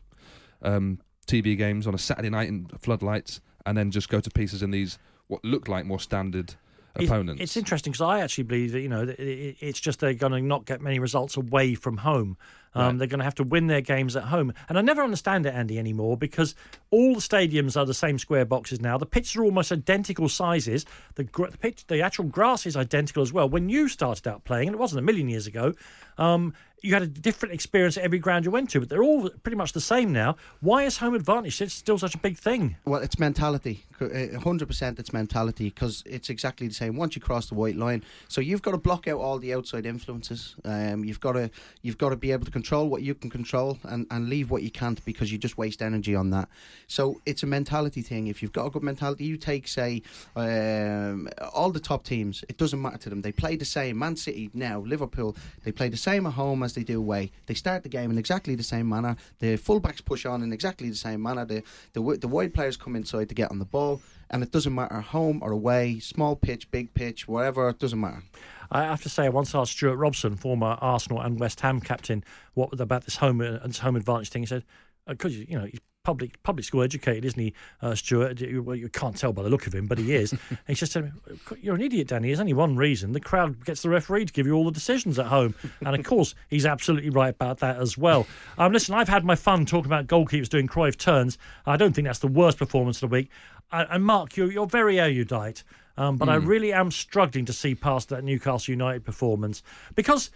um, 0.62 0.99
TV 1.27 1.58
games 1.58 1.86
on 1.86 1.93
a 1.93 1.97
Saturday 1.99 2.29
night 2.29 2.47
in 2.47 2.67
floodlights, 2.79 3.41
and 3.65 3.77
then 3.77 3.91
just 3.91 4.08
go 4.08 4.21
to 4.21 4.31
pieces 4.31 4.63
in 4.63 4.71
these 4.71 4.97
what 5.27 5.43
look 5.43 5.67
like 5.67 5.86
more 5.86 5.99
standard 5.99 6.55
opponents. 6.95 7.41
It's 7.41 7.58
interesting 7.58 7.91
because 7.91 8.01
I 8.01 8.21
actually 8.21 8.45
believe 8.45 8.71
that 8.71 8.81
you 8.81 8.89
know 8.89 9.13
it's 9.17 9.79
just 9.79 9.99
they're 9.99 10.13
going 10.13 10.34
to 10.34 10.41
not 10.41 10.65
get 10.65 10.81
many 10.81 10.99
results 10.99 11.38
away 11.38 11.75
from 11.75 11.97
home. 11.97 12.38
Um, 12.75 12.85
Right. 12.85 12.97
They're 12.99 13.07
going 13.07 13.19
to 13.19 13.25
have 13.25 13.35
to 13.35 13.43
win 13.43 13.67
their 13.67 13.81
games 13.81 14.15
at 14.15 14.25
home, 14.25 14.53
and 14.69 14.77
I 14.77 14.81
never 14.81 15.01
understand 15.01 15.45
it, 15.45 15.53
Andy, 15.53 15.79
anymore 15.79 16.17
because 16.17 16.55
all 16.91 17.15
the 17.15 17.21
stadiums 17.21 17.75
are 17.77 17.85
the 17.85 17.93
same 17.93 18.19
square 18.19 18.45
boxes 18.45 18.81
now. 18.81 18.97
The 18.97 19.05
pitches 19.05 19.35
are 19.38 19.43
almost 19.43 19.71
identical 19.71 20.29
sizes. 20.29 20.85
The 21.15 21.23
gr- 21.23 21.47
the 21.47 21.57
pitch, 21.57 21.88
the 21.88 22.01
actual 22.01 22.25
grass 22.25 22.65
is 22.65 22.75
identical 22.77 23.23
as 23.23 23.31
well. 23.33 23.49
When 23.49 23.69
you 23.69 23.88
started 23.88 24.27
out 24.27 24.43
playing, 24.43 24.67
and 24.67 24.75
it 24.75 24.79
wasn't 24.79 24.99
a 24.99 25.03
million 25.03 25.29
years 25.29 25.47
ago. 25.47 25.73
Um, 26.17 26.53
you 26.81 26.93
had 26.93 27.01
a 27.01 27.07
different 27.07 27.53
experience 27.53 27.97
at 27.97 28.03
every 28.03 28.19
ground 28.19 28.45
you 28.45 28.51
went 28.51 28.69
to, 28.69 28.79
but 28.79 28.89
they're 28.89 29.01
all 29.03 29.29
pretty 29.43 29.55
much 29.55 29.73
the 29.73 29.81
same 29.81 30.13
now. 30.13 30.35
Why 30.59 30.83
is 30.83 30.97
home 30.97 31.15
advantage 31.15 31.57
still 31.71 31.97
such 31.97 32.13
a 32.13 32.17
big 32.19 32.38
thing? 32.38 32.75
Well, 32.85 33.01
it's 33.01 33.17
mentality. 33.17 33.85
A 33.99 34.38
hundred 34.39 34.67
percent, 34.67 34.99
it's 34.99 35.13
mentality 35.13 35.69
because 35.69 36.03
it's 36.05 36.29
exactly 36.29 36.67
the 36.67 36.73
same. 36.73 36.95
Once 36.95 37.15
you 37.15 37.21
cross 37.21 37.47
the 37.47 37.55
white 37.55 37.75
line, 37.75 38.03
so 38.27 38.39
you've 38.39 38.61
got 38.61 38.71
to 38.71 38.77
block 38.77 39.07
out 39.07 39.19
all 39.19 39.39
the 39.39 39.53
outside 39.53 39.85
influences. 39.85 40.55
Um, 40.63 41.03
you've 41.03 41.21
got 41.21 41.33
to 41.33 41.49
you've 41.81 41.97
got 41.97 42.09
to 42.09 42.17
be 42.17 42.31
able 42.31 42.45
to 42.45 42.51
control 42.51 42.64
what 42.71 43.01
you 43.01 43.15
can 43.15 43.30
control 43.30 43.78
and, 43.84 44.08
and 44.12 44.30
leave 44.30 44.49
what 44.49 44.63
you 44.63 44.71
can't 44.71 45.04
because 45.06 45.32
you 45.32 45.38
just 45.38 45.58
waste 45.58 45.82
energy 45.82 46.15
on 46.15 46.30
that. 46.32 46.49
So 46.88 47.21
it's 47.25 47.43
a 47.43 47.45
mentality 47.45 48.01
thing. 48.01 48.28
If 48.28 48.41
you've 48.41 48.51
got 48.54 48.65
a 48.65 48.69
good 48.69 48.84
mentality, 48.84 49.25
you 49.25 49.38
take 49.38 49.67
say 49.67 50.01
um, 50.36 51.30
all 51.54 51.71
the 51.71 51.80
top 51.80 52.04
teams. 52.04 52.43
It 52.49 52.58
doesn't 52.58 52.82
matter 52.82 52.97
to 52.97 53.10
them. 53.10 53.21
They 53.21 53.32
play 53.32 53.56
the 53.56 53.65
same. 53.65 53.99
Man 53.99 54.15
City 54.15 54.49
now, 54.54 54.80
Liverpool. 54.80 55.36
They 55.63 55.71
play 55.71 55.89
the 55.89 55.97
same 55.97 56.25
at 56.25 56.34
home 56.34 56.63
as 56.63 56.73
they 56.73 56.84
do 56.84 56.99
away. 56.99 57.32
They 57.45 57.54
start 57.54 57.84
the 57.84 57.89
game 57.89 58.12
in 58.12 58.17
exactly 58.17 58.56
the 58.56 58.63
same 58.63 58.89
manner. 58.89 59.15
The 59.39 59.58
fullbacks 59.58 60.04
push 60.04 60.25
on 60.25 60.43
in 60.43 60.51
exactly 60.51 60.89
the 60.89 60.95
same 60.95 61.21
manner. 61.21 61.45
The 61.45 61.63
the, 61.93 62.01
the 62.17 62.28
wide 62.28 62.54
players 62.54 62.78
come 62.78 62.95
inside 62.95 63.30
to 63.30 63.36
get 63.36 63.51
on 63.51 63.60
the 63.60 63.65
ball, 63.65 64.01
and 64.30 64.43
it 64.43 64.51
doesn't 64.51 64.73
matter 64.73 65.01
home 65.01 65.39
or 65.41 65.51
away, 65.51 65.99
small 65.99 66.36
pitch, 66.36 66.69
big 66.71 66.93
pitch, 66.93 67.28
whatever, 67.28 67.69
It 67.69 67.80
doesn't 67.80 67.99
matter. 67.99 68.23
I 68.71 68.84
have 68.84 69.01
to 69.04 69.10
say, 69.10 69.25
I 69.25 69.30
once 69.30 69.54
asked 69.56 69.73
Stewart 69.73 69.97
Robson, 69.97 70.36
former 70.36 70.78
Arsenal 70.82 71.21
and 71.21 71.39
West 71.39 71.62
Ham 71.62 71.80
captain, 71.80 72.23
what 72.54 72.80
about 72.80 73.06
this 73.06 73.17
home 73.17 73.41
uh, 73.41 73.60
this 73.65 73.80
home 73.80 73.95
advantage 73.95 74.30
thing. 74.30 74.43
He 74.43 74.47
said, 74.47 74.63
"Because 75.08 75.38
you 75.38 75.58
know 75.58 75.65
he's 75.65 75.80
public 76.04 76.41
public 76.43 76.63
school 76.63 76.84
educated, 76.84 77.25
isn't 77.25 77.39
he, 77.39 77.54
uh, 77.82 77.95
Stewart? 77.95 78.39
You, 78.39 78.62
well, 78.62 78.75
you 78.75 78.88
can't 78.89 79.17
tell 79.17 79.34
by 79.34 79.41
the 79.43 79.49
look 79.49 79.67
of 79.67 79.73
him, 79.73 79.88
but 79.88 79.97
he 79.97 80.13
is." 80.13 80.32
and 80.49 80.60
he 80.67 80.75
just 80.75 80.91
said, 80.91 81.12
"You're 81.60 81.75
an 81.75 81.82
idiot, 81.82 82.08
Danny. 82.08 82.28
There's 82.28 82.39
only 82.39 82.54
one 82.54 82.78
reason: 82.78 83.12
the 83.12 83.19
crowd 83.19 83.65
gets 83.65 83.82
the 83.82 83.89
referee 83.89 84.25
to 84.25 84.34
give 84.34 84.47
you 84.47 84.54
all 84.54 84.65
the 84.65 84.71
decisions 84.71 85.19
at 85.19 85.28
home." 85.28 85.56
and 85.82 85.95
of 85.95 86.06
course, 86.06 86.36
he's 86.49 86.65
absolutely 86.65 87.10
right 87.10 87.34
about 87.34 87.60
that 87.60 87.78
as 87.78 87.97
well. 87.97 88.25
Um, 88.58 88.71
listen, 88.71 88.95
I've 88.95 89.10
had 89.10 89.25
my 89.25 89.36
fun 89.36 89.65
talking 89.65 89.88
about 89.88 90.08
goalkeepers 90.08 90.49
doing 90.49 90.67
Cruyff 90.67 90.97
turns. 90.97 91.38
I 91.65 91.78
don't 91.78 91.93
think 91.93 92.08
that's 92.08 92.19
the 92.19 92.28
worst 92.28 92.58
performance 92.58 92.97
of 92.97 93.10
the 93.10 93.13
week. 93.13 93.30
Uh, 93.71 93.86
and 93.89 94.04
Mark, 94.04 94.38
you're, 94.38 94.51
you're 94.51 94.67
very 94.67 94.99
erudite. 94.99 95.63
Um, 95.97 96.17
but 96.17 96.27
I 96.29 96.38
Hmm. 96.38 96.45
really 96.47 96.73
am 96.73 96.91
struggling 96.91 97.45
to 97.45 97.53
see 97.53 97.73
past 97.75 98.10
that 98.10 98.23
Newcastle 98.23 98.71
United 98.71 99.05
performance 99.05 99.63
because 99.95 100.29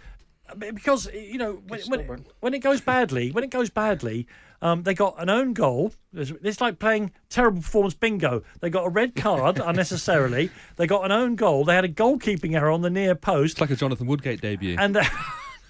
because 0.58 1.08
you 1.14 1.38
know 1.38 1.62
when, 1.68 1.80
when, 1.88 2.24
when 2.40 2.54
it 2.54 2.58
goes 2.58 2.80
badly, 2.80 3.30
when 3.30 3.44
it 3.44 3.50
goes 3.50 3.70
badly, 3.70 4.26
um, 4.62 4.82
they 4.82 4.94
got 4.94 5.14
an 5.22 5.28
own 5.28 5.52
goal. 5.52 5.92
It's, 6.12 6.32
it's 6.42 6.60
like 6.60 6.78
playing 6.80 7.12
terrible 7.28 7.60
performance 7.62 7.94
bingo. 7.94 8.42
They 8.60 8.68
got 8.68 8.84
a 8.84 8.88
red 8.88 9.14
card 9.14 9.60
unnecessarily. 9.64 10.50
They 10.76 10.86
got 10.88 11.04
an 11.04 11.12
own 11.12 11.36
goal. 11.36 11.64
They 11.64 11.74
had 11.76 11.84
a 11.84 11.88
goalkeeping 11.88 12.54
error 12.56 12.70
on 12.70 12.80
the 12.82 12.90
near 12.90 13.14
post. 13.14 13.52
It's 13.54 13.60
like 13.60 13.70
a 13.70 13.76
Jonathan 13.76 14.06
Woodgate 14.08 14.40
debut. 14.40 14.76
And 14.78 14.96
uh, 14.96 15.04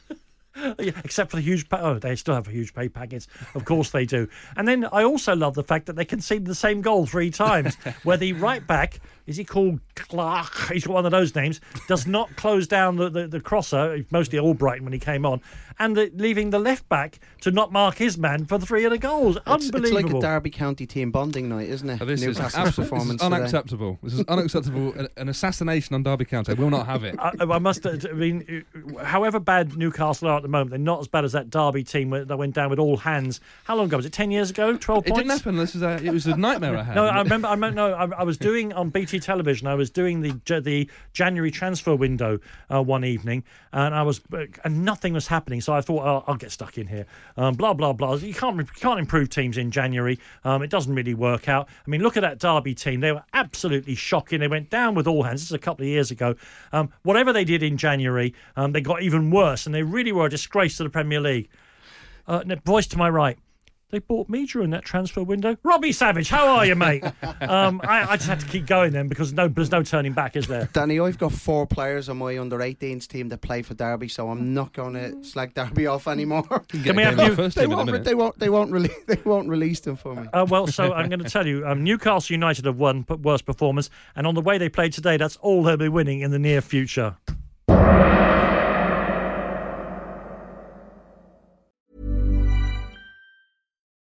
yeah, 0.78 0.92
except 1.04 1.30
for 1.30 1.36
the 1.36 1.42
huge, 1.42 1.68
pa- 1.68 1.80
oh, 1.82 1.98
they 1.98 2.16
still 2.16 2.34
have 2.34 2.48
a 2.48 2.50
huge 2.50 2.74
pay 2.74 2.88
packets. 2.88 3.28
Of 3.54 3.64
course 3.64 3.90
they 3.90 4.04
do. 4.04 4.28
And 4.56 4.66
then 4.66 4.84
I 4.90 5.04
also 5.04 5.36
love 5.36 5.54
the 5.54 5.62
fact 5.64 5.86
that 5.86 5.96
they 5.96 6.04
conceded 6.04 6.46
the 6.46 6.54
same 6.54 6.80
goal 6.80 7.06
three 7.06 7.30
times. 7.30 7.76
where 8.02 8.16
the 8.16 8.32
right 8.34 8.66
back 8.66 9.00
is 9.30 9.36
he 9.36 9.44
called 9.44 9.78
Clark? 9.94 10.72
He's 10.72 10.84
got 10.84 10.92
one 10.94 11.06
of 11.06 11.12
those 11.12 11.34
names. 11.36 11.60
Does 11.86 12.06
not 12.06 12.34
close 12.36 12.66
down 12.66 12.96
the, 12.96 13.08
the, 13.08 13.28
the 13.28 13.40
crosser, 13.40 14.04
mostly 14.10 14.38
Albrighton 14.38 14.82
when 14.82 14.92
he 14.92 14.98
came 14.98 15.24
on, 15.24 15.40
and 15.78 15.96
the, 15.96 16.10
leaving 16.16 16.50
the 16.50 16.58
left 16.58 16.88
back 16.88 17.20
to 17.42 17.50
not 17.52 17.70
mark 17.72 17.96
his 17.96 18.18
man 18.18 18.44
for 18.44 18.58
three 18.58 18.84
of 18.84 18.90
the 18.90 18.98
goals. 18.98 19.38
It's, 19.46 19.70
it's 19.72 19.92
like 19.92 20.10
a 20.10 20.18
Derby 20.20 20.50
County 20.50 20.84
team 20.84 21.10
bonding 21.12 21.48
night, 21.48 21.68
isn't 21.68 21.88
it? 21.88 22.02
Oh, 22.02 22.04
this 22.04 22.20
is, 22.20 22.26
Newcastle's 22.38 22.54
abso- 22.54 22.64
this 22.64 22.78
is 22.78 22.90
performance 22.90 23.22
today. 23.22 23.36
unacceptable. 23.36 23.98
This 24.02 24.14
is 24.14 24.24
unacceptable. 24.26 24.92
An, 24.98 25.08
an 25.16 25.28
assassination 25.28 25.94
on 25.94 26.02
Derby 26.02 26.24
County. 26.24 26.52
I 26.52 26.54
will 26.54 26.70
not 26.70 26.86
have 26.86 27.04
it. 27.04 27.14
I, 27.18 27.32
I 27.38 27.58
must. 27.58 27.86
Uh, 27.86 27.96
I 28.10 28.12
mean, 28.12 28.64
uh, 28.98 29.04
however 29.04 29.38
bad 29.38 29.76
Newcastle 29.76 30.28
are 30.28 30.36
at 30.38 30.42
the 30.42 30.48
moment, 30.48 30.70
they're 30.70 30.78
not 30.80 31.00
as 31.00 31.06
bad 31.08 31.24
as 31.24 31.32
that 31.32 31.50
Derby 31.50 31.84
team 31.84 32.10
that 32.10 32.36
went 32.36 32.54
down 32.54 32.68
with 32.68 32.80
all 32.80 32.96
hands. 32.96 33.40
How 33.64 33.76
long 33.76 33.86
ago 33.86 33.96
was 33.96 34.06
it? 34.06 34.12
Ten 34.12 34.30
years 34.32 34.50
ago? 34.50 34.76
Twelve 34.76 35.06
It 35.06 35.10
points. 35.10 35.20
didn't 35.28 35.38
happen. 35.38 35.56
This 35.56 35.76
is 35.76 35.82
a, 35.82 36.04
it 36.04 36.10
was 36.12 36.26
a 36.26 36.36
nightmare 36.36 36.76
I 36.76 36.82
had. 36.82 36.96
No, 36.96 37.06
I 37.06 37.22
remember. 37.22 37.46
I 37.48 37.52
remember. 37.52 37.76
No, 37.76 37.94
I, 37.94 38.06
I 38.20 38.22
was 38.24 38.36
doing 38.36 38.72
on 38.72 38.90
BT 38.90 39.19
television. 39.20 39.66
I 39.66 39.74
was 39.74 39.90
doing 39.90 40.20
the 40.20 40.60
the 40.60 40.90
January 41.12 41.50
transfer 41.50 41.94
window 41.94 42.38
uh, 42.72 42.82
one 42.82 43.04
evening, 43.04 43.44
and 43.72 43.94
I 43.94 44.02
was 44.02 44.20
uh, 44.32 44.46
and 44.64 44.84
nothing 44.84 45.12
was 45.12 45.26
happening. 45.26 45.60
So 45.60 45.72
I 45.72 45.80
thought, 45.80 46.04
oh, 46.04 46.24
I'll 46.26 46.36
get 46.36 46.50
stuck 46.50 46.78
in 46.78 46.86
here. 46.86 47.06
Um, 47.36 47.54
blah 47.54 47.74
blah 47.74 47.92
blah. 47.92 48.14
You 48.14 48.34
can't 48.34 48.56
you 48.56 48.64
can't 48.64 48.98
improve 48.98 49.28
teams 49.28 49.58
in 49.58 49.70
January. 49.70 50.18
Um, 50.44 50.62
it 50.62 50.70
doesn't 50.70 50.94
really 50.94 51.14
work 51.14 51.48
out. 51.48 51.68
I 51.86 51.90
mean, 51.90 52.02
look 52.02 52.16
at 52.16 52.22
that 52.22 52.38
Derby 52.38 52.74
team. 52.74 53.00
They 53.00 53.12
were 53.12 53.24
absolutely 53.32 53.94
shocking. 53.94 54.40
They 54.40 54.48
went 54.48 54.70
down 54.70 54.94
with 54.94 55.06
all 55.06 55.22
hands. 55.22 55.42
This 55.42 55.50
is 55.50 55.54
a 55.54 55.58
couple 55.58 55.84
of 55.84 55.88
years 55.88 56.10
ago. 56.10 56.34
Um, 56.72 56.90
whatever 57.02 57.32
they 57.32 57.44
did 57.44 57.62
in 57.62 57.76
January, 57.76 58.34
um, 58.56 58.72
they 58.72 58.80
got 58.80 59.02
even 59.02 59.30
worse, 59.30 59.66
and 59.66 59.74
they 59.74 59.82
really 59.82 60.12
were 60.12 60.26
a 60.26 60.30
disgrace 60.30 60.76
to 60.78 60.84
the 60.84 60.90
Premier 60.90 61.20
League. 61.20 61.48
Uh, 62.26 62.44
voice 62.64 62.86
to 62.86 62.98
my 62.98 63.10
right. 63.10 63.38
They 63.90 63.98
bought 63.98 64.28
me 64.28 64.46
during 64.46 64.70
that 64.70 64.84
transfer 64.84 65.22
window. 65.22 65.56
Robbie 65.64 65.92
Savage, 65.92 66.28
how 66.28 66.46
are 66.46 66.64
you, 66.64 66.76
mate? 66.76 67.02
um, 67.40 67.80
I, 67.82 68.12
I 68.12 68.16
just 68.16 68.28
had 68.28 68.40
to 68.40 68.46
keep 68.46 68.66
going 68.66 68.92
then 68.92 69.08
because 69.08 69.32
no, 69.32 69.48
there's 69.48 69.72
no 69.72 69.82
turning 69.82 70.12
back, 70.12 70.36
is 70.36 70.46
there? 70.46 70.68
Danny, 70.72 71.00
I've 71.00 71.18
got 71.18 71.32
four 71.32 71.66
players 71.66 72.08
on 72.08 72.18
my 72.18 72.38
under 72.38 72.58
18s 72.58 73.08
team 73.08 73.28
that 73.30 73.40
play 73.40 73.62
for 73.62 73.74
Derby, 73.74 74.08
so 74.08 74.30
I'm 74.30 74.54
not 74.54 74.72
going 74.72 74.94
to 74.94 75.24
slag 75.24 75.54
Derby 75.54 75.86
off 75.88 76.06
anymore. 76.06 76.42
Can 76.68 76.96
we 76.96 77.02
have 77.02 77.18
you? 77.18 77.50
they, 77.50 77.66
won't, 77.66 78.04
they 78.04 78.14
won't. 78.14 78.38
They 78.38 78.48
won't 78.48 78.70
release. 78.70 78.90
They 79.06 79.20
won't 79.24 79.48
release 79.48 79.80
them 79.80 79.96
for 79.96 80.14
me. 80.14 80.28
Uh, 80.32 80.46
well, 80.48 80.68
so 80.68 80.92
I'm 80.92 81.08
going 81.08 81.22
to 81.22 81.28
tell 81.28 81.46
you, 81.46 81.66
um, 81.66 81.82
Newcastle 81.82 82.32
United 82.32 82.64
have 82.66 82.78
won 82.78 83.02
p- 83.04 83.14
worst 83.14 83.44
performance, 83.44 83.90
and 84.14 84.26
on 84.26 84.34
the 84.34 84.40
way 84.40 84.56
they 84.56 84.68
played 84.68 84.92
today, 84.92 85.16
that's 85.16 85.36
all 85.36 85.64
they'll 85.64 85.76
be 85.76 85.88
winning 85.88 86.20
in 86.20 86.30
the 86.30 86.38
near 86.38 86.60
future. 86.60 87.16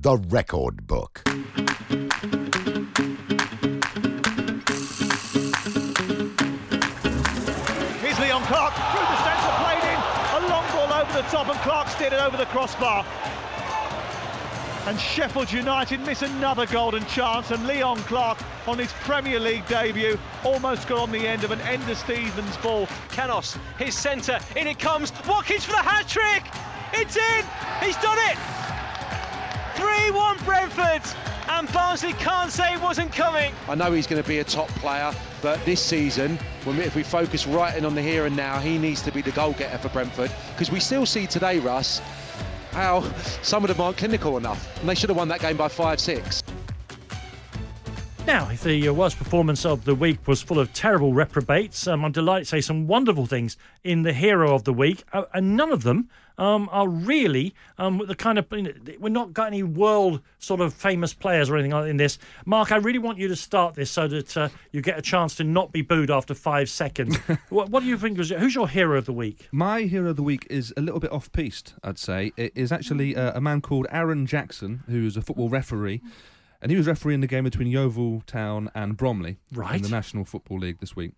The 0.00 0.16
Record 0.16 0.86
Book. 0.86 1.22
Here's 1.26 1.42
Leon 8.20 8.44
Clarke 8.44 8.74
through 8.74 9.02
the 9.02 9.24
centre, 9.24 9.50
played 9.58 9.82
in. 9.82 9.98
A 9.98 10.40
long 10.48 10.64
ball 10.70 10.92
over 11.02 11.12
the 11.12 11.22
top, 11.22 11.48
and 11.48 11.58
Clarke 11.62 11.88
steered 11.88 12.12
it 12.12 12.20
over 12.20 12.36
the 12.36 12.46
crossbar. 12.46 13.04
And 14.86 15.00
Sheffield 15.00 15.50
United 15.50 15.98
miss 16.06 16.22
another 16.22 16.66
golden 16.66 17.04
chance, 17.06 17.50
and 17.50 17.66
Leon 17.66 17.98
Clarke 18.02 18.38
on 18.68 18.78
his 18.78 18.92
Premier 19.00 19.40
League 19.40 19.66
debut 19.66 20.16
almost 20.44 20.86
got 20.86 21.00
on 21.00 21.10
the 21.10 21.26
end 21.26 21.42
of 21.42 21.50
an 21.50 21.58
Enda 21.58 21.96
Stevens 21.96 22.56
ball. 22.58 22.86
Canos, 23.08 23.58
his 23.78 23.96
centre, 23.96 24.38
in 24.54 24.68
it 24.68 24.78
comes. 24.78 25.12
Watkins 25.26 25.64
for 25.64 25.72
the 25.72 25.78
hat 25.78 26.06
trick. 26.06 26.44
It's 26.92 27.16
in. 27.16 27.44
He's 27.84 27.96
done 27.96 28.18
it. 28.30 28.38
3 30.08 30.16
1 30.16 30.44
Brentford. 30.44 31.02
And 31.50 31.70
Barnsley 31.70 32.14
can't 32.14 32.50
say 32.50 32.72
it 32.72 32.80
wasn't 32.80 33.12
coming. 33.12 33.52
I 33.68 33.74
know 33.74 33.92
he's 33.92 34.06
going 34.06 34.22
to 34.22 34.26
be 34.26 34.38
a 34.38 34.44
top 34.44 34.68
player, 34.68 35.12
but 35.42 35.62
this 35.66 35.82
season, 35.82 36.38
if 36.66 36.96
we 36.96 37.02
focus 37.02 37.46
right 37.46 37.76
in 37.76 37.84
on 37.84 37.94
the 37.94 38.00
here 38.00 38.24
and 38.24 38.34
now, 38.34 38.58
he 38.58 38.78
needs 38.78 39.02
to 39.02 39.12
be 39.12 39.20
the 39.20 39.32
goal 39.32 39.52
getter 39.52 39.76
for 39.76 39.90
Brentford. 39.90 40.30
Because 40.52 40.70
we 40.70 40.80
still 40.80 41.04
see 41.04 41.26
today, 41.26 41.58
Russ, 41.58 42.00
how 42.70 43.02
some 43.42 43.64
of 43.64 43.68
them 43.68 43.80
aren't 43.82 43.98
clinical 43.98 44.38
enough. 44.38 44.80
And 44.80 44.88
they 44.88 44.94
should 44.94 45.10
have 45.10 45.16
won 45.18 45.28
that 45.28 45.40
game 45.40 45.58
by 45.58 45.68
5 45.68 46.00
6. 46.00 46.42
Now, 48.26 48.48
if 48.50 48.62
the 48.62 48.88
uh, 48.88 48.92
worst 48.94 49.18
performance 49.18 49.66
of 49.66 49.84
the 49.84 49.94
week 49.94 50.26
was 50.26 50.40
full 50.40 50.58
of 50.58 50.72
terrible 50.72 51.12
reprobates, 51.12 51.86
um, 51.86 52.04
I'm 52.04 52.12
delighted 52.12 52.44
to 52.44 52.48
say 52.50 52.60
some 52.62 52.86
wonderful 52.86 53.26
things 53.26 53.58
in 53.84 54.02
the 54.02 54.12
hero 54.14 54.54
of 54.54 54.64
the 54.64 54.72
week, 54.72 55.04
uh, 55.12 55.24
and 55.34 55.56
none 55.56 55.72
of 55.72 55.82
them 55.82 56.08
um, 56.38 56.68
are 56.72 56.88
really 56.88 57.54
um, 57.76 58.02
the 58.06 58.14
kind 58.14 58.38
of. 58.38 58.46
You 58.50 58.62
know, 58.62 58.72
we're 58.98 59.08
not 59.10 59.32
got 59.32 59.48
any 59.48 59.62
world 59.62 60.22
sort 60.38 60.60
of 60.60 60.72
famous 60.72 61.12
players 61.12 61.50
or 61.50 61.56
anything 61.56 61.72
like 61.72 61.88
in 61.88 61.96
this. 61.96 62.18
Mark, 62.46 62.72
I 62.72 62.76
really 62.76 62.98
want 62.98 63.18
you 63.18 63.28
to 63.28 63.36
start 63.36 63.74
this 63.74 63.90
so 63.90 64.08
that 64.08 64.36
uh, 64.36 64.48
you 64.72 64.80
get 64.80 64.98
a 64.98 65.02
chance 65.02 65.34
to 65.36 65.44
not 65.44 65.72
be 65.72 65.82
booed 65.82 66.10
after 66.10 66.34
five 66.34 66.70
seconds. 66.70 67.16
what, 67.48 67.70
what, 67.70 67.82
do 67.82 67.86
you 67.86 67.98
think? 67.98 68.18
Was, 68.18 68.30
who's 68.30 68.54
your 68.54 68.68
hero 68.68 68.98
of 68.98 69.06
the 69.06 69.12
week? 69.12 69.48
My 69.52 69.82
hero 69.82 70.10
of 70.10 70.16
the 70.16 70.22
week 70.22 70.46
is 70.48 70.72
a 70.76 70.80
little 70.80 71.00
bit 71.00 71.12
off 71.12 71.30
piste, 71.32 71.74
I'd 71.82 71.98
say. 71.98 72.32
It 72.36 72.52
is 72.54 72.72
actually 72.72 73.16
uh, 73.16 73.32
a 73.34 73.40
man 73.40 73.60
called 73.60 73.86
Aaron 73.90 74.26
Jackson, 74.26 74.84
who's 74.88 75.16
a 75.16 75.22
football 75.22 75.48
referee. 75.48 76.00
And 76.60 76.72
he 76.72 76.76
was 76.76 76.88
refereeing 76.88 77.20
the 77.20 77.28
game 77.28 77.44
between 77.44 77.68
Yeovil 77.68 78.22
Town 78.26 78.68
and 78.74 78.96
Bromley 78.96 79.38
right. 79.52 79.76
in 79.76 79.82
the 79.82 79.88
National 79.88 80.24
Football 80.24 80.58
League 80.58 80.80
this 80.80 80.96
week. 80.96 81.12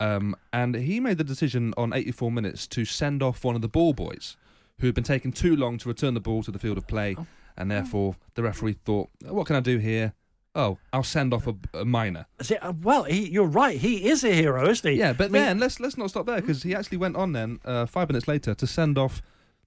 Um, 0.00 0.36
and 0.52 0.74
he 0.74 1.00
made 1.00 1.16
the 1.16 1.24
decision 1.24 1.72
on 1.76 1.92
84 1.92 2.32
minutes 2.32 2.66
to 2.68 2.84
send 2.84 3.22
off 3.22 3.44
one 3.44 3.54
of 3.54 3.62
the 3.62 3.68
ball 3.68 3.94
boys 3.94 4.36
who 4.82 4.88
had 4.88 4.94
been 4.94 5.02
taking 5.02 5.32
too 5.32 5.56
long 5.56 5.78
to 5.78 5.88
return 5.88 6.12
the 6.12 6.20
ball 6.20 6.42
to 6.42 6.50
the 6.50 6.58
field 6.58 6.76
of 6.76 6.86
play. 6.86 7.16
Oh. 7.18 7.26
And 7.56 7.70
therefore, 7.70 8.16
the 8.34 8.42
referee 8.42 8.76
thought, 8.84 9.08
what 9.26 9.46
can 9.46 9.56
I 9.56 9.60
do 9.60 9.78
here? 9.78 10.12
Oh, 10.54 10.76
I'll 10.92 11.02
send 11.02 11.32
off 11.32 11.46
a, 11.46 11.54
a 11.72 11.84
minor. 11.86 12.26
It, 12.38 12.62
uh, 12.62 12.74
well, 12.82 13.04
he, 13.04 13.30
you're 13.30 13.46
right. 13.46 13.78
He 13.78 14.10
is 14.10 14.22
a 14.22 14.34
hero, 14.34 14.68
isn't 14.68 14.90
he? 14.90 14.98
Yeah, 14.98 15.14
but 15.14 15.26
I 15.26 15.28
mean, 15.28 15.42
then 15.42 15.58
let's 15.58 15.80
let's 15.80 15.96
not 15.96 16.10
stop 16.10 16.26
there 16.26 16.42
because 16.42 16.62
he 16.62 16.74
actually 16.74 16.98
went 16.98 17.16
on 17.16 17.32
then 17.32 17.58
uh, 17.64 17.86
five 17.86 18.10
minutes 18.10 18.28
later 18.28 18.54
to 18.54 18.66
send 18.66 18.98
off 18.98 19.22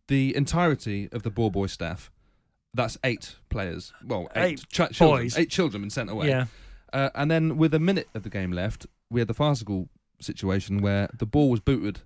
the 0.07 0.35
entirety 0.35 1.09
of 1.11 1.23
the 1.23 1.31
ball 1.31 1.49
boy 1.49 1.65
staff 1.65 2.11
that's 2.75 2.97
eight 3.03 3.35
players. 3.49 3.93
Well, 4.05 4.29
eight, 4.35 4.43
eight 4.43 4.65
ch- 4.69 4.91
children, 4.91 5.23
boys. 5.23 5.37
eight 5.37 5.49
children 5.49 5.81
been 5.81 5.89
sent 5.89 6.09
away. 6.09 6.27
Yeah. 6.27 6.45
Uh, 6.93 7.09
and 7.15 7.31
then 7.31 7.57
with 7.57 7.73
a 7.73 7.79
minute 7.79 8.09
of 8.13 8.23
the 8.23 8.29
game 8.29 8.51
left, 8.51 8.85
we 9.09 9.21
had 9.21 9.27
the 9.27 9.33
farcical 9.33 9.89
situation 10.19 10.81
where 10.81 11.09
the 11.17 11.25
ball 11.25 11.49
was 11.49 11.59
booted 11.59 12.01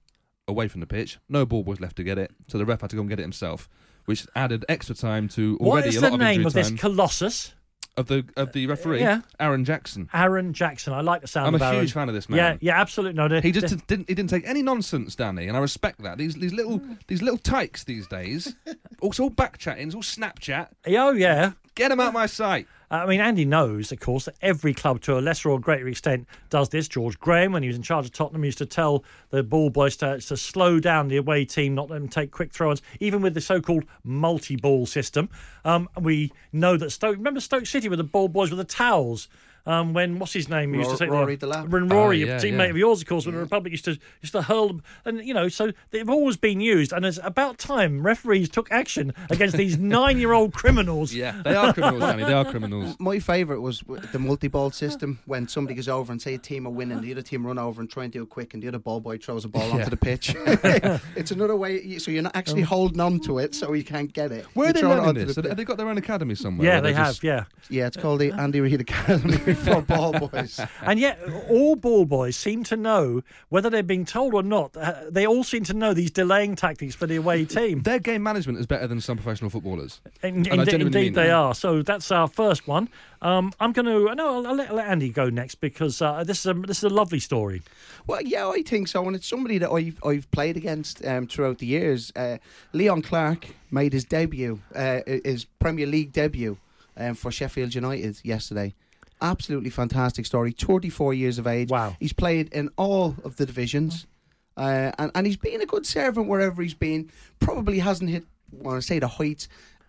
away 0.49 0.67
from 0.67 0.81
the 0.81 0.87
pitch. 0.87 1.17
No 1.29 1.45
ball 1.45 1.63
was 1.63 1.79
left 1.79 1.95
to 1.97 2.03
get 2.03 2.17
it, 2.17 2.31
so 2.47 2.57
the 2.57 2.65
ref 2.65 2.81
had 2.81 2.89
to 2.89 2.95
go 2.95 3.01
and 3.01 3.09
get 3.09 3.19
it 3.19 3.23
himself, 3.23 3.69
which 4.05 4.25
added 4.35 4.65
extra 4.67 4.95
time 4.95 5.27
to 5.29 5.57
already 5.61 5.67
what 5.67 5.87
is 5.87 5.97
a 5.97 5.99
the 6.01 6.07
lot 6.07 6.13
of 6.15 6.19
name 6.19 6.29
injury 6.41 6.45
of 6.47 6.53
this 6.53 6.67
time. 6.69 6.77
colossus? 6.77 7.53
of 7.97 8.05
the 8.07 8.23
of 8.37 8.53
the 8.53 8.65
referee, 8.67 9.01
Yeah. 9.01 9.21
Aaron 9.41 9.65
Jackson. 9.65 10.07
Aaron 10.13 10.53
Jackson. 10.53 10.93
I 10.93 11.01
like 11.01 11.19
the 11.21 11.27
sound 11.27 11.47
I'm 11.47 11.55
of 11.55 11.61
a 11.61 11.65
Aaron. 11.65 11.79
huge 11.81 11.91
fan 11.91 12.07
of 12.07 12.15
this 12.15 12.29
man. 12.29 12.37
Yeah, 12.37 12.57
yeah, 12.61 12.79
absolutely. 12.79 13.15
No, 13.17 13.27
the- 13.27 13.41
He 13.41 13.51
just 13.51 13.67
the- 13.75 13.83
didn't. 13.87 14.07
He 14.07 14.15
didn't 14.15 14.29
take 14.29 14.47
any 14.47 14.61
nonsense, 14.63 15.15
Danny, 15.15 15.47
and 15.49 15.57
I 15.57 15.59
respect 15.59 16.01
that. 16.03 16.17
These 16.17 16.35
these 16.35 16.53
little 16.53 16.79
these 17.07 17.21
little 17.21 17.37
tykes 17.39 17.83
these 17.83 18.07
days. 18.07 18.55
it's 19.03 19.19
all 19.19 19.29
back 19.29 19.57
chatting. 19.57 19.87
It's 19.87 19.95
all 19.95 20.01
Snapchat. 20.03 20.67
Oh 20.87 21.11
yeah. 21.11 21.51
Get 21.79 21.93
him 21.93 22.01
out 22.01 22.11
my 22.11 22.25
sight. 22.25 22.67
I 22.91 23.05
mean, 23.05 23.21
Andy 23.21 23.45
knows, 23.45 23.93
of 23.93 24.01
course, 24.01 24.25
that 24.25 24.35
every 24.41 24.73
club, 24.73 24.99
to 25.03 25.17
a 25.17 25.21
lesser 25.21 25.49
or 25.49 25.61
greater 25.61 25.87
extent, 25.87 26.27
does 26.49 26.67
this. 26.67 26.89
George 26.89 27.17
Graham, 27.21 27.53
when 27.53 27.63
he 27.63 27.69
was 27.69 27.77
in 27.77 27.83
charge 27.83 28.05
of 28.05 28.11
Tottenham, 28.11 28.43
used 28.43 28.57
to 28.57 28.65
tell 28.65 29.05
the 29.29 29.43
ball 29.43 29.69
boys 29.69 29.95
to, 29.97 30.19
to 30.19 30.35
slow 30.35 30.81
down 30.81 31.07
the 31.07 31.15
away 31.15 31.45
team, 31.45 31.75
not 31.75 31.89
let 31.89 31.99
them 31.99 32.09
take 32.09 32.31
quick 32.31 32.51
throw-ons, 32.51 32.81
even 32.99 33.21
with 33.21 33.33
the 33.33 33.39
so-called 33.39 33.85
multi-ball 34.03 34.87
system. 34.87 35.29
Um, 35.63 35.87
we 35.97 36.33
know 36.51 36.75
that 36.75 36.89
Stoke. 36.89 37.15
Remember 37.15 37.39
Stoke 37.39 37.65
City 37.65 37.87
with 37.87 37.99
the 37.99 38.03
ball 38.03 38.27
boys 38.27 38.49
with 38.49 38.57
the 38.57 38.65
towels. 38.65 39.29
Um, 39.69 39.93
when 39.93 40.17
what's 40.17 40.33
his 40.33 40.49
name 40.49 40.73
used 40.73 40.89
to 40.89 40.97
say 40.97 41.07
Rory 41.07 41.37
Delap. 41.37 41.69
when 41.69 41.87
Rory, 41.89 42.23
Oh, 42.29 42.35
a 42.35 42.39
teammate 42.39 42.57
yeah. 42.57 42.63
of 42.71 42.77
yours, 42.77 43.01
of 43.01 43.07
course, 43.07 43.25
when 43.27 43.35
the 43.35 43.41
Republic 43.41 43.71
used 43.71 43.85
to 43.85 43.97
used 44.21 44.31
to 44.33 44.41
hurl 44.41 44.67
them, 44.69 44.81
and 45.05 45.23
you 45.23 45.33
know, 45.33 45.47
so 45.47 45.71
they've 45.91 46.09
always 46.09 46.37
been 46.37 46.59
used, 46.59 46.91
and 46.91 47.05
it's 47.05 47.19
about 47.23 47.59
time 47.59 48.01
referees 48.01 48.49
took 48.49 48.71
action 48.71 49.13
against 49.29 49.55
these 49.55 49.77
nine-year-old 49.97 50.53
criminals. 50.53 51.13
Yeah, 51.13 51.39
they 51.43 51.55
are 51.55 51.71
criminals, 51.73 52.01
Danny. 52.01 52.23
They 52.23 52.33
are 52.33 52.45
criminals. 52.45 52.95
My 52.99 53.19
favourite 53.19 53.61
was 53.61 53.83
the 54.11 54.17
multi-ball 54.19 54.71
system 54.71 55.19
when 55.25 55.47
somebody 55.47 55.75
goes 55.75 55.87
over 55.87 56.11
and 56.11 56.19
say 56.21 56.33
a 56.33 56.37
team 56.39 56.65
are 56.65 56.71
winning, 56.71 57.01
the 57.01 57.11
other 57.11 57.21
team 57.21 57.45
run 57.45 57.59
over 57.59 57.79
and 57.79 57.89
try 57.89 58.05
and 58.05 58.11
do 58.13 58.23
it 58.23 58.29
quick, 58.29 58.55
and 58.55 58.63
the 58.63 58.67
other 58.69 58.79
ball 58.79 58.99
boy 58.99 59.17
throws 59.19 59.45
a 59.45 59.49
ball 59.49 59.67
Yeah. 59.67 59.75
onto 59.75 59.89
the 59.91 59.97
pitch. 59.97 60.35
it's 61.15 61.29
another 61.31 61.55
way, 61.55 61.97
so 61.99 62.09
you're 62.09 62.23
not 62.23 62.35
actually 62.35 62.63
holding 62.63 62.99
on 62.99 63.19
to 63.21 63.37
it, 63.37 63.53
so 63.53 63.73
you 63.73 63.83
can't 63.83 64.11
get 64.11 64.31
it. 64.31 64.45
Where 64.55 64.69
are 64.69 64.73
they 64.73 64.81
learning 64.81 65.13
this? 65.27 65.35
The 65.35 65.47
have 65.49 65.57
they 65.57 65.63
got 65.63 65.77
their 65.77 65.87
own 65.89 65.97
academy 65.99 66.33
somewhere? 66.35 66.65
Yeah, 66.67 66.81
they 66.81 66.89
they're 66.91 66.97
have. 66.97 67.07
just- 67.09 67.23
Yeah, 67.23 67.43
Yeah, 67.69 67.87
it's 67.87 67.97
called 67.97 68.19
the 68.19 68.31
Andy 68.31 68.61
Reid 68.61 68.81
Academy. 68.81 69.37
For 69.63 69.81
ball 69.87 70.13
boys. 70.29 70.59
And 70.81 70.99
yet, 70.99 71.19
all 71.49 71.75
ball 71.75 72.05
boys 72.05 72.35
seem 72.35 72.63
to 72.65 72.75
know 72.77 73.21
whether 73.49 73.69
they're 73.69 73.83
being 73.83 74.05
told 74.05 74.33
or 74.33 74.43
not. 74.43 74.75
Uh, 74.77 74.93
they 75.09 75.25
all 75.27 75.43
seem 75.43 75.63
to 75.65 75.73
know 75.73 75.93
these 75.93 76.11
delaying 76.11 76.55
tactics 76.55 76.95
for 76.95 77.07
the 77.07 77.15
away 77.17 77.45
team. 77.57 77.81
Their 77.81 77.99
game 77.99 78.23
management 78.23 78.59
is 78.59 78.65
better 78.67 78.87
than 78.87 79.01
some 79.01 79.17
professional 79.17 79.49
footballers. 79.49 80.01
In, 80.23 80.47
And 80.47 80.61
I 80.61 80.65
genuinely 80.65 80.85
indeed, 80.85 80.93
mean 80.93 81.13
they 81.13 81.27
that. 81.27 81.33
are. 81.33 81.53
So 81.55 81.81
that's 81.81 82.11
our 82.11 82.27
first 82.27 82.67
one. 82.67 82.89
Um, 83.21 83.51
I'm 83.59 83.73
going 83.73 83.85
to 83.85 84.15
no, 84.15 84.37
I'll, 84.37 84.47
I'll 84.47 84.55
let, 84.55 84.73
let 84.73 84.87
Andy 84.87 85.09
go 85.09 85.29
next 85.29 85.55
because 85.55 86.01
uh, 86.01 86.23
this 86.23 86.39
is 86.39 86.45
a 86.45 86.53
this 86.53 86.77
is 86.77 86.85
a 86.85 86.89
lovely 86.89 87.19
story. 87.19 87.61
Well, 88.07 88.21
yeah, 88.21 88.47
I 88.47 88.61
think 88.61 88.87
so, 88.87 89.05
and 89.05 89.15
it's 89.15 89.27
somebody 89.27 89.57
that 89.57 89.69
I've 89.69 89.99
I've 90.05 90.31
played 90.31 90.55
against 90.55 91.05
um, 91.05 91.27
throughout 91.27 91.57
the 91.57 91.65
years. 91.65 92.13
Uh, 92.15 92.37
Leon 92.71 93.01
Clarke 93.01 93.47
made 93.71 93.91
his 93.91 94.05
debut, 94.05 94.61
uh, 94.73 95.01
his 95.05 95.45
Premier 95.59 95.85
League 95.85 96.13
debut, 96.13 96.57
um, 96.95 97.13
for 97.13 97.29
Sheffield 97.29 97.75
United 97.75 98.19
yesterday. 98.23 98.73
Absolutely 99.21 99.69
fantastic 99.69 100.25
story. 100.25 100.51
Thirty-four 100.51 101.13
years 101.13 101.39
of 101.39 101.47
age. 101.47 101.69
Wow. 101.69 101.95
He's 101.99 102.13
played 102.13 102.53
in 102.53 102.69
all 102.77 103.15
of 103.23 103.35
the 103.35 103.45
divisions, 103.45 104.07
uh, 104.55 104.91
and 104.97 105.11
and 105.13 105.27
he's 105.27 105.37
been 105.37 105.61
a 105.61 105.65
good 105.65 105.85
servant 105.85 106.27
wherever 106.27 106.61
he's 106.61 106.73
been. 106.73 107.09
Probably 107.39 107.79
hasn't 107.79 108.09
hit. 108.09 108.23
Want 108.51 108.81
to 108.81 108.87
say 108.87 108.99
the 108.99 109.07
heights. 109.07 109.47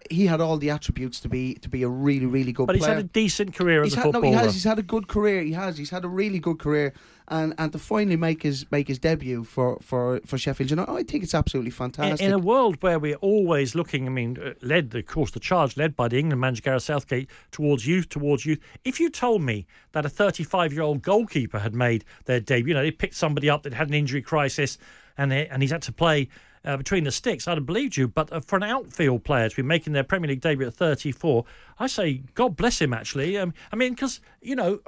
He 0.09 0.27
had 0.27 0.41
all 0.41 0.57
the 0.57 0.71
attributes 0.71 1.21
to 1.21 1.29
be 1.29 1.55
to 1.55 1.69
be 1.69 1.83
a 1.83 1.89
really 1.89 2.27
really 2.27 2.53
good 2.53 2.67
player. 2.67 2.79
But 2.79 2.87
he's 2.87 2.87
had 2.87 2.99
a 2.99 3.03
decent 3.03 3.55
career 3.55 3.83
as 3.83 3.93
He's 3.93 3.99
a 3.99 4.03
had, 4.03 4.13
no, 4.15 4.23
he 4.23 4.33
has. 4.33 4.55
He's 4.55 4.65
had 4.65 4.79
a 4.79 4.83
good 4.83 5.09
career. 5.09 5.43
He 5.43 5.53
has. 5.53 5.77
He's 5.77 5.91
had 5.91 6.05
a 6.05 6.09
really 6.09 6.39
good 6.39 6.59
career, 6.59 6.95
and 7.29 7.55
and 7.59 7.73
to 7.73 7.79
finally 7.79 8.17
make 8.17 8.43
his 8.43 8.65
make 8.71 8.89
his 8.89 8.99
debut 8.99 9.45
for 9.45 9.79
for 9.83 10.21
for 10.25 10.39
Sheffield 10.39 10.71
United, 10.71 10.91
I 10.91 11.03
think 11.03 11.23
it's 11.23 11.35
absolutely 11.35 11.71
fantastic. 11.71 12.27
in 12.27 12.33
a 12.33 12.39
world 12.39 12.83
where 12.83 12.99
we're 12.99 13.17
always 13.17 13.75
looking, 13.75 14.07
I 14.07 14.11
mean, 14.11 14.39
uh, 14.39 14.55
led, 14.63 14.95
of 14.95 15.07
course, 15.07 15.33
the 15.33 15.41
charge 15.41 15.77
led 15.77 15.95
by 15.97 16.09
the 16.09 16.19
England 16.19 16.41
manager 16.41 16.63
Gareth 16.63 16.85
Southgate 16.85 17.29
towards 17.51 17.87
youth, 17.87 18.09
towards 18.09 18.47
youth. 18.47 18.61
If 18.85 19.01
you 19.01 19.11
told 19.11 19.43
me 19.43 19.67
that 19.93 20.07
a 20.07 20.09
35 20.09 20.73
year 20.73 20.83
old 20.83 21.03
goalkeeper 21.03 21.59
had 21.59 21.75
made 21.75 22.05
their 22.25 22.41
debut, 22.41 22.71
you 22.71 22.75
know, 22.75 22.83
they 22.83 22.91
picked 22.91 23.15
somebody 23.15 23.51
up 23.51 23.65
that 23.65 23.75
had 23.75 23.89
an 23.89 23.95
injury 23.95 24.23
crisis 24.23 24.79
and, 25.17 25.31
they, 25.31 25.47
and 25.49 25.63
he's 25.63 25.73
had 25.73 25.83
to 25.83 25.93
play. 25.93 26.29
Uh, 26.63 26.77
between 26.77 27.05
the 27.05 27.11
sticks, 27.11 27.49
I'd 27.49 27.57
have 27.57 27.65
believed 27.65 27.97
you. 27.97 28.07
But 28.07 28.31
uh, 28.33 28.41
for 28.41 28.57
an 28.57 28.65
outfield 28.65 29.25
player 29.25 29.49
to 29.49 29.57
be 29.57 29.63
making 29.63 29.95
their 29.95 30.05
Premier 30.05 30.29
League 30.29 30.43
debut 30.43 30.67
at 30.67 30.75
34, 30.75 31.45
I 31.79 31.87
say 31.87 32.23
God 32.35 32.57
bless 32.57 32.81
him. 32.81 32.93
Actually, 32.93 33.39
um, 33.39 33.55
I 33.73 33.77
mean, 33.77 33.95
because 33.95 34.21
you 34.43 34.57
know, 34.57 34.81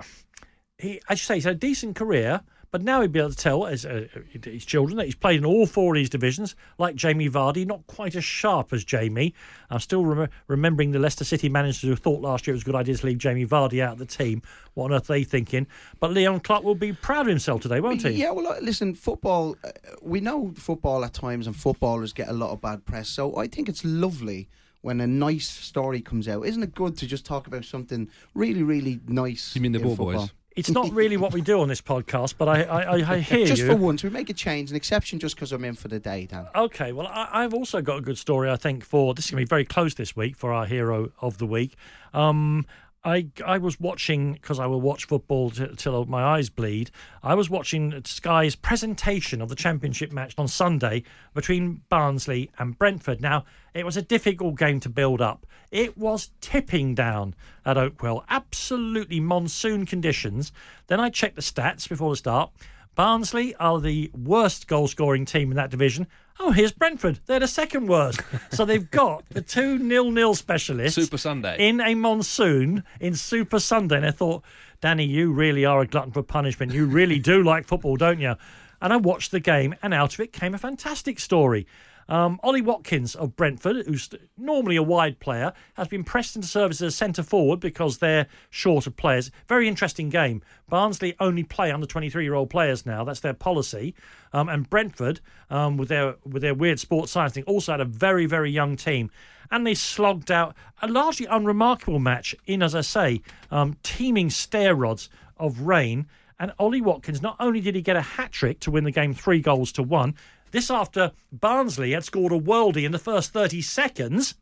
he, 0.78 1.00
as 1.08 1.20
you 1.20 1.24
say, 1.24 1.34
he's 1.36 1.44
had 1.44 1.56
a 1.56 1.58
decent 1.58 1.96
career, 1.96 2.42
but 2.72 2.82
now 2.82 3.02
he'd 3.02 3.12
be 3.12 3.18
able 3.20 3.30
to 3.30 3.36
tell 3.36 3.66
his, 3.66 3.84
uh, 3.84 4.06
his 4.42 4.64
children 4.64 4.96
that 4.96 5.04
he's 5.04 5.14
played 5.14 5.36
in 5.36 5.44
all 5.44 5.66
four 5.66 5.94
of 5.94 6.00
these 6.00 6.08
divisions, 6.08 6.56
like 6.78 6.96
Jamie 6.96 7.28
Vardy, 7.28 7.66
not 7.66 7.86
quite 7.86 8.16
as 8.16 8.24
sharp 8.24 8.72
as 8.72 8.82
Jamie. 8.82 9.34
I'm 9.68 9.78
still 9.78 10.06
rem- 10.06 10.30
remembering 10.48 10.90
the 10.90 10.98
Leicester 10.98 11.24
City 11.24 11.50
managers 11.50 11.82
who 11.82 11.94
thought 11.94 12.22
last 12.22 12.46
year 12.46 12.54
it 12.54 12.56
was 12.56 12.62
a 12.62 12.64
good 12.64 12.74
idea 12.74 12.96
to 12.96 13.06
leave 13.06 13.18
Jamie 13.18 13.46
Vardy 13.46 13.82
out 13.82 13.92
of 13.92 13.98
the 13.98 14.06
team. 14.06 14.40
What 14.72 14.86
on 14.86 14.94
earth 14.94 15.10
are 15.10 15.12
they 15.12 15.24
thinking? 15.24 15.66
But 16.00 16.12
Leon 16.12 16.40
Clarke 16.40 16.64
will 16.64 16.74
be 16.74 16.94
proud 16.94 17.22
of 17.22 17.26
himself 17.26 17.60
today, 17.60 17.80
won't 17.80 18.02
he? 18.02 18.10
Yeah, 18.12 18.30
well, 18.30 18.46
uh, 18.46 18.60
listen, 18.62 18.94
football. 18.94 19.54
Uh, 19.62 19.70
we 20.00 20.20
know 20.20 20.54
football 20.56 21.04
at 21.04 21.12
times, 21.12 21.46
and 21.46 21.54
footballers 21.54 22.14
get 22.14 22.28
a 22.28 22.32
lot 22.32 22.52
of 22.52 22.62
bad 22.62 22.86
press. 22.86 23.10
So 23.10 23.36
I 23.36 23.48
think 23.48 23.68
it's 23.68 23.84
lovely 23.84 24.48
when 24.80 24.98
a 25.02 25.06
nice 25.06 25.46
story 25.48 26.00
comes 26.00 26.26
out. 26.26 26.46
Isn't 26.46 26.62
it 26.62 26.74
good 26.74 26.96
to 26.96 27.06
just 27.06 27.26
talk 27.26 27.46
about 27.46 27.66
something 27.66 28.08
really, 28.34 28.62
really 28.62 28.98
nice? 29.06 29.54
You 29.54 29.60
mean 29.60 29.72
the 29.72 29.78
ball 29.78 29.94
football? 29.94 30.20
boys? 30.22 30.32
It's 30.54 30.70
not 30.70 30.90
really 30.92 31.16
what 31.16 31.32
we 31.32 31.40
do 31.40 31.60
on 31.60 31.68
this 31.68 31.80
podcast, 31.80 32.34
but 32.36 32.48
I, 32.48 32.62
I, 32.62 33.12
I, 33.14 33.18
hear 33.20 33.46
just 33.46 33.62
you. 33.62 33.68
for 33.68 33.76
once, 33.76 34.02
we 34.02 34.10
make 34.10 34.28
a 34.28 34.34
change, 34.34 34.70
an 34.70 34.76
exception, 34.76 35.18
just 35.18 35.34
because 35.34 35.52
I'm 35.52 35.64
in 35.64 35.74
for 35.74 35.88
the 35.88 35.98
day, 35.98 36.26
Dan. 36.26 36.46
Okay, 36.54 36.92
well, 36.92 37.06
I, 37.06 37.28
I've 37.32 37.54
also 37.54 37.80
got 37.80 37.98
a 37.98 38.00
good 38.02 38.18
story, 38.18 38.50
I 38.50 38.56
think, 38.56 38.84
for 38.84 39.14
this 39.14 39.26
is 39.26 39.30
going 39.30 39.42
to 39.42 39.46
be 39.46 39.48
very 39.48 39.64
close 39.64 39.94
this 39.94 40.14
week 40.14 40.36
for 40.36 40.52
our 40.52 40.66
hero 40.66 41.10
of 41.20 41.38
the 41.38 41.46
week. 41.46 41.76
Um, 42.12 42.66
I, 43.04 43.26
I 43.44 43.58
was 43.58 43.80
watching, 43.80 44.34
because 44.34 44.60
I 44.60 44.66
will 44.66 44.80
watch 44.80 45.06
football 45.06 45.50
t- 45.50 45.66
till 45.76 46.04
my 46.04 46.22
eyes 46.22 46.50
bleed. 46.50 46.92
I 47.22 47.34
was 47.34 47.50
watching 47.50 48.00
Sky's 48.04 48.54
presentation 48.54 49.42
of 49.42 49.48
the 49.48 49.56
championship 49.56 50.12
match 50.12 50.34
on 50.38 50.46
Sunday 50.46 51.02
between 51.34 51.82
Barnsley 51.88 52.50
and 52.58 52.78
Brentford. 52.78 53.20
Now, 53.20 53.44
it 53.74 53.84
was 53.84 53.96
a 53.96 54.02
difficult 54.02 54.56
game 54.56 54.78
to 54.80 54.88
build 54.88 55.20
up. 55.20 55.46
It 55.72 55.98
was 55.98 56.30
tipping 56.40 56.94
down 56.94 57.34
at 57.66 57.76
Oakwell, 57.76 58.24
absolutely 58.28 59.18
monsoon 59.18 59.84
conditions. 59.84 60.52
Then 60.86 61.00
I 61.00 61.10
checked 61.10 61.36
the 61.36 61.42
stats 61.42 61.88
before 61.88 62.10
the 62.10 62.16
start. 62.16 62.52
Barnsley 62.94 63.54
are 63.56 63.80
the 63.80 64.10
worst 64.14 64.68
goal 64.68 64.86
scoring 64.86 65.24
team 65.24 65.50
in 65.50 65.56
that 65.56 65.70
division. 65.70 66.06
Oh, 66.40 66.50
here's 66.50 66.72
Brentford. 66.72 67.20
They're 67.26 67.40
the 67.40 67.48
second 67.48 67.86
worst. 67.86 68.20
so 68.50 68.64
they've 68.64 68.90
got 68.90 69.24
the 69.30 69.42
two 69.42 69.78
nil 69.78 70.10
nil 70.10 70.34
specialists 70.34 70.94
Super 70.94 71.18
Sunday. 71.18 71.56
in 71.58 71.80
a 71.80 71.94
monsoon 71.94 72.84
in 73.00 73.14
Super 73.14 73.60
Sunday. 73.60 73.96
And 73.96 74.06
I 74.06 74.10
thought, 74.10 74.42
Danny, 74.80 75.04
you 75.04 75.32
really 75.32 75.64
are 75.64 75.80
a 75.80 75.86
glutton 75.86 76.12
for 76.12 76.22
punishment. 76.22 76.72
You 76.72 76.86
really 76.86 77.18
do 77.18 77.42
like 77.42 77.66
football, 77.66 77.96
don't 77.96 78.20
you? 78.20 78.34
And 78.80 78.92
I 78.92 78.96
watched 78.96 79.30
the 79.30 79.38
game, 79.38 79.76
and 79.82 79.94
out 79.94 80.14
of 80.14 80.20
it 80.20 80.32
came 80.32 80.54
a 80.54 80.58
fantastic 80.58 81.20
story. 81.20 81.66
Um, 82.12 82.38
Ollie 82.42 82.60
Watkins 82.60 83.14
of 83.14 83.36
Brentford, 83.36 83.86
who's 83.86 84.10
normally 84.36 84.76
a 84.76 84.82
wide 84.82 85.18
player, 85.18 85.54
has 85.78 85.88
been 85.88 86.04
pressed 86.04 86.36
into 86.36 86.46
service 86.46 86.82
as 86.82 86.88
a 86.88 86.94
centre 86.94 87.22
forward 87.22 87.58
because 87.58 87.98
they're 87.98 88.26
short 88.50 88.86
of 88.86 88.94
players. 88.98 89.30
Very 89.48 89.66
interesting 89.66 90.10
game. 90.10 90.42
Barnsley 90.68 91.16
only 91.20 91.42
play 91.42 91.72
under 91.72 91.86
23 91.86 92.22
year 92.22 92.34
old 92.34 92.50
players 92.50 92.84
now. 92.84 93.02
That's 93.02 93.20
their 93.20 93.32
policy. 93.32 93.94
Um, 94.34 94.50
and 94.50 94.68
Brentford, 94.68 95.20
um, 95.48 95.78
with 95.78 95.88
their 95.88 96.16
with 96.26 96.42
their 96.42 96.52
weird 96.52 96.78
sports 96.78 97.12
science 97.12 97.32
thing, 97.32 97.44
also 97.44 97.72
had 97.72 97.80
a 97.80 97.86
very 97.86 98.26
very 98.26 98.50
young 98.50 98.76
team. 98.76 99.10
And 99.50 99.66
they 99.66 99.72
slogged 99.72 100.30
out 100.30 100.54
a 100.82 100.88
largely 100.88 101.24
unremarkable 101.24 101.98
match 101.98 102.34
in, 102.44 102.62
as 102.62 102.74
I 102.74 102.82
say, 102.82 103.22
um, 103.50 103.78
teeming 103.82 104.28
stair 104.28 104.74
rods 104.74 105.08
of 105.38 105.62
rain. 105.62 106.06
And 106.38 106.52
Ollie 106.58 106.82
Watkins, 106.82 107.22
not 107.22 107.36
only 107.40 107.60
did 107.60 107.74
he 107.74 107.80
get 107.80 107.96
a 107.96 108.02
hat 108.02 108.32
trick 108.32 108.60
to 108.60 108.70
win 108.70 108.84
the 108.84 108.90
game 108.90 109.14
three 109.14 109.40
goals 109.40 109.72
to 109.72 109.82
one, 109.82 110.14
this 110.52 110.70
after 110.70 111.12
Barnsley 111.32 111.92
had 111.92 112.04
scored 112.04 112.32
a 112.32 112.38
worldie 112.38 112.84
in 112.84 112.92
the 112.92 112.98
first 112.98 113.32
30 113.32 113.60
seconds. 113.62 114.34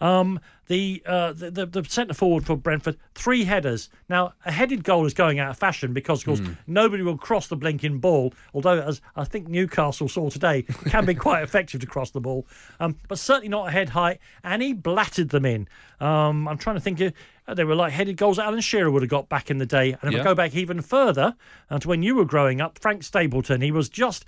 Um, 0.00 0.40
the, 0.68 1.02
uh, 1.04 1.32
the 1.32 1.50
the 1.50 1.66
the 1.66 1.84
centre 1.84 2.14
forward 2.14 2.46
for 2.46 2.56
Brentford, 2.56 2.96
three 3.16 3.42
headers. 3.44 3.88
Now, 4.08 4.34
a 4.46 4.52
headed 4.52 4.84
goal 4.84 5.04
is 5.04 5.12
going 5.14 5.40
out 5.40 5.50
of 5.50 5.58
fashion 5.58 5.92
because, 5.92 6.20
of 6.20 6.26
course, 6.26 6.38
Hmm. 6.38 6.52
nobody 6.68 7.02
will 7.02 7.18
cross 7.18 7.48
the 7.48 7.56
blinking 7.56 7.98
ball. 7.98 8.32
Although, 8.54 8.80
as 8.80 9.00
I 9.16 9.24
think 9.24 9.48
Newcastle 9.48 10.08
saw 10.08 10.30
today, 10.30 10.62
can 10.86 11.04
be 11.06 11.14
quite 11.16 11.42
effective 11.42 11.80
to 11.80 11.86
cross 11.88 12.10
the 12.12 12.20
ball, 12.20 12.46
um, 12.78 12.94
but 13.08 13.18
certainly 13.18 13.48
not 13.48 13.66
a 13.66 13.72
head 13.72 13.88
height. 13.88 14.20
And 14.44 14.62
he 14.62 14.72
blatted 14.72 15.30
them 15.30 15.44
in. 15.44 15.66
Um, 16.00 16.46
I'm 16.46 16.56
trying 16.58 16.76
to 16.76 16.80
think. 16.80 17.00
Of, 17.00 17.12
uh, 17.48 17.54
they 17.54 17.64
were 17.64 17.74
like 17.74 17.92
headed 17.92 18.16
goals 18.16 18.38
Alan 18.38 18.60
Shearer 18.60 18.92
would 18.92 19.02
have 19.02 19.10
got 19.10 19.28
back 19.28 19.50
in 19.50 19.58
the 19.58 19.66
day. 19.66 19.96
And 20.00 20.04
if 20.04 20.12
Yeah. 20.12 20.20
I 20.20 20.24
go 20.24 20.34
back 20.36 20.54
even 20.54 20.82
further 20.82 21.34
uh, 21.68 21.80
to 21.80 21.88
when 21.88 22.04
you 22.04 22.14
were 22.14 22.24
growing 22.24 22.60
up, 22.60 22.78
Frank 22.78 23.02
Stapleton, 23.02 23.60
he 23.60 23.72
was 23.72 23.88
just 23.88 24.24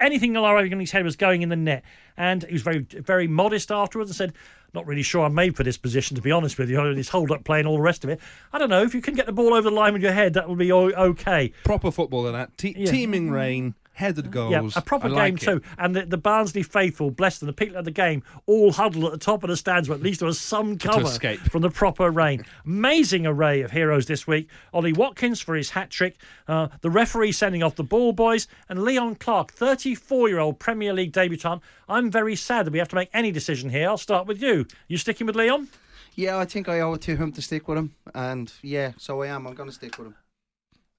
anything 0.00 0.36
allowing 0.36 0.72
in 0.72 0.80
his 0.80 0.90
head 0.90 1.04
was 1.04 1.14
going 1.14 1.42
in 1.42 1.48
the 1.48 1.54
net. 1.56 1.84
And 2.16 2.42
he 2.44 2.52
was 2.54 2.62
very, 2.62 2.78
very 2.80 3.28
modest 3.28 3.70
afterwards 3.70 4.10
and 4.10 4.16
said, 4.16 4.32
not 4.74 4.86
really 4.86 5.02
sure 5.02 5.24
I'm 5.24 5.34
made 5.34 5.56
for 5.56 5.62
this 5.64 5.76
position, 5.76 6.14
to 6.16 6.22
be 6.22 6.30
honest 6.30 6.58
with 6.58 6.70
you. 6.70 6.94
This 6.94 7.08
hold 7.08 7.30
up 7.30 7.44
play 7.44 7.58
and 7.58 7.68
all 7.68 7.76
the 7.76 7.82
rest 7.82 8.04
of 8.04 8.10
it. 8.10 8.20
I 8.52 8.58
don't 8.58 8.70
know. 8.70 8.82
If 8.82 8.94
you 8.94 9.00
can 9.00 9.14
get 9.14 9.26
the 9.26 9.32
ball 9.32 9.54
over 9.54 9.68
the 9.68 9.74
line 9.74 9.92
with 9.92 10.02
your 10.02 10.12
head, 10.12 10.34
that 10.34 10.48
will 10.48 10.56
be 10.56 10.72
okay. 10.72 11.52
Proper 11.64 11.90
football 11.90 12.26
in 12.26 12.32
that. 12.34 12.56
Te- 12.58 12.74
Yeah. 12.78 12.90
Teeming 12.90 13.30
rain, 13.30 13.74
headed 14.00 14.30
goals. 14.30 14.50
Yeah, 14.52 14.68
a 14.74 14.80
proper 14.80 15.06
I 15.06 15.10
like 15.10 15.36
game 15.36 15.36
it. 15.36 15.60
too. 15.60 15.62
And 15.78 15.94
the, 15.94 16.06
the 16.06 16.16
Barnsley 16.16 16.62
faithful, 16.62 17.10
bless 17.10 17.38
them, 17.38 17.46
the 17.46 17.52
people 17.52 17.76
at 17.78 17.84
the 17.84 17.90
game, 17.90 18.22
all 18.46 18.72
huddled 18.72 19.04
at 19.04 19.12
the 19.12 19.18
top 19.18 19.44
of 19.44 19.50
the 19.50 19.56
stands, 19.56 19.88
but 19.88 19.94
at 19.94 20.02
least 20.02 20.20
there 20.20 20.26
was 20.26 20.40
some 20.40 20.78
cover 20.78 21.06
escape. 21.06 21.40
from 21.40 21.62
the 21.62 21.70
proper 21.70 22.10
rain. 22.10 22.44
Amazing 22.64 23.26
array 23.26 23.60
of 23.60 23.70
heroes 23.70 24.06
this 24.06 24.26
week. 24.26 24.48
Ollie 24.72 24.92
Watkins 24.92 25.40
for 25.40 25.54
his 25.54 25.70
hat 25.70 25.90
trick, 25.90 26.16
uh, 26.48 26.68
the 26.80 26.90
referee 26.90 27.32
sending 27.32 27.62
off 27.62 27.76
the 27.76 27.84
ball 27.84 28.12
boys, 28.12 28.48
and 28.68 28.82
Leon 28.82 29.16
Clarke, 29.16 29.52
34 29.52 30.28
year 30.28 30.38
old 30.38 30.58
Premier 30.58 30.92
League 30.92 31.12
debutant. 31.12 31.62
I'm 31.88 32.10
very 32.10 32.34
sad 32.36 32.66
that 32.66 32.72
we 32.72 32.78
have 32.78 32.88
to 32.88 32.96
make 32.96 33.10
any 33.12 33.30
decision 33.30 33.70
here. 33.70 33.88
I'll 33.88 33.98
start 33.98 34.26
with 34.26 34.42
you. 34.42 34.66
You 34.88 34.96
sticking 34.96 35.26
with 35.26 35.36
Leon? 35.36 35.68
Yeah, 36.16 36.38
I 36.38 36.44
think 36.44 36.68
I 36.68 36.80
owe 36.80 36.94
it 36.94 37.02
to 37.02 37.16
him 37.16 37.32
to 37.32 37.42
stick 37.42 37.68
with 37.68 37.78
him, 37.78 37.94
and 38.14 38.52
yeah, 38.62 38.92
so 38.96 39.22
I 39.22 39.28
am. 39.28 39.46
I'm 39.46 39.54
going 39.54 39.68
to 39.68 39.74
stick 39.74 39.96
with 39.96 40.08
him. 40.08 40.16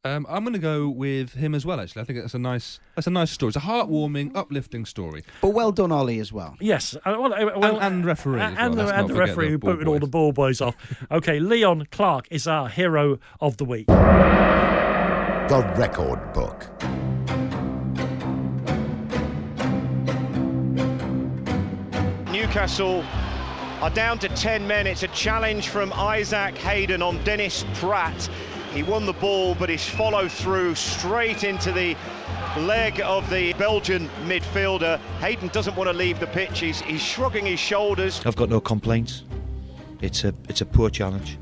Um, 0.04 0.26
I'm 0.28 0.44
going 0.44 0.54
to 0.54 0.60
go 0.60 0.90
with 0.90 1.34
him 1.34 1.54
as 1.54 1.64
well. 1.64 1.80
Actually, 1.80 2.02
I 2.02 2.06
think 2.06 2.20
that's 2.22 2.34
a 2.34 2.40
nice, 2.40 2.80
that's 2.96 3.06
a 3.06 3.12
nice 3.12 3.30
story. 3.30 3.50
It's 3.50 3.58
a 3.58 3.60
heartwarming, 3.60 4.36
uplifting 4.36 4.84
story. 4.84 5.22
But 5.44 5.50
well 5.50 5.72
done, 5.72 5.92
Ollie, 5.92 6.18
as 6.20 6.34
well. 6.34 6.56
Yes, 6.60 6.96
uh, 6.96 7.16
well, 7.20 7.32
uh, 7.32 7.46
well, 7.60 7.76
And- 7.78 7.98
and 7.98 8.06
referee 8.06 8.42
as 8.42 8.58
and, 8.58 8.76
well, 8.76 8.88
the, 8.88 8.96
and 8.96 9.08
the 9.08 9.14
referee 9.14 9.46
the 9.46 9.52
who 9.52 9.58
ball 9.60 9.74
booted 9.74 9.88
all 9.88 10.00
the 10.00 10.08
ball 10.08 10.32
boys 10.32 10.60
off. 10.60 10.76
Okay, 11.12 11.40
Leon 11.40 11.88
Clarke 11.92 12.28
is 12.32 12.48
our 12.48 12.68
hero 12.68 13.20
of 13.42 13.58
the 13.58 13.66
week. 13.66 13.86
The 13.86 15.64
Record 15.78 16.34
Book. 16.34 16.68
Newcastle 22.32 23.04
are 23.82 23.90
down 23.90 24.20
to 24.20 24.30
10 24.30 24.68
men. 24.68 24.88
It's 24.88 25.04
a 25.04 25.08
challenge 25.10 25.70
from 25.70 25.92
Isaac 25.94 26.58
Hayden 26.58 27.02
on 27.02 27.22
Dennis 27.24 27.66
Praet. 27.76 28.30
He 28.74 28.84
won 28.84 29.06
the 29.06 29.14
ball, 29.14 29.54
but 29.56 29.68
his 29.68 29.88
follow 29.88 30.30
through 30.30 30.76
straight 30.76 31.44
into 31.44 31.74
the 31.74 31.96
leg 32.58 33.02
of 33.02 33.30
the 33.30 33.52
Belgian 33.54 34.08
midfielder. 34.24 34.98
Hayden 35.20 35.50
doesn't 35.50 35.76
want 35.76 35.90
to 35.90 35.96
leave 35.96 36.22
the 36.22 36.28
pitch. 36.28 36.60
He's, 36.60 36.80
he's 36.80 37.02
shrugging 37.02 37.46
his 37.46 37.60
shoulders. 37.60 38.26
I've 38.26 38.38
got 38.38 38.48
no 38.48 38.62
complaints. 38.62 39.24
It's 40.02 40.24
a 40.24 40.34
it's 40.50 40.62
a 40.62 40.66
poor 40.66 40.90
challenge, 40.90 41.38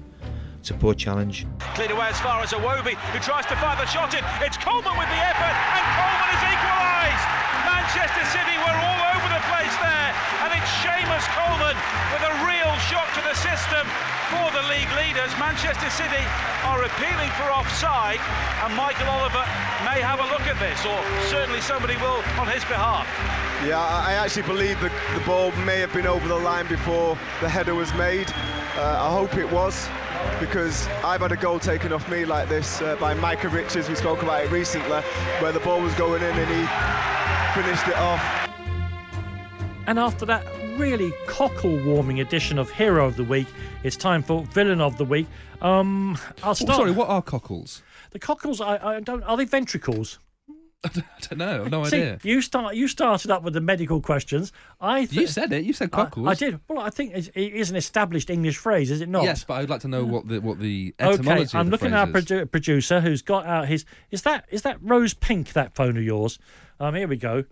it's 0.60 0.72
a 0.72 0.74
poor 0.74 0.94
challenge. 0.94 1.46
Cleared 1.76 1.92
away 1.92 2.08
as 2.12 2.20
far 2.20 2.42
as 2.42 2.52
Iwobi, 2.52 2.98
who 3.16 3.20
tries 3.20 3.46
to 3.46 3.56
fire 3.56 3.78
the 3.78 3.86
shot 3.86 4.12
in. 4.12 4.26
It's 4.44 4.58
Coleman 4.58 4.98
with 4.98 5.08
the 5.08 5.22
effort, 5.24 5.56
and 5.56 5.86
Coleman 5.96 6.30
has 6.34 6.44
equalised. 6.44 7.26
Manchester 7.64 8.26
City 8.36 8.58
were 8.60 8.78
all 8.84 9.02
over 9.16 9.28
the 9.32 9.44
place 9.48 9.76
there, 9.80 10.12
and 10.44 10.50
it's 10.58 10.72
Seamus 10.84 11.24
Coleman 11.38 11.78
with 12.12 12.24
a 12.26 12.34
real 12.44 12.74
shock 12.92 13.08
to 13.16 13.22
the 13.22 13.38
system 13.38 13.88
for 14.30 14.48
the 14.54 14.64
league 14.70 14.92
leaders. 14.96 15.32
Manchester 15.38 15.90
City 15.90 16.24
are 16.64 16.84
appealing 16.84 17.30
for 17.38 17.50
offside, 17.52 18.22
and 18.64 18.76
Michael 18.76 19.10
Oliver 19.10 19.46
may 19.86 20.00
have 20.02 20.20
a 20.20 20.28
look 20.30 20.46
at 20.46 20.58
this, 20.60 20.86
or 20.86 21.00
certainly 21.28 21.62
somebody 21.62 21.96
will 21.98 22.22
on 22.38 22.48
his 22.48 22.64
behalf. 22.66 23.08
Yeah, 23.66 23.80
I 23.80 24.12
I 24.12 24.14
actually 24.14 24.48
believe 24.48 24.80
that 24.82 24.92
the 25.14 25.24
ball 25.26 25.52
may 25.66 25.80
have 25.80 25.94
been 25.94 26.08
over 26.08 26.28
the 26.28 26.38
line 26.38 26.68
before 26.68 27.18
the 27.42 27.50
header 27.50 27.76
was 27.76 27.94
made. 27.96 28.30
Uh, 28.78 29.08
I 29.08 29.12
hope 29.12 29.36
it 29.36 29.50
was, 29.52 29.90
because 30.40 30.88
I've 31.04 31.22
had 31.22 31.32
a 31.32 31.38
goal 31.38 31.60
taken 31.60 31.92
off 31.92 32.10
me 32.10 32.26
like 32.26 32.48
this 32.50 32.82
uh, 32.82 32.96
by 32.98 33.14
Micah 33.14 33.50
Richards. 33.50 33.90
We 33.90 33.96
spoke 33.96 34.22
about 34.22 34.44
it 34.46 34.52
recently, 34.52 35.02
where 35.42 35.52
the 35.52 35.60
ball 35.60 35.82
was 35.82 35.94
going 35.96 36.22
in 36.22 36.36
and 36.38 36.50
he 36.50 36.64
finished 37.62 37.88
it 37.88 37.98
off. 37.98 38.22
And 39.88 39.98
after 39.98 40.26
that 40.28 40.46
really 40.80 41.14
cockle 41.28 41.78
warming 41.84 42.22
edition 42.22 42.58
of 42.58 42.72
Hero 42.72 43.06
of 43.06 43.18
the 43.18 43.24
Week, 43.24 43.48
it's 43.84 43.98
time 43.98 44.24
for 44.24 44.44
Villain 44.46 44.80
of 44.80 44.98
the 44.98 45.04
Week. 45.06 45.28
Um, 45.62 46.18
I'll 46.42 46.56
start. 46.56 46.72
Oh, 46.72 46.78
sorry, 46.84 46.92
what 46.92 47.10
are 47.10 47.22
cockles? 47.22 47.84
The 48.12 48.20
cockles, 48.20 48.62
I, 48.62 48.78
I 48.96 49.00
don't. 49.02 49.22
Are 49.24 49.36
they 49.36 49.44
ventricles? 49.46 50.20
I 50.86 50.90
don't 51.22 51.38
know. 51.38 51.66
No 51.66 51.84
See, 51.84 51.98
idea. 51.98 52.20
You 52.24 52.42
start. 52.42 52.76
You 52.76 52.88
started 52.88 53.30
up 53.30 53.44
with 53.44 53.54
the 53.54 53.60
medical 53.62 54.00
questions. 54.00 54.54
I. 54.80 55.00
Th- 55.04 55.12
You 55.22 55.28
said 55.28 55.52
it. 55.52 55.66
You 55.66 55.74
said 55.74 55.90
I- 55.92 55.98
cockles. 56.06 56.28
I, 56.30 56.34
did. 56.36 56.60
Well, 56.70 56.80
I 56.80 56.90
think 56.90 57.12
it's, 57.14 57.28
it 57.28 57.42
is 57.54 57.70
an 57.70 57.76
established 57.76 58.30
English 58.30 58.56
phrase, 58.58 58.90
is 58.90 59.02
it 59.02 59.10
not? 59.10 59.24
Yes, 59.26 59.44
but 59.44 59.56
I'd 59.56 59.70
like 59.70 59.82
to 59.82 59.90
know 59.90 60.06
what 60.06 60.30
the 60.30 60.40
what 60.40 60.60
the 60.60 60.96
etymology 60.98 61.44
Okay, 61.50 61.58
I'm 61.60 61.70
looking 61.70 61.90
at 61.90 61.96
our 61.96 62.08
produ- 62.08 62.50
producer 62.50 63.02
who's 63.02 63.22
got 63.22 63.46
out 63.46 63.68
his. 63.68 63.84
Is 64.12 64.22
that 64.22 64.46
is 64.50 64.62
that 64.62 64.78
rose 64.82 65.14
pink? 65.14 65.52
That 65.54 65.76
phone 65.76 65.98
of 65.98 66.04
yours? 66.04 66.40
Um, 66.80 66.96
here 66.96 67.10
we 67.10 67.18
go. 67.18 67.44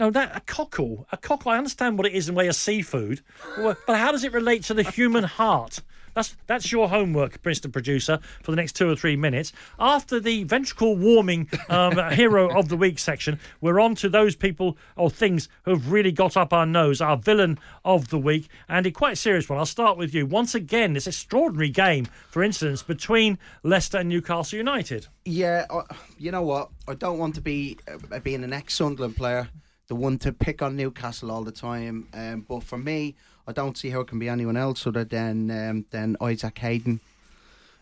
No, 0.00 0.10
that 0.10 0.36
a 0.36 0.40
cockle. 0.40 1.06
A 1.12 1.16
cockle. 1.16 1.52
I 1.52 1.58
understand 1.58 1.98
what 1.98 2.06
it 2.06 2.12
is 2.12 2.28
in 2.28 2.34
way 2.34 2.48
of 2.48 2.56
seafood, 2.56 3.20
but 3.56 3.96
how 3.96 4.10
does 4.10 4.24
it 4.24 4.32
relate 4.32 4.64
to 4.64 4.74
the 4.74 4.82
human 4.82 5.24
heart? 5.24 5.80
That's 6.14 6.36
that's 6.46 6.70
your 6.70 6.88
homework, 6.88 7.42
Mr. 7.42 7.70
Producer, 7.70 8.20
for 8.42 8.52
the 8.52 8.56
next 8.56 8.74
two 8.74 8.88
or 8.88 8.96
three 8.96 9.16
minutes. 9.16 9.52
After 9.78 10.20
the 10.20 10.44
ventricle 10.44 10.96
warming 10.96 11.48
um, 11.68 11.98
hero 12.12 12.56
of 12.56 12.68
the 12.68 12.76
week 12.76 12.98
section, 12.98 13.38
we're 13.60 13.80
on 13.80 13.94
to 13.96 14.08
those 14.08 14.36
people 14.36 14.78
or 14.96 15.10
things 15.10 15.48
who've 15.64 15.90
really 15.90 16.12
got 16.12 16.36
up 16.36 16.52
our 16.52 16.66
nose. 16.66 17.00
Our 17.00 17.16
villain 17.16 17.58
of 17.84 18.08
the 18.08 18.18
week, 18.18 18.48
and 18.68 18.86
a 18.86 18.90
quite 18.90 19.18
serious 19.18 19.48
one. 19.48 19.58
I'll 19.58 19.66
start 19.66 19.98
with 19.98 20.14
you 20.14 20.24
once 20.24 20.54
again. 20.54 20.92
This 20.92 21.06
extraordinary 21.06 21.70
game, 21.70 22.06
for 22.30 22.42
instance, 22.42 22.82
between 22.82 23.38
Leicester 23.62 23.98
and 23.98 24.08
Newcastle 24.08 24.56
United. 24.56 25.08
Yeah, 25.24 25.66
I, 25.68 25.82
you 26.18 26.30
know 26.30 26.42
what? 26.42 26.70
I 26.86 26.94
don't 26.94 27.18
want 27.18 27.34
to 27.36 27.40
be 27.40 27.78
uh, 27.88 28.20
being 28.20 28.44
an 28.44 28.52
ex-Sunderland 28.52 29.16
player, 29.16 29.48
the 29.88 29.94
one 29.94 30.18
to 30.18 30.32
pick 30.32 30.62
on 30.62 30.76
Newcastle 30.76 31.30
all 31.30 31.44
the 31.44 31.52
time. 31.52 32.08
Um, 32.14 32.44
but 32.48 32.62
for 32.62 32.78
me, 32.78 33.14
I 33.46 33.52
don't 33.52 33.76
see 33.76 33.90
how 33.90 34.00
it 34.00 34.06
can 34.06 34.18
be 34.18 34.28
anyone 34.28 34.56
else 34.56 34.86
other 34.86 35.04
than 35.04 35.50
um, 35.50 35.84
than 35.90 36.16
Isaac 36.20 36.58
Hayden. 36.58 37.00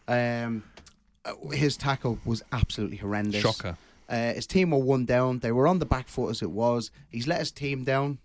Um, 0.09 0.65
uh, 1.25 1.35
his 1.53 1.77
tackle 1.77 2.19
was 2.25 2.43
absolutely 2.53 2.97
horrendous. 2.97 3.43
Shocker. 3.43 3.77
Uh, 4.09 4.35
his 4.35 4.47
team 4.47 4.73
were 4.73 4.79
one 4.79 5.05
down. 5.05 5.39
They 5.39 5.53
were 5.53 5.67
on 5.67 5.79
the 5.79 5.87
back 5.87 6.09
foot 6.09 6.31
as 6.31 6.43
it 6.43 6.51
was. 6.51 6.91
He's 7.09 7.27
let 7.27 7.39
his 7.39 7.53
team 7.53 7.85
down. 7.85 8.19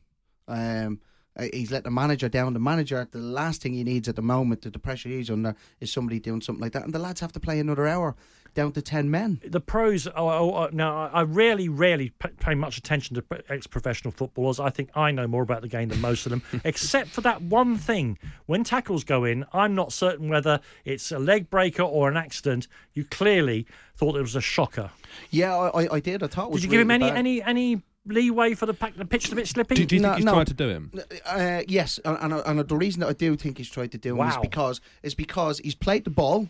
Um, 0.48 1.00
uh, 1.38 1.46
he's 1.54 1.72
let 1.72 1.84
the 1.84 1.92
manager 1.92 2.28
down. 2.28 2.54
The 2.54 2.60
manager, 2.60 3.08
the 3.12 3.20
last 3.20 3.62
thing 3.62 3.74
he 3.74 3.84
needs 3.84 4.10
at 4.10 4.16
the 4.16 4.24
moment, 4.24 4.62
the 4.62 4.80
pressure 4.80 5.10
he's 5.10 5.30
under, 5.30 5.56
is 5.80 5.94
somebody 5.94 6.20
doing 6.20 6.42
something 6.42 6.62
like 6.62 6.74
that. 6.74 6.84
And 6.84 6.94
the 6.94 7.00
lads 7.00 7.22
have 7.22 7.32
to 7.34 7.40
play 7.40 7.60
another 7.60 7.88
hour 7.88 8.16
down 8.58 8.72
to 8.72 8.82
10 8.82 9.12
men. 9.12 9.40
The 9.46 9.62
pros. 9.62 10.08
Oh, 10.08 10.12
oh, 10.16 10.54
oh, 10.56 10.70
now, 10.74 10.98
I 11.14 11.20
I 11.20 11.22
rarely, 11.22 11.70
rarely 11.70 12.10
pay 12.40 12.56
much 12.56 12.78
attention 12.78 13.16
to 13.16 13.24
ex-professional 13.50 14.12
footballers. 14.12 14.60
I 14.60 14.72
think 14.72 14.90
I 14.96 15.12
know 15.12 15.28
more 15.28 15.44
about 15.44 15.62
the 15.62 15.68
game 15.68 15.90
than 15.90 16.02
most 16.02 16.26
of 16.26 16.32
them, 16.32 16.42
except 16.64 17.10
for 17.10 17.22
that 17.22 17.44
one 17.44 17.78
thing. 17.78 18.18
When 18.48 18.64
tackles 18.64 19.04
go 19.04 19.24
in, 19.26 19.46
I'm 19.54 19.76
not 19.76 19.94
certain 19.94 20.28
whether 20.28 20.60
it's 20.86 21.12
a 21.12 21.20
leg 21.20 21.52
breaker 21.52 21.84
or 21.84 22.10
an 22.10 22.18
accident. 22.18 22.68
You 22.94 23.06
clearly 23.06 23.68
thought 23.96 24.16
it 24.16 24.22
was 24.22 24.36
a 24.36 24.42
shocker. 24.42 24.90
Yeah, 25.30 25.56
I, 25.56 25.84
I, 25.84 25.94
I 25.96 26.00
did. 26.00 26.24
I 26.24 26.28
thought 26.28 26.46
it 26.48 26.52
was 26.52 26.62
Did 26.62 26.72
you 26.72 26.72
give 26.72 26.82
him 26.82 26.92
any, 26.92 27.10
bad. 27.10 27.18
any, 27.18 27.44
any 27.44 27.84
leeway 28.08 28.56
for 28.56 28.66
the 28.66 28.74
pack? 28.74 28.96
The 28.96 29.06
pitch 29.06 29.32
a 29.32 29.36
bit 29.36 29.48
slippy. 29.48 29.76
Do, 29.76 29.86
do 29.86 29.96
you 29.98 30.02
No, 30.02 30.08
think 30.10 30.18
he's 30.18 30.26
no. 30.26 30.34
tried 30.34 30.48
to 30.48 30.54
do 30.56 30.70
him? 30.70 30.92
Uh, 31.28 31.62
yes, 31.68 32.00
and, 32.04 32.34
and, 32.34 32.34
and 32.44 32.68
the 32.68 32.76
reason 32.76 33.02
that 33.02 33.10
I 33.10 33.14
do 33.14 33.36
think 33.36 33.60
he's 33.60 33.70
tried 33.70 33.92
to 33.92 34.00
do 34.00 34.20
him 34.20 34.28
is 34.28 34.38
because 34.38 34.82
is 35.04 35.14
because 35.14 35.60
he's 35.60 35.76
played 35.76 36.06
the 36.06 36.10
ball, 36.10 36.50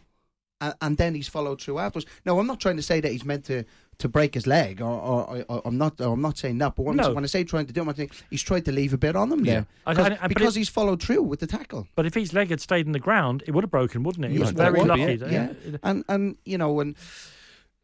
and, 0.62 0.74
and 0.82 0.98
then 0.98 1.16
he's 1.16 1.28
followed 1.28 1.62
through 1.62 1.80
afterwards. 1.80 2.06
Now, 2.26 2.40
I'm 2.40 2.48
not 2.48 2.60
trying 2.60 2.78
to 2.78 2.84
say 2.84 3.00
that 3.02 3.12
he's 3.12 3.26
meant 3.26 3.46
to, 3.46 3.64
to 4.00 4.08
break 4.10 4.34
his 4.36 4.46
leg, 4.46 4.82
or, 4.82 4.86
or, 4.90 5.46
or 5.50 5.62
I'm 5.66 5.78
not. 5.78 6.00
Or 6.02 6.14
I'm 6.14 6.22
not 6.22 6.38
saying 6.38 6.58
that. 6.60 6.76
But 6.76 6.84
when, 6.84 6.98
No. 6.98 7.14
when 7.14 7.24
I 7.24 7.28
say 7.28 7.44
trying 7.44 7.66
to 7.66 7.74
do 7.74 7.82
him, 7.82 7.90
I 7.90 7.94
think 7.94 8.12
he's 8.30 8.42
tried 8.44 8.66
to 8.66 8.72
leave 8.72 8.94
a 8.94 8.98
bit 8.98 9.16
on 9.16 9.32
him 9.32 9.44
Yeah. 9.46 9.54
there 9.54 9.66
I- 9.86 9.94
because, 9.94 10.18
I- 10.22 10.28
because 10.28 10.56
it- 10.56 10.60
he's 10.60 10.70
followed 10.70 11.02
through 11.02 11.24
with 11.24 11.40
the 11.40 11.48
tackle. 11.48 11.88
But 11.96 12.06
if 12.06 12.14
his 12.14 12.34
leg 12.34 12.50
had 12.50 12.62
stayed 12.62 12.86
in 12.86 12.92
the 12.92 13.00
ground, 13.00 13.44
it 13.48 13.52
would 13.52 13.64
have 13.64 13.72
broken, 13.72 14.04
wouldn't 14.04 14.26
it? 14.26 14.30
He 14.32 14.36
Yeah, 14.36 14.42
was 14.42 14.52
very 14.52 14.74
would 14.80 14.84
be 14.84 14.88
lucky. 14.88 15.04
it, 15.04 15.32
yeah. 15.32 15.78
And 15.84 16.04
and 16.10 16.36
you 16.46 16.58
know 16.58 16.80
and 16.80 16.96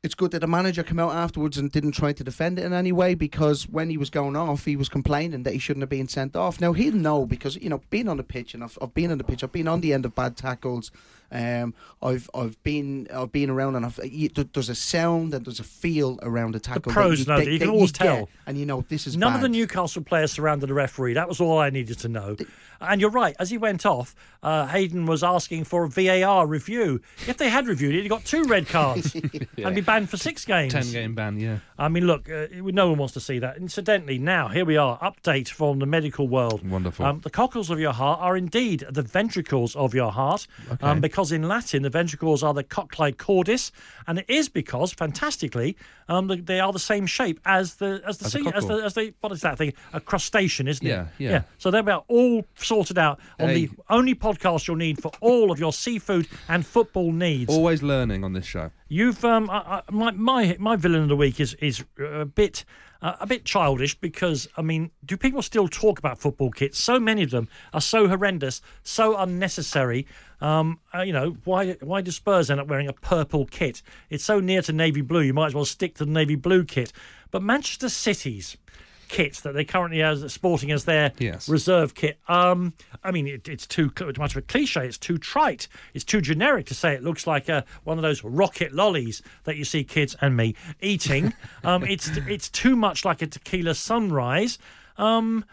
it's 0.04 0.16
good 0.16 0.32
that 0.32 0.40
the 0.40 0.48
manager 0.48 0.84
came 0.84 1.00
out 1.00 1.14
afterwards 1.14 1.58
and 1.58 1.72
didn't 1.72 1.94
try 1.94 2.12
to 2.12 2.24
defend 2.26 2.60
it 2.60 2.66
in 2.66 2.74
any 2.74 2.92
way 2.92 3.16
because 3.16 3.70
when 3.70 3.90
he 3.90 3.96
was 3.98 4.10
going 4.10 4.36
off, 4.36 4.66
he 4.66 4.76
was 4.76 4.90
complaining 4.90 5.44
that 5.44 5.54
he 5.54 5.60
shouldn't 5.60 5.82
have 5.82 5.90
been 5.90 6.10
sent 6.10 6.36
off. 6.36 6.60
Now 6.60 6.74
he'll 6.74 6.94
know 6.94 7.26
because 7.26 7.56
you 7.56 7.70
know 7.70 7.82
being 7.90 8.10
on 8.10 8.18
the 8.18 8.24
pitch 8.24 8.54
and 8.54 8.66
I've, 8.66 8.78
I've 8.82 8.94
been 8.94 9.12
on 9.12 9.18
the 9.18 9.24
pitch, 9.24 9.44
I've 9.44 9.54
been 9.54 9.68
on 9.68 9.80
the 9.80 9.94
end 9.94 10.04
of 10.06 10.14
bad 10.14 10.36
tackles. 10.36 10.92
Um, 11.32 11.74
I've 12.02 12.30
I've 12.36 12.62
been 12.64 13.08
I've 13.14 13.32
been 13.32 13.50
around 13.50 13.76
and 13.78 13.86
I've, 13.86 14.00
you, 14.04 14.28
there's 14.30 14.70
a 14.70 14.76
sound 14.76 15.34
and 15.34 15.46
there's 15.46 15.62
a 15.62 15.64
feel 15.64 16.20
around 16.22 16.56
a 16.56 16.60
tackle. 16.60 16.92
The 16.92 16.94
pros 16.94 17.26
know 17.26 17.38
that. 17.38 17.48
You 17.48 17.58
can 17.58 17.70
always 17.70 17.94
get, 17.94 18.04
tell. 18.04 18.30
and 18.46 18.58
you 18.58 18.66
know 18.66 18.86
this 18.90 19.08
is 19.08 19.16
None 19.16 19.32
bad. 19.32 19.38
of 19.38 19.42
the 19.42 19.50
Newcastle 19.50 20.04
players 20.04 20.34
surrounded 20.34 20.68
the 20.68 20.74
referee. 20.74 21.14
That 21.14 21.30
was 21.30 21.40
all 21.40 21.58
I 21.60 21.70
needed 21.70 21.98
to 22.00 22.10
know. 22.10 22.36
And 22.84 23.02
you're 23.02 23.10
right. 23.10 23.36
As 23.40 23.50
he 23.50 23.58
went 23.58 23.86
off, 23.86 24.16
uh, 24.42 24.68
Hayden 24.68 25.06
was 25.06 25.24
asking 25.24 25.64
for 25.64 25.84
a 25.86 25.90
VAR 25.90 26.46
review. 26.46 27.02
If 27.28 27.38
they 27.38 27.50
had 27.50 27.68
reviewed 27.68 27.96
it, 27.96 28.04
he 28.04 28.10
got 28.10 28.26
two 28.26 28.44
red 28.44 28.68
cards 28.68 29.16
and 29.58 29.76
be 29.76 29.82
banned 29.82 30.10
for 30.10 30.18
six 30.18 30.46
games. 30.46 30.74
Ten 30.74 30.92
game 30.92 31.16
ban, 31.16 31.40
yeah. 31.40 31.60
I 31.78 31.88
mean, 31.90 32.06
look, 32.08 32.30
uh, 32.30 32.48
no 32.52 32.90
one 32.90 32.98
wants 33.00 33.14
to 33.16 33.20
see 33.20 33.40
that. 33.40 33.58
Incidentally, 33.58 34.18
now 34.20 34.48
here 34.50 34.66
we 34.66 34.78
are. 34.78 35.00
Update 35.00 35.50
from 35.50 35.80
the 35.80 35.86
medical 35.86 36.28
world. 36.28 36.68
Wonderful. 36.70 37.06
Um, 37.06 37.22
the 37.22 37.30
cockles 37.30 37.70
of 37.70 37.80
your 37.80 37.94
heart 37.94 38.20
are 38.22 38.36
indeed 38.38 38.84
the 38.90 39.02
ventricles 39.02 39.76
of 39.76 39.94
your 39.94 40.12
heart, 40.12 40.48
Okay. 40.72 40.86
um, 40.86 41.00
because 41.02 41.32
in 41.32 41.44
Latin 41.48 41.84
the 41.84 41.90
ventricles 41.90 42.44
are 42.44 42.54
the 42.54 42.64
cochlea 42.64 43.12
cordis, 43.14 43.72
and 44.08 44.20
it 44.20 44.26
is 44.28 44.50
because, 44.50 44.92
fantastically, 44.94 45.76
um, 46.10 46.28
the, 46.28 46.36
they 46.36 46.60
are 46.60 46.74
the 46.74 46.80
same 46.80 47.06
shape 47.06 47.40
as 47.46 47.76
the 47.76 48.02
as 48.06 48.18
the 48.18 48.26
As 48.26 48.32
sea, 48.34 48.52
as 48.54 48.66
the 48.68 48.74
as 48.84 48.94
the 48.94 49.14
what 49.22 49.32
is 49.32 49.42
that 49.42 49.58
thing? 49.58 49.74
A 49.94 50.00
crustacean, 50.02 50.68
isn't 50.68 50.86
Yeah, 50.86 51.04
it? 51.04 51.08
Yeah, 51.18 51.30
yeah. 51.30 51.42
So 51.58 51.72
they're 51.72 51.80
about 51.82 52.06
all 52.08 52.44
sorted 52.74 52.98
out 52.98 53.20
on 53.40 53.50
Hey. 53.50 53.66
the 53.68 53.70
only 53.90 54.16
podcast 54.16 54.68
you'll 54.68 54.78
need 54.78 55.00
for 55.02 55.12
all 55.22 55.52
of 55.52 55.60
your 55.60 55.72
seafood 55.72 56.28
and 56.50 56.66
football 56.66 57.12
needs. 57.12 57.54
Always 57.54 57.84
learning 57.84 58.24
on 58.24 58.34
this 58.34 58.46
show. 58.46 58.72
You've 58.88 59.24
um, 59.24 59.48
I, 59.50 59.58
I, 59.58 59.82
my 59.92 60.12
my 60.12 60.56
my 60.60 60.76
villain 60.76 61.04
of 61.04 61.10
the 61.10 61.16
week 61.16 61.40
is 61.40 61.54
is 61.56 61.84
a 62.00 62.26
bit 62.26 62.66
uh, 63.04 63.16
a 63.20 63.28
bit 63.28 63.46
childish 63.46 63.94
because 64.00 64.48
I 64.58 64.64
mean, 64.64 64.90
do 65.06 65.18
people 65.18 65.44
still 65.44 65.68
talk 65.68 66.00
about 66.00 66.18
football 66.18 66.50
kits? 66.50 66.80
So 66.80 67.00
many 67.00 67.22
of 67.22 67.30
them 67.30 67.48
are 67.74 67.82
so 67.82 68.08
horrendous, 68.08 68.62
so 68.82 69.16
unnecessary. 69.18 70.08
Um, 70.42 70.80
uh, 70.96 71.02
you 71.02 71.14
know, 71.14 71.38
why 71.44 71.74
why 71.82 72.02
do 72.02 72.10
Spurs 72.12 72.50
end 72.50 72.60
up 72.60 72.68
wearing 72.68 72.88
a 72.88 72.94
purple 72.94 73.46
kit? 73.46 73.84
It's 74.10 74.24
so 74.24 74.40
near 74.40 74.64
to 74.64 74.74
navy 74.74 75.02
blue, 75.02 75.22
you 75.22 75.34
might 75.34 75.48
as 75.48 75.54
well 75.56 75.66
stick 75.66 75.94
to 75.96 76.06
the 76.06 76.12
navy 76.12 76.36
blue 76.36 76.64
kit. 76.66 76.92
But 77.30 77.44
Manchester 77.44 77.90
City's 77.90 78.58
kit 79.14 79.36
that 79.44 79.54
they 79.54 79.64
currently 79.64 80.02
are 80.02 80.28
sporting 80.28 80.72
as 80.72 80.86
their 80.86 81.12
Yes. 81.20 81.48
reserve 81.48 81.94
kit. 81.94 82.18
Um, 82.28 82.74
I 83.04 83.12
mean, 83.12 83.28
it, 83.28 83.48
it's 83.48 83.68
too 83.68 83.92
much 84.18 84.32
of 84.32 84.38
a 84.38 84.42
cliche. 84.42 84.88
It's 84.88 84.98
too 84.98 85.18
trite. 85.18 85.68
It's 85.94 86.04
too 86.04 86.20
generic 86.20 86.66
to 86.68 86.74
say 86.74 86.94
it 86.94 87.04
looks 87.04 87.28
like 87.28 87.48
a, 87.48 87.64
one 87.84 87.98
of 87.98 88.02
those 88.02 88.24
rocket 88.24 88.74
lollies 88.74 89.22
that 89.44 89.56
you 89.56 89.66
see 89.66 89.84
kids 89.84 90.16
and 90.22 90.36
me 90.36 90.56
eating. 90.82 91.34
um, 91.64 91.84
it's 91.84 92.10
it's 92.28 92.50
too 92.50 92.76
much 92.76 93.06
like 93.06 93.22
a 93.22 93.28
tequila 93.28 93.76
sunrise. 93.76 94.58
Um, 94.98 95.46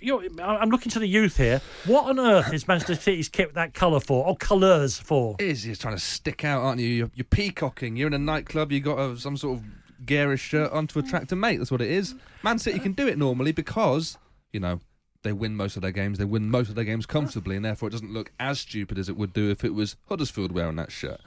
you 0.00 0.28
know, 0.34 0.44
I'm 0.44 0.70
looking 0.70 0.90
to 0.92 0.98
the 0.98 1.06
youth 1.06 1.36
here. 1.36 1.60
What 1.86 2.08
on 2.08 2.18
earth 2.18 2.52
is 2.54 2.66
Manchester 2.66 2.94
City's 2.94 3.28
kit 3.28 3.54
that 3.54 3.74
colour 3.74 4.00
for, 4.00 4.26
or 4.26 4.36
colours 4.36 4.98
for? 4.98 5.36
It 5.38 5.46
is 5.48 5.66
you're 5.66 5.76
trying 5.76 5.96
to 5.96 6.00
stick 6.02 6.44
out, 6.44 6.62
aren't 6.62 6.80
you? 6.80 6.88
You're, 6.88 7.10
you're 7.14 7.24
peacocking. 7.24 7.96
You're 7.96 8.06
in 8.08 8.14
a 8.14 8.18
nightclub. 8.18 8.72
You 8.72 8.80
got 8.80 8.98
a, 8.98 9.16
some 9.18 9.36
sort 9.36 9.58
of 9.58 9.64
garish 10.04 10.40
shirt 10.40 10.72
on 10.72 10.86
to 10.88 10.98
attract 10.98 11.32
a 11.32 11.36
mate. 11.36 11.58
That's 11.58 11.70
what 11.70 11.82
it 11.82 11.90
is. 11.90 12.14
Man 12.42 12.58
City 12.58 12.78
can 12.78 12.92
do 12.92 13.06
it 13.06 13.18
normally 13.18 13.52
because 13.52 14.18
you 14.52 14.60
know 14.60 14.80
they 15.22 15.32
win 15.32 15.56
most 15.56 15.76
of 15.76 15.82
their 15.82 15.92
games. 15.92 16.18
They 16.18 16.24
win 16.24 16.50
most 16.50 16.68
of 16.68 16.74
their 16.74 16.84
games 16.84 17.06
comfortably, 17.06 17.56
and 17.56 17.64
therefore 17.64 17.88
it 17.88 17.92
doesn't 17.92 18.12
look 18.12 18.32
as 18.38 18.60
stupid 18.60 18.98
as 18.98 19.08
it 19.08 19.16
would 19.16 19.32
do 19.32 19.50
if 19.50 19.64
it 19.64 19.74
was 19.74 19.96
Huddersfield 20.08 20.52
wearing 20.52 20.76
that 20.76 20.92
shirt. 20.92 21.20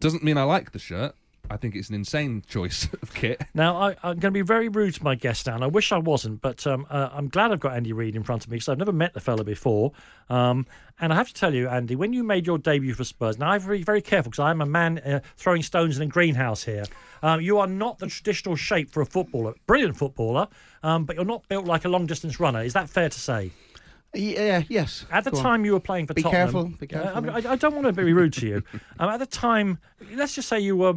Doesn't 0.00 0.22
mean 0.24 0.38
I 0.38 0.42
like 0.42 0.72
the 0.72 0.78
shirt, 0.78 1.14
I 1.50 1.56
think 1.56 1.74
it's 1.74 1.88
an 1.88 1.94
insane 1.94 2.42
choice 2.48 2.88
of 3.02 3.14
kit. 3.14 3.42
Now, 3.54 3.76
I, 3.76 3.90
I'm 4.02 4.18
going 4.18 4.20
to 4.20 4.30
be 4.30 4.42
very 4.42 4.68
rude 4.68 4.94
to 4.94 5.04
my 5.04 5.14
guest, 5.14 5.46
Dan. 5.46 5.62
I 5.62 5.66
wish 5.66 5.92
I 5.92 5.98
wasn't, 5.98 6.40
but 6.40 6.66
um, 6.66 6.86
uh, 6.90 7.10
I'm 7.12 7.28
glad 7.28 7.52
I've 7.52 7.60
got 7.60 7.74
Andy 7.74 7.92
Reid 7.92 8.16
in 8.16 8.22
front 8.22 8.44
of 8.44 8.50
me 8.50 8.56
because 8.56 8.68
I've 8.68 8.78
never 8.78 8.92
met 8.92 9.14
the 9.14 9.20
fella 9.20 9.44
before. 9.44 9.92
Um, 10.28 10.66
and 11.00 11.12
I 11.12 11.16
have 11.16 11.28
to 11.28 11.34
tell 11.34 11.54
you, 11.54 11.68
Andy, 11.68 11.94
when 11.94 12.12
you 12.12 12.24
made 12.24 12.46
your 12.46 12.58
debut 12.58 12.94
for 12.94 13.04
Spurs, 13.04 13.38
now 13.38 13.50
I'm 13.50 13.60
very, 13.60 13.82
very 13.82 14.00
careful 14.00 14.30
because 14.30 14.42
I'm 14.42 14.60
a 14.60 14.66
man 14.66 14.98
uh, 14.98 15.20
throwing 15.36 15.62
stones 15.62 15.96
in 15.96 16.02
a 16.02 16.06
greenhouse 16.06 16.64
here. 16.64 16.84
Um, 17.22 17.40
you 17.40 17.58
are 17.58 17.66
not 17.66 17.98
the 17.98 18.06
traditional 18.06 18.56
shape 18.56 18.90
for 18.90 19.00
a 19.02 19.06
footballer, 19.06 19.54
brilliant 19.66 19.96
footballer, 19.96 20.48
um, 20.82 21.04
but 21.04 21.16
you're 21.16 21.24
not 21.24 21.46
built 21.48 21.66
like 21.66 21.84
a 21.84 21.88
long 21.88 22.06
distance 22.06 22.40
runner. 22.40 22.62
Is 22.62 22.72
that 22.72 22.88
fair 22.88 23.08
to 23.08 23.20
say? 23.20 23.50
Yeah, 24.16 24.62
yes. 24.68 25.04
At 25.10 25.24
the 25.24 25.30
Go 25.30 25.38
on. 25.38 25.42
time 25.42 25.64
you 25.64 25.72
were 25.72 25.80
playing 25.80 26.06
for 26.06 26.14
Be 26.14 26.22
Tottenham, 26.22 26.52
careful, 26.52 26.64
be 26.86 26.94
uh, 26.94 27.22
careful. 27.22 27.48
I, 27.48 27.52
I 27.52 27.56
don't 27.56 27.74
want 27.74 27.86
to 27.86 27.92
be 27.92 28.12
rude 28.12 28.32
to 28.34 28.46
you. 28.46 28.62
Um, 28.98 29.10
at 29.10 29.18
the 29.18 29.26
time, 29.26 29.78
let's 30.14 30.34
just 30.34 30.48
say 30.48 30.58
you 30.58 30.74
were 30.74 30.94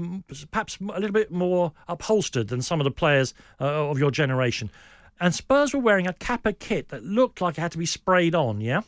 perhaps 0.52 0.78
a 0.80 1.00
little 1.00 1.12
bit 1.12 1.32
more 1.32 1.74
upholstered 1.90 2.48
than 2.48 2.62
some 2.62 2.80
of 2.80 2.86
the 2.86 2.92
players 2.92 3.34
uh, 3.60 3.66
of 3.90 4.00
your 4.00 4.10
generation, 4.10 4.72
and 5.20 5.36
Spurs 5.36 5.74
were 5.74 5.82
wearing 5.82 6.08
a 6.08 6.14
Kappa 6.14 6.54
kit 6.54 6.90
that 6.90 7.04
looked 7.04 7.42
like 7.42 7.58
it 7.58 7.62
had 7.62 7.74
to 7.74 7.78
be 7.78 7.86
sprayed 7.86 8.36
on. 8.36 8.62
Yeah, 8.62 8.82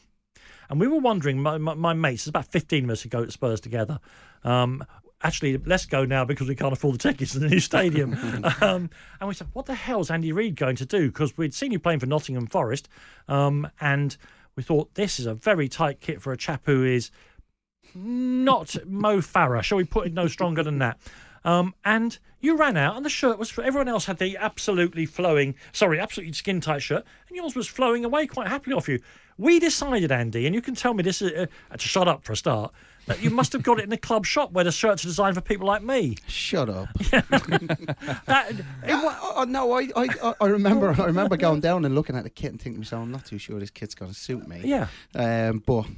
and 0.70 0.80
we 0.80 0.88
were 0.88 1.00
wondering, 1.00 1.42
my, 1.42 1.58
my, 1.58 1.74
my 1.74 1.94
mates, 1.94 2.24
there's 2.24 2.30
about 2.30 2.46
15 2.46 2.86
of 2.86 2.90
us 2.92 3.02
who 3.02 3.10
go 3.10 3.26
to 3.26 3.32
Spurs 3.32 3.60
together. 3.60 4.00
Um, 4.46 4.86
actually, 5.24 5.57
let's 5.57 5.86
go 5.86 6.05
now 6.05 6.26
because 6.26 6.47
we 6.47 6.55
can't 6.55 6.74
afford 6.74 6.95
the 6.95 6.99
tickets 6.99 7.34
to 7.34 7.39
the 7.39 7.47
new 7.47 7.59
stadium. 7.59 8.13
um, 8.61 8.89
and 9.19 9.28
we 9.28 9.34
said, 9.34 9.47
what 9.53 9.65
the 9.65 9.76
hell's 9.76 10.11
Andy 10.11 10.32
Reid 10.32 10.55
going 10.55 10.76
to 10.78 10.86
do? 10.86 11.07
Because 11.07 11.38
we'd 11.38 11.53
seen 11.53 11.72
you 11.72 11.80
playing 11.80 11.99
for 11.99 12.05
Nottingham 12.05 12.47
Forest, 12.47 12.89
um, 13.28 13.69
and 13.80 14.17
we 14.55 14.63
thought 14.63 14.95
this 14.95 15.19
is 15.19 15.26
a 15.26 15.34
very 15.34 15.67
tight 15.67 15.99
kit 16.01 16.22
for 16.22 16.32
a 16.34 16.38
chap 16.38 16.61
who 16.65 16.84
is 16.84 17.11
not 17.93 18.76
Mo 18.86 19.17
Farah. 19.17 19.63
Shall 19.63 19.78
we 19.78 19.84
put 19.84 20.07
it 20.07 20.13
no 20.13 20.28
stronger 20.28 20.63
than 20.63 20.80
that? 20.80 20.99
Um, 21.44 21.74
and 21.84 22.18
you 22.39 22.58
ran 22.58 22.78
out, 22.78 22.96
and 22.96 23.06
the 23.06 23.10
shirt 23.10 23.38
was. 23.38 23.50
For 23.50 23.64
everyone 23.64 23.88
else 23.88 24.06
had 24.06 24.18
the 24.18 24.38
absolutely 24.38 25.06
flowing, 25.06 25.56
sorry, 25.72 26.00
absolutely 26.00 26.34
skin 26.34 26.62
tight 26.62 26.82
shirt, 26.82 27.06
and 27.28 27.38
yours 27.38 27.56
was 27.56 27.68
flowing 27.68 28.06
away 28.06 28.28
quite 28.28 28.48
happily 28.48 28.76
off 28.76 28.88
you. 28.88 29.00
We 29.38 29.60
decided, 29.60 30.12
Andy, 30.12 30.46
and 30.46 30.54
you 30.54 30.62
can 30.62 30.76
tell 30.76 30.94
me 30.94 31.04
this 31.04 31.22
is 31.22 31.32
uh, 31.32 31.78
to 31.78 31.88
shut 31.88 32.08
up 32.08 32.24
for 32.24 32.34
a 32.34 32.38
start. 32.38 32.74
That 33.08 33.24
you 33.24 33.32
must 33.32 33.52
have 33.54 33.64
got 33.64 33.80
it 33.80 33.86
in 33.86 33.92
a 33.92 33.98
club 33.98 34.28
shop 34.28 34.52
where 34.52 34.64
the 34.64 34.72
shirts 34.72 35.04
are 35.04 35.08
designed 35.08 35.34
for 35.34 35.42
people 35.42 35.66
like 35.66 35.82
me. 35.82 36.18
Shut 36.28 36.70
up. 36.70 36.88
That, 38.28 38.54
Oh 38.88 39.46
no, 39.48 39.74
I, 39.74 39.89
I 39.96 40.34
I 40.39 40.46
remember 40.46 40.92
I 41.02 41.06
remember 41.06 41.36
going 41.36 41.62
down 41.62 41.84
and 41.84 41.96
looking 41.96 42.16
at 42.16 42.24
the 42.24 42.30
kit 42.30 42.52
and 42.52 42.62
thinking 42.62 42.76
to 42.76 42.80
myself, 42.86 43.02
I'm 43.04 43.12
not 43.12 43.26
too 43.26 43.39
sure 43.39 43.60
this 43.60 43.72
kit's 43.72 43.96
going 43.96 44.12
to 44.12 44.18
suit 44.18 44.48
me. 44.48 44.62
Yeah. 44.64 44.88
Um, 45.16 45.64
but 45.66 45.86
it 45.88 45.92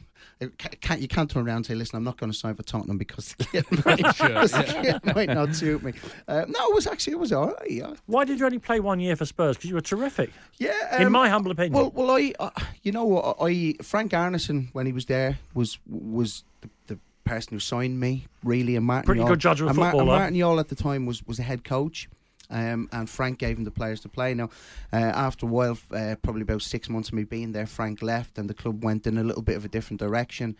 can't 0.57 1.01
you 1.01 1.07
can't 1.07 1.29
turn 1.29 1.45
around 1.47 1.57
and 1.57 1.65
say, 1.65 1.75
listen, 1.75 1.95
I'm 1.97 2.03
not 2.03 2.17
going 2.17 2.31
to 2.31 2.37
sign 2.37 2.55
for 2.55 2.63
Tottenham 2.63 2.97
because 2.97 3.33
the 3.37 3.45
kit 3.45 3.85
might, 3.85 4.15
Sure, 4.15 4.27
because 4.27 4.51
the 4.51 4.63
yeah. 4.83 4.99
kit 4.99 5.15
might 5.15 5.29
not 5.29 5.55
suit 5.55 5.83
me. 5.83 5.93
Uh, 6.27 6.45
no, 6.47 6.69
it 6.69 6.75
was 6.75 6.87
actually 6.87 7.13
it 7.13 7.19
was 7.19 7.31
all 7.31 7.47
right. 7.47 7.71
Yeah. 7.71 7.93
Why 8.05 8.25
did 8.25 8.39
you 8.39 8.45
only 8.45 8.59
play 8.59 8.79
one 8.79 8.99
year 8.99 9.15
for 9.15 9.25
Spurs? 9.25 9.57
Because 9.57 9.69
you 9.69 9.75
were 9.75 9.81
terrific. 9.81 10.31
Yeah, 10.57 10.99
in 10.99 11.07
um, 11.07 11.11
my 11.13 11.29
humble 11.29 11.51
opinion. 11.51 11.73
Well, 11.73 11.91
well, 11.91 12.11
I, 12.11 12.33
uh, 12.39 12.49
you 12.83 12.91
know, 12.91 13.05
what, 13.05 13.37
I 13.41 13.75
Frank 13.81 14.11
Arnesen 14.11 14.69
when 14.73 14.85
he 14.85 14.91
was 14.91 15.05
there 15.05 15.39
was 15.53 15.79
was 15.87 16.43
the, 16.61 16.69
the 16.87 16.99
person 17.25 17.53
who 17.53 17.59
signed 17.59 17.99
me 17.99 18.27
really, 18.43 18.75
and 18.75 18.85
Martin. 18.85 19.05
Pretty 19.05 19.21
Jol- 19.21 19.29
good 19.29 19.39
judge 19.39 19.61
of 19.61 19.67
a 19.67 19.69
and 19.69 19.77
Mar- 19.77 19.87
and 19.87 19.97
footballer. 19.97 20.19
Martin 20.19 20.37
Jol 20.39 20.59
at 20.59 20.69
the 20.69 20.75
time 20.75 21.05
was 21.05 21.25
was 21.25 21.39
a 21.39 21.43
head 21.43 21.63
coach. 21.63 22.09
Um, 22.49 22.89
and 22.91 23.09
Frank 23.09 23.39
gave 23.39 23.57
him 23.57 23.63
the 23.63 23.71
players 23.71 24.01
to 24.01 24.09
play. 24.09 24.33
Now, 24.33 24.49
uh, 24.91 24.97
after 24.97 25.45
a 25.45 25.49
while, 25.49 25.77
uh, 25.91 26.15
probably 26.21 26.41
about 26.41 26.61
six 26.61 26.89
months 26.89 27.09
of 27.09 27.15
me 27.15 27.23
being 27.23 27.51
there, 27.51 27.65
Frank 27.65 28.01
left, 28.01 28.37
and 28.37 28.49
the 28.49 28.53
club 28.53 28.83
went 28.83 29.07
in 29.07 29.17
a 29.17 29.23
little 29.23 29.41
bit 29.41 29.55
of 29.55 29.65
a 29.65 29.69
different 29.69 29.99
direction. 29.99 30.55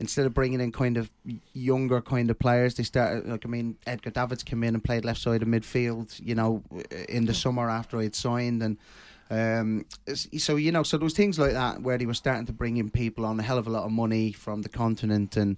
Instead 0.00 0.26
of 0.26 0.34
bringing 0.34 0.60
in 0.60 0.72
kind 0.72 0.96
of 0.96 1.10
younger 1.52 2.00
kind 2.00 2.30
of 2.30 2.38
players, 2.38 2.74
they 2.74 2.82
started. 2.82 3.28
Like 3.28 3.46
I 3.46 3.48
mean, 3.48 3.76
Edgar 3.86 4.10
Davids 4.10 4.42
came 4.42 4.62
in 4.62 4.74
and 4.74 4.84
played 4.84 5.04
left 5.04 5.20
side 5.20 5.42
of 5.42 5.48
midfield. 5.48 6.20
You 6.24 6.34
know, 6.34 6.62
in 7.08 7.24
the 7.24 7.34
summer 7.34 7.70
after 7.70 7.98
I'd 7.98 8.14
signed, 8.14 8.62
and 8.62 8.76
um, 9.30 9.86
so 10.14 10.56
you 10.56 10.72
know, 10.72 10.82
so 10.82 10.98
there 10.98 11.04
was 11.04 11.14
things 11.14 11.38
like 11.38 11.52
that 11.52 11.82
where 11.82 11.98
they 11.98 12.06
were 12.06 12.14
starting 12.14 12.46
to 12.46 12.52
bring 12.52 12.76
in 12.76 12.90
people 12.90 13.26
on 13.26 13.38
a 13.38 13.42
hell 13.42 13.58
of 13.58 13.66
a 13.66 13.70
lot 13.70 13.84
of 13.84 13.90
money 13.90 14.32
from 14.32 14.62
the 14.62 14.68
continent, 14.68 15.36
and 15.36 15.56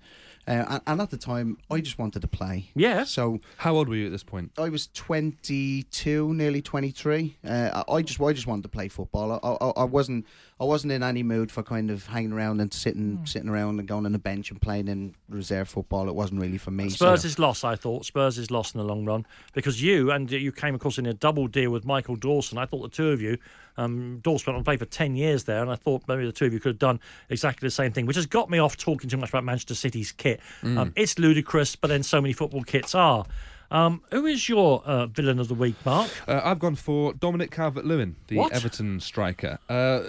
uh, 0.51 0.65
and, 0.69 0.83
and 0.87 1.01
at 1.01 1.11
the 1.11 1.17
time, 1.17 1.57
I 1.71 1.81
just 1.81 1.99
wanted 1.99 2.23
to 2.23 2.29
play. 2.29 2.71
Yeah. 2.75 3.05
So 3.05 3.41
how 3.59 3.77
old 3.77 3.89
were 3.89 3.95
you 3.95 4.07
at 4.07 4.13
this 4.13 4.25
point? 4.25 4.51
I 4.59 4.69
was 4.69 4.89
twenty 4.89 5.85
two, 5.85 6.35
nearly 6.35 6.61
twenty 6.61 6.91
three. 6.91 7.37
Uh, 7.47 7.85
I 7.89 7.95
I 7.95 8.03
just 8.03 8.21
I 8.21 8.33
just 8.33 8.47
wanted 8.47 8.63
to 8.63 8.69
play 8.69 8.89
football. 8.89 9.33
I, 9.33 9.49
I, 9.49 9.83
I 9.83 9.85
wasn't 9.85 10.27
I 10.59 10.65
wasn't 10.65 10.93
in 10.93 11.03
any 11.03 11.23
mood 11.23 11.53
for 11.53 11.63
kind 11.63 11.91
of 11.91 12.07
hanging 12.07 12.33
around 12.33 12.61
and 12.61 12.73
sitting 12.73 13.25
sitting 13.25 13.49
around 13.49 13.79
and 13.79 13.87
going 13.87 14.07
on 14.07 14.13
the 14.13 14.19
bench 14.19 14.51
and 14.51 14.61
playing 14.61 14.89
in 14.89 15.15
reserve 15.29 15.69
football. 15.69 16.09
It 16.09 16.15
wasn't 16.15 16.41
really 16.41 16.59
for 16.59 16.71
me. 16.71 16.91
Spurs 16.91 17.23
so. 17.23 17.27
is 17.29 17.39
lost, 17.39 17.65
I 17.65 17.77
thought. 17.77 18.05
Spurs 18.05 18.37
is 18.37 18.51
lost 18.51 18.75
in 18.75 18.81
the 18.81 18.85
long 18.85 19.05
run 19.05 19.27
because 19.53 19.81
you 19.81 20.11
and 20.11 20.31
you 20.31 20.51
came, 20.51 20.75
across 20.75 20.99
in 20.99 21.07
a 21.07 21.15
double 21.15 21.47
deal 21.47 21.71
with 21.71 21.85
Michael 21.85 22.17
Dawson. 22.17 22.59
I 22.59 22.67
thought 22.67 22.83
the 22.83 22.89
two 22.89 23.11
of 23.11 23.23
you, 23.23 23.39
um, 23.81 24.21
Dawson 24.23 24.53
went 24.53 24.57
on 24.59 24.63
to 24.63 24.69
play 24.69 24.77
for 24.77 24.85
10 24.85 25.17
years 25.17 25.45
there, 25.45 25.63
and 25.63 25.71
I 25.71 25.77
thought 25.77 26.03
maybe 26.07 26.27
the 26.27 26.33
two 26.33 26.47
of 26.47 26.53
you 26.53 26.61
could 26.61 26.71
have 26.71 26.79
done 26.79 27.01
exactly 27.29 27.67
the 27.67 27.71
same 27.71 27.93
thing, 27.93 28.07
which 28.07 28.17
has 28.17 28.27
got 28.27 28.51
me 28.51 28.59
off 28.59 28.77
talking 28.77 29.09
too 29.09 29.17
much 29.17 29.31
about 29.31 29.45
Manchester 29.45 29.75
City's 29.75 30.13
kit. 30.13 30.41
Mm. 30.63 30.79
Um, 30.79 30.93
it's 30.97 31.19
ludicrous, 31.19 31.77
but 31.77 31.89
then 31.89 32.03
so 32.03 32.21
many 32.21 32.33
football 32.33 32.63
kits 32.63 32.95
are. 32.95 33.25
Um, 33.71 34.03
who 34.11 34.27
is 34.27 34.49
your 34.49 34.83
uh, 34.85 35.07
villain 35.07 35.39
of 35.39 35.49
the 35.49 35.55
week, 35.55 35.77
Mark? 35.85 36.11
Uh, 36.29 36.41
I've 36.43 36.59
gone 36.59 36.75
for 36.75 37.13
Dominic 37.13 37.51
Calvert-Lewin, 37.51 38.17
the 38.27 38.37
What? 38.37 38.53
Everton 38.53 39.01
striker. 39.01 39.59
Uh, 39.69 40.03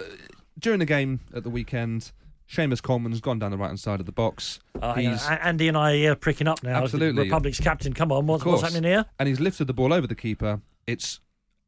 during 0.58 0.80
the 0.80 0.84
game 0.84 1.20
at 1.34 1.44
the 1.44 1.50
weekend, 1.50 2.12
Seamus 2.50 2.82
Coleman's 2.82 3.20
gone 3.20 3.38
down 3.38 3.52
the 3.52 3.56
right 3.56 3.68
hand 3.68 3.80
side 3.80 4.00
of 4.00 4.06
the 4.06 4.12
box. 4.12 4.60
Uh, 4.80 4.94
he's 4.94 5.26
Andy 5.26 5.68
and 5.68 5.76
I 5.76 6.04
are 6.06 6.16
pricking 6.16 6.48
up 6.48 6.62
now. 6.62 6.82
Absolutely. 6.82 7.22
Republic's 7.22 7.60
captain. 7.60 7.94
Come 7.94 8.12
on, 8.12 8.26
what's, 8.26 8.44
what's 8.44 8.62
happening 8.62 8.84
here? 8.84 9.06
And 9.18 9.28
he's 9.28 9.40
lifted 9.40 9.66
the 9.68 9.72
ball 9.72 9.92
over 9.92 10.06
the 10.06 10.16
keeper. 10.16 10.60
It's 10.86 11.20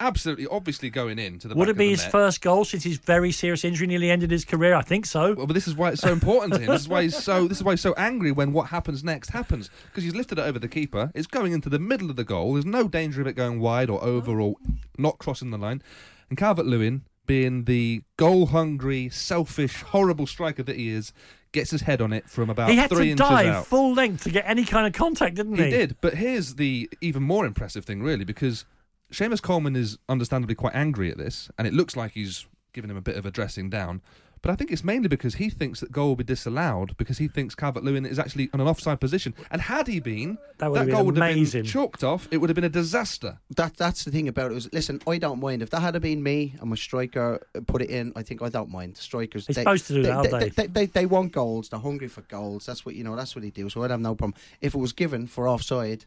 absolutely, 0.05 0.47
obviously 0.47 0.91
going 0.91 1.19
in 1.19 1.39
to 1.41 1.49
the. 1.49 1.55
Would 1.55 1.69
it 1.69 1.77
be 1.77 1.91
his 1.91 2.03
net. 2.03 2.13
first 2.13 2.41
goal 2.41 2.65
since 2.65 2.85
his 2.85 2.99
very 2.99 3.33
serious 3.33 3.65
injury 3.65 3.87
nearly 3.87 4.11
ended 4.11 4.31
his 4.31 4.45
career? 4.45 4.75
I 4.75 4.83
think 4.83 5.07
so. 5.07 5.35
Well, 5.35 5.47
but 5.47 5.55
this 5.55 5.67
is 5.67 5.75
why 5.75 5.91
it's 5.91 6.01
so 6.01 6.13
important 6.13 6.55
to 6.55 6.61
him. 6.61 6.67
This 6.71 6.83
is 6.83 6.89
why 6.89 7.03
he's 7.03 7.17
so. 7.17 7.49
This 7.49 7.59
is 7.59 7.65
why 7.65 7.73
he's 7.73 7.81
so 7.81 7.95
angry 7.95 8.33
when 8.33 8.53
what 8.53 8.69
happens 8.69 9.03
next 9.03 9.31
happens 9.31 9.71
because 9.87 10.05
he's 10.05 10.15
lifted 10.15 10.39
it 10.39 10.43
over 10.43 10.59
the 10.59 10.69
keeper. 10.69 11.11
It's 11.15 11.27
going 11.27 11.53
into 11.53 11.69
the 11.69 11.79
middle 11.79 12.11
of 12.11 12.17
the 12.17 12.25
goal. 12.25 12.55
There's 12.55 12.67
no 12.67 12.89
danger 12.89 13.21
of 13.21 13.27
it 13.27 13.35
going 13.35 13.61
wide 13.61 13.91
or 13.91 14.03
over 14.03 14.41
or 14.41 14.57
not 14.99 15.19
crossing 15.19 15.51
the 15.51 15.59
line. 15.59 15.83
And 16.29 16.39
Calvert 16.39 16.67
Lewin, 16.67 17.03
being 17.27 17.65
the 17.65 18.03
goal-hungry, 18.17 19.09
selfish, 19.11 19.83
horrible 19.83 20.27
striker 20.27 20.63
that 20.63 20.77
he 20.77 20.91
is, 20.91 21.13
gets 21.53 21.71
his 21.71 21.83
head 21.83 22.01
on 22.03 22.13
it 22.13 22.29
from 22.29 22.51
about 22.51 22.69
he 22.69 22.77
had 22.77 22.91
three 22.91 23.11
to 23.11 23.15
dive 23.15 23.47
out. 23.47 23.67
full 23.67 23.95
length 23.95 24.25
to 24.25 24.31
get 24.31 24.45
any 24.47 24.65
kind 24.65 24.87
of 24.87 24.93
contact, 24.93 25.37
didn't 25.37 25.57
he? 25.57 25.65
He 25.65 25.71
did, 25.71 25.97
but 26.01 26.15
here's 26.15 26.57
the 26.57 26.91
even 27.01 27.23
more 27.23 27.47
impressive 27.47 27.85
thing, 27.85 28.03
really, 28.03 28.25
because 28.25 28.65
Seamus 29.13 29.43
Coleman 29.43 29.77
is 29.77 29.99
understandably 30.09 30.55
quite 30.55 30.75
angry 30.75 31.11
at 31.11 31.19
this, 31.19 31.51
and 31.59 31.67
it 31.67 31.75
looks 31.75 31.97
like 31.97 32.13
he's 32.13 32.47
given 32.73 32.91
him 32.91 32.97
a 32.97 33.03
bit 33.03 33.17
of 33.17 33.25
a 33.25 33.31
dressing 33.31 33.71
down. 33.71 34.03
But 34.45 34.51
I 34.51 34.57
think 34.57 34.71
it's 34.71 34.85
mainly 34.85 35.09
because 35.09 35.37
he 35.37 35.49
thinks 35.49 35.81
that 35.81 35.91
goal 35.91 36.09
will 36.09 36.17
be 36.17 36.25
disallowed 36.25 36.99
because 36.99 37.17
he 37.17 37.29
thinks 37.29 37.55
Calvert 37.55 37.83
Lewin 37.83 38.05
is 38.05 38.19
actually 38.19 38.51
on 38.53 38.61
an 38.61 38.67
offside 38.67 39.01
position. 39.01 39.35
And 39.51 39.63
had 39.63 39.87
he 39.87 40.01
been, 40.01 40.37
That 40.59 40.71
would 40.71 40.81
have 40.81 40.91
goal 40.91 41.07
would 41.07 41.17
have 41.17 41.35
been 41.35 41.65
chalked 41.65 42.05
off. 42.05 42.29
It 42.31 42.37
would 42.37 42.51
have 42.51 42.55
been 42.55 42.65
a 42.65 42.69
disaster. 42.69 43.39
That 43.57 43.79
that's 43.79 44.05
the 44.05 44.11
thing 44.11 44.29
about 44.29 44.51
it. 44.51 44.55
Was 44.55 44.71
listen, 44.71 45.01
I 45.07 45.17
don't 45.17 45.41
mind 45.41 45.63
if 45.63 45.71
that 45.71 45.81
had 45.81 45.99
been 46.03 46.23
me 46.23 46.57
and 46.61 46.69
my 46.69 46.77
striker 46.77 47.41
put 47.67 47.81
it 47.81 47.89
in. 47.89 48.13
I 48.17 48.23
think 48.23 48.43
I 48.43 48.51
don't 48.51 48.69
mind. 48.69 48.99
Strikers, 48.99 49.47
They're 49.47 49.55
supposed 49.65 49.87
to 49.87 49.95
do 49.95 50.03
they, 50.03 50.09
that, 50.11 50.17
aren't 50.17 50.31
they, 50.31 50.39
they? 50.51 50.51
They, 50.51 50.67
they, 50.67 50.87
they 50.87 51.07
want 51.07 51.33
goals. 51.33 51.71
They're 51.71 51.81
hungry 51.81 52.09
for 52.09 52.21
goals. 52.21 52.67
That's 52.67 52.85
what 52.85 52.97
you 52.97 53.03
know. 53.03 53.17
That's 53.17 53.35
what 53.35 53.41
they 53.41 53.51
do. 53.51 53.71
So 53.71 53.83
I'd 53.83 53.91
have 53.91 54.01
no 54.01 54.15
problem 54.15 54.39
if 54.61 54.75
it 54.75 54.79
was 54.79 54.93
given 54.93 55.27
for 55.27 55.49
offside. 55.49 56.05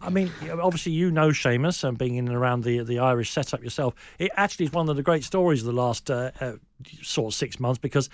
I 0.00 0.10
mean, 0.10 0.30
obviously 0.50 0.92
you 0.92 1.10
know 1.10 1.28
Seamus 1.28 1.84
and 1.84 1.98
being 1.98 2.16
in 2.16 2.28
and 2.28 2.36
around 2.36 2.64
the 2.64 2.82
the 2.82 2.98
Irish 2.98 3.30
setup 3.30 3.62
yourself. 3.62 3.94
It 4.18 4.30
actually 4.36 4.66
is 4.66 4.72
one 4.72 4.88
of 4.88 4.96
the 4.96 5.02
great 5.02 5.24
stories 5.24 5.60
of 5.60 5.66
the 5.66 5.72
last 5.72 6.10
uh, 6.10 6.30
uh, 6.40 6.52
sort 7.02 7.32
of 7.32 7.34
six 7.34 7.58
months 7.58 7.78
because 7.78 8.08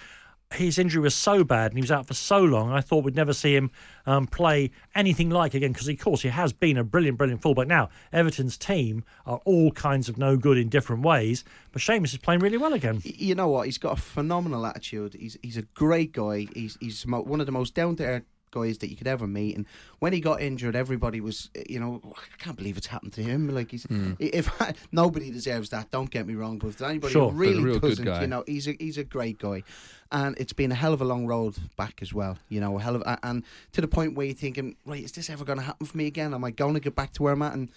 his 0.54 0.78
injury 0.78 1.02
was 1.02 1.14
so 1.14 1.44
bad 1.44 1.72
and 1.72 1.78
he 1.78 1.82
was 1.82 1.92
out 1.92 2.06
for 2.06 2.14
so 2.14 2.40
long. 2.40 2.72
I 2.72 2.80
thought 2.80 3.04
we'd 3.04 3.14
never 3.14 3.34
see 3.34 3.54
him 3.54 3.70
um, 4.06 4.26
play 4.26 4.70
anything 4.94 5.28
like 5.28 5.54
again 5.54 5.72
because, 5.72 5.88
of 5.88 5.98
course, 5.98 6.22
he 6.22 6.28
has 6.28 6.52
been 6.52 6.78
a 6.78 6.84
brilliant, 6.84 7.18
brilliant 7.18 7.42
fullback. 7.42 7.66
Now 7.66 7.90
Everton's 8.12 8.56
team 8.56 9.04
are 9.26 9.40
all 9.44 9.70
kinds 9.72 10.08
of 10.08 10.16
no 10.16 10.36
good 10.36 10.56
in 10.56 10.68
different 10.68 11.02
ways, 11.02 11.44
but 11.72 11.82
Seamus 11.82 12.12
is 12.12 12.18
playing 12.18 12.40
really 12.40 12.56
well 12.56 12.72
again. 12.72 13.00
You 13.04 13.34
know 13.34 13.48
what? 13.48 13.66
He's 13.66 13.78
got 13.78 13.98
a 13.98 14.00
phenomenal 14.00 14.64
attitude. 14.64 15.14
He's 15.14 15.36
he's 15.42 15.58
a 15.58 15.62
great 15.62 16.12
guy. 16.12 16.46
He's 16.54 16.78
he's 16.80 17.04
one 17.04 17.40
of 17.40 17.46
the 17.46 17.52
most 17.52 17.74
down 17.74 17.96
to 17.96 18.04
earth 18.04 18.24
guys 18.50 18.78
that 18.78 18.90
you 18.90 18.96
could 18.96 19.06
ever 19.06 19.26
meet. 19.26 19.56
And 19.56 19.66
when 19.98 20.12
he 20.12 20.20
got 20.20 20.40
injured, 20.40 20.76
everybody 20.76 21.20
was, 21.20 21.50
you 21.68 21.78
know, 21.80 22.00
oh, 22.04 22.14
I 22.16 22.42
can't 22.42 22.56
believe 22.56 22.76
it's 22.76 22.86
happened 22.86 23.12
to 23.14 23.22
him. 23.22 23.48
Like 23.48 23.70
he's 23.70 23.84
hmm. 23.84 24.12
if 24.18 24.50
nobody 24.92 25.30
deserves 25.30 25.70
that. 25.70 25.90
Don't 25.90 26.10
get 26.10 26.26
me 26.26 26.34
wrong, 26.34 26.58
but 26.58 26.68
if 26.68 26.82
anybody 26.82 27.12
Sure, 27.12 27.30
who 27.30 27.36
but 27.38 27.46
a 27.46 27.50
really 27.50 27.64
real 27.64 27.78
doesn't, 27.78 28.20
you 28.20 28.26
know, 28.26 28.44
he's 28.46 28.68
a 28.68 28.76
he's 28.78 28.98
a 28.98 29.04
great 29.04 29.38
guy. 29.38 29.62
And 30.10 30.36
it's 30.38 30.54
been 30.54 30.72
a 30.72 30.74
hell 30.74 30.94
of 30.94 31.02
a 31.02 31.04
long 31.04 31.26
road 31.26 31.56
back 31.76 32.00
as 32.00 32.14
well, 32.14 32.38
you 32.48 32.60
know, 32.60 32.78
a 32.78 32.80
hell 32.80 32.96
of, 32.96 33.02
a- 33.02 33.18
and 33.22 33.44
to 33.72 33.80
the 33.80 33.88
point 33.88 34.14
where 34.14 34.26
you're 34.26 34.34
thinking, 34.34 34.76
right, 34.86 35.04
is 35.04 35.12
this 35.12 35.28
ever 35.28 35.44
going 35.44 35.58
to 35.58 35.64
happen 35.64 35.86
for 35.86 35.96
me 35.96 36.06
again? 36.06 36.32
Am 36.32 36.44
I 36.44 36.50
going 36.50 36.74
to 36.74 36.80
get 36.80 36.94
back 36.94 37.12
to 37.14 37.22
where 37.22 37.34
I'm 37.34 37.42
at? 37.42 37.52
And 37.52 37.70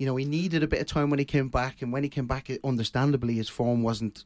you 0.00 0.06
know, 0.06 0.16
he 0.16 0.24
needed 0.24 0.62
a 0.62 0.66
bit 0.66 0.80
of 0.80 0.86
time 0.86 1.10
when 1.10 1.18
he 1.18 1.26
came 1.26 1.48
back, 1.48 1.82
and 1.82 1.92
when 1.92 2.02
he 2.02 2.08
came 2.08 2.26
back, 2.26 2.48
it, 2.48 2.60
understandably, 2.64 3.34
his 3.34 3.50
form 3.50 3.82
wasn't 3.82 4.24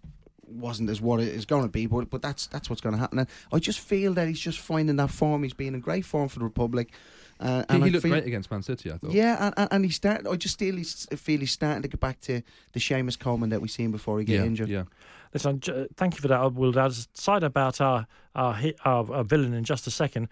wasn't 0.48 0.90
as 0.90 1.00
what 1.00 1.20
it 1.20 1.28
is 1.28 1.44
going 1.44 1.62
to 1.62 1.68
be, 1.68 1.86
but 1.86 2.10
but 2.10 2.22
that's 2.22 2.46
that's 2.46 2.68
what's 2.70 2.80
going 2.82 2.94
to 2.94 2.98
happen. 3.00 3.18
And 3.20 3.28
I 3.52 3.58
just 3.58 3.80
feel 3.80 4.14
that 4.14 4.28
he's 4.28 4.40
just 4.40 4.58
finding 4.58 4.96
that 4.96 5.10
form. 5.10 5.42
He's 5.42 5.52
been 5.54 5.74
in 5.74 5.80
great 5.80 6.04
form 6.04 6.28
for 6.28 6.38
the 6.38 6.44
Republic. 6.44 6.92
Uh, 7.40 7.58
He, 7.58 7.64
and 7.70 7.82
he 7.84 7.88
I 7.88 7.92
looked 7.92 8.02
feel- 8.02 8.12
great 8.12 8.26
against 8.26 8.50
Man 8.50 8.62
City, 8.62 8.92
I 8.92 8.96
thought. 8.96 9.10
Yeah, 9.12 9.36
and, 9.46 9.54
and, 9.56 9.68
and 9.72 9.84
he's 9.84 9.96
starting. 9.96 10.26
I 10.28 10.36
just 10.36 10.58
feel 10.58 10.76
he's 10.76 11.06
feel 11.16 11.40
he's 11.40 11.50
starting 11.52 11.82
to 11.82 11.88
get 11.88 12.00
back 12.00 12.20
to 12.22 12.42
the 12.72 12.80
Seamus 12.80 13.18
Coleman 13.18 13.50
that 13.50 13.60
we 13.60 13.68
seen 13.68 13.90
before 13.90 14.18
he 14.20 14.24
get 14.24 14.34
Yeah, 14.40 14.44
injured. 14.46 14.68
Yeah. 14.68 14.84
Listen, 15.32 15.58
thank 15.96 16.14
you 16.14 16.20
for 16.20 16.28
that. 16.28 16.52
We'll 16.54 16.70
decide 16.72 17.42
about 17.42 17.80
our 17.80 18.06
our, 18.36 18.54
hit, 18.54 18.76
our 18.84 19.12
our 19.12 19.24
villain 19.24 19.52
in 19.52 19.64
just 19.64 19.86
a 19.88 19.90
second. 19.90 20.28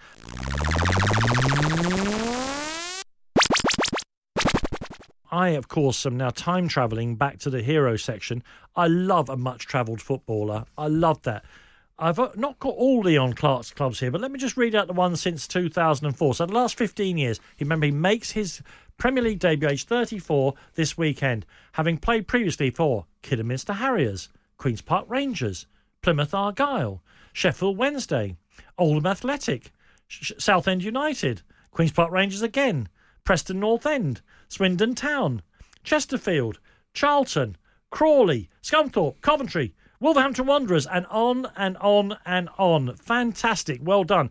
I, 5.33 5.49
of 5.51 5.67
course, 5.67 6.05
am 6.05 6.19
now 6.19 6.29
time 6.29 6.69
travelling 6.69 7.17
back 7.17 7.39
to 7.39 7.51
the 7.51 7.63
hero 7.63 7.97
section. 7.97 8.43
I 8.77 8.87
love 8.87 9.31
a 9.31 9.37
much 9.37 9.67
travelled 9.67 10.03
footballer. 10.03 10.67
I 10.77 10.89
love 10.89 11.23
that. 11.23 11.43
I've 11.99 12.19
uh, 12.19 12.33
not 12.37 12.59
got 12.59 12.75
all 12.75 13.01
Leon 13.01 13.33
Clarke's 13.33 13.71
clubs 13.71 14.01
here, 14.01 14.11
but 14.11 14.21
let 14.21 14.31
me 14.31 14.39
just 14.39 14.59
read 14.59 14.75
out 14.75 14.89
the 14.89 14.93
ones 14.93 15.23
since 15.23 15.49
2004. 15.49 16.35
So 16.35 16.45
the 16.45 16.53
last 16.53 16.77
15 16.77 17.17
years, 17.17 17.41
remember, 17.59 17.87
he 17.87 17.93
makes 17.93 18.33
his 18.33 18.61
Premier 18.99 19.23
League 19.23 19.39
debut 19.39 19.71
age 19.71 19.87
34 19.87 20.53
this 20.75 20.99
weekend, 20.99 21.47
having 21.73 21.97
played 21.97 22.29
previously 22.29 22.69
for 22.69 23.07
Kidderminster 23.23 23.75
Harriers, 23.75 24.29
Queen's 24.59 24.83
Park 24.83 25.07
Rangers, 25.09 25.67
Plymouth 26.03 26.35
Argyle, 26.35 27.03
Sheffield 27.33 27.79
Wednesday, 27.79 28.37
Oldham 28.77 29.07
Athletic, 29.07 29.73
Southend 30.09 30.85
United, 30.85 31.41
Queen's 31.71 31.93
Park 31.93 32.11
Rangers 32.11 32.43
again, 32.43 32.89
Preston 33.25 33.61
North 33.61 33.87
End, 33.87 34.21
Swindon 34.49 34.95
Town, 34.95 35.43
Chesterfield, 35.85 36.59
Charlton, 36.93 37.57
Crawley, 37.91 38.49
Scunthorpe, 38.63 39.21
Coventry, 39.21 39.75
Wolverhampton 40.01 40.47
Wanderers, 40.47 40.87
and 40.87 41.07
on 41.07 41.47
and 41.57 41.77
on 41.79 42.17
and 42.27 42.49
on. 42.59 42.97
Fantastic. 42.97 43.81
Well 43.83 44.05
done. 44.05 44.31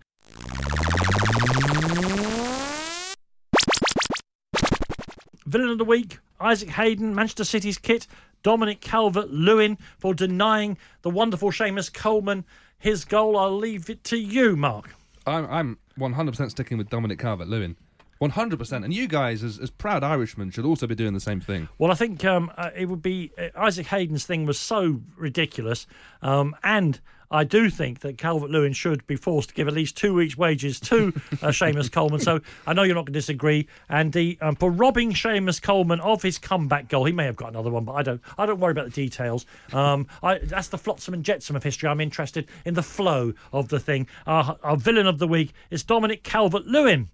Villain 5.46 5.70
of 5.70 5.78
the 5.78 5.86
week, 5.86 6.20
Isaac 6.40 6.70
Hayden, 6.70 7.16
Manchester 7.16 7.44
City's 7.44 7.78
kit, 7.78 8.08
Dominic 8.44 8.82
Calvert 8.82 9.30
Lewin 9.30 9.78
for 9.98 10.14
denying 10.14 10.78
the 11.02 11.10
wonderful 11.10 11.52
Seamus 11.52 11.94
Coleman 11.94 12.46
his 12.78 13.06
goal. 13.06 13.38
I'll 13.38 13.56
leave 13.56 13.90
it 13.90 14.04
to 14.06 14.18
you, 14.18 14.56
Mark. 14.56 14.96
I'm, 15.28 15.46
I'm 15.50 15.78
100% 16.00 16.50
sticking 16.50 16.78
with 16.78 16.90
Dominic 16.90 17.20
Calvert 17.20 17.48
Lewin. 17.48 17.78
100%. 18.22 18.86
And 18.86 18.94
you 18.94 19.08
guys, 19.08 19.44
as, 19.44 19.58
as 19.60 19.72
proud 19.72 20.04
Irishmen, 20.04 20.52
should 20.52 20.66
also 20.66 20.88
be 20.88 20.96
doing 20.96 21.14
the 21.14 21.20
same 21.20 21.42
thing. 21.42 21.68
Well, 21.78 21.92
I 21.92 21.96
think 21.96 22.24
um, 22.24 22.52
uh, 22.58 22.70
it 22.76 22.86
would 22.86 23.02
be 23.02 23.32
uh, 23.38 23.48
Isaac 23.56 23.88
Hayden's 23.88 24.26
thing 24.26 24.46
was 24.46 24.60
so 24.60 25.02
ridiculous, 25.18 25.88
um, 26.22 26.56
and 26.64 27.00
I 27.32 27.46
do 27.46 27.70
think 27.70 28.02
that 28.02 28.18
Calvert 28.18 28.52
Lewin 28.52 28.74
should 28.74 29.08
be 29.08 29.16
forced 29.16 29.50
to 29.50 29.56
give 29.56 29.68
at 29.68 29.74
least 29.74 29.96
two 29.96 30.14
weeks' 30.14 30.38
wages 30.38 30.80
to 30.82 31.08
uh, 31.08 31.48
Seamus 31.48 31.90
Coleman. 31.90 32.20
So 32.20 32.42
I 32.68 32.74
know 32.74 32.84
you're 32.84 32.96
not 32.96 33.06
going 33.06 33.14
to 33.14 33.20
disagree, 33.20 33.68
Andy, 33.90 34.38
um, 34.42 34.56
for 34.56 34.70
robbing 34.70 35.14
Seamus 35.14 35.62
Coleman 35.62 36.02
of 36.02 36.22
his 36.22 36.38
comeback 36.38 36.90
goal. 36.90 37.06
He 37.06 37.14
may 37.14 37.26
have 37.26 37.38
got 37.38 37.50
another 37.50 37.72
one, 37.72 37.86
but 37.86 37.94
I 37.94 38.04
don't. 38.04 38.22
I 38.38 38.46
don't 38.46 38.60
worry 38.60 38.72
about 38.72 38.86
the 38.86 38.92
details. 38.92 39.46
Um, 39.74 40.08
I, 40.24 40.40
that's 40.40 40.68
the 40.68 40.78
flotsam 40.78 41.14
and 41.14 41.24
jetsam 41.24 41.56
of 41.56 41.64
history. 41.64 41.90
I'm 41.90 42.02
interested 42.02 42.48
in 42.66 42.74
the 42.74 42.84
flow 42.84 43.34
of 43.54 43.70
the 43.70 43.80
thing. 43.80 44.08
Our, 44.28 44.58
our 44.62 44.78
villain 44.78 45.08
of 45.08 45.18
the 45.18 45.28
week 45.28 45.54
is 45.70 45.84
Dominic 45.84 46.24
Calvert 46.24 46.66
Lewin. 46.68 47.10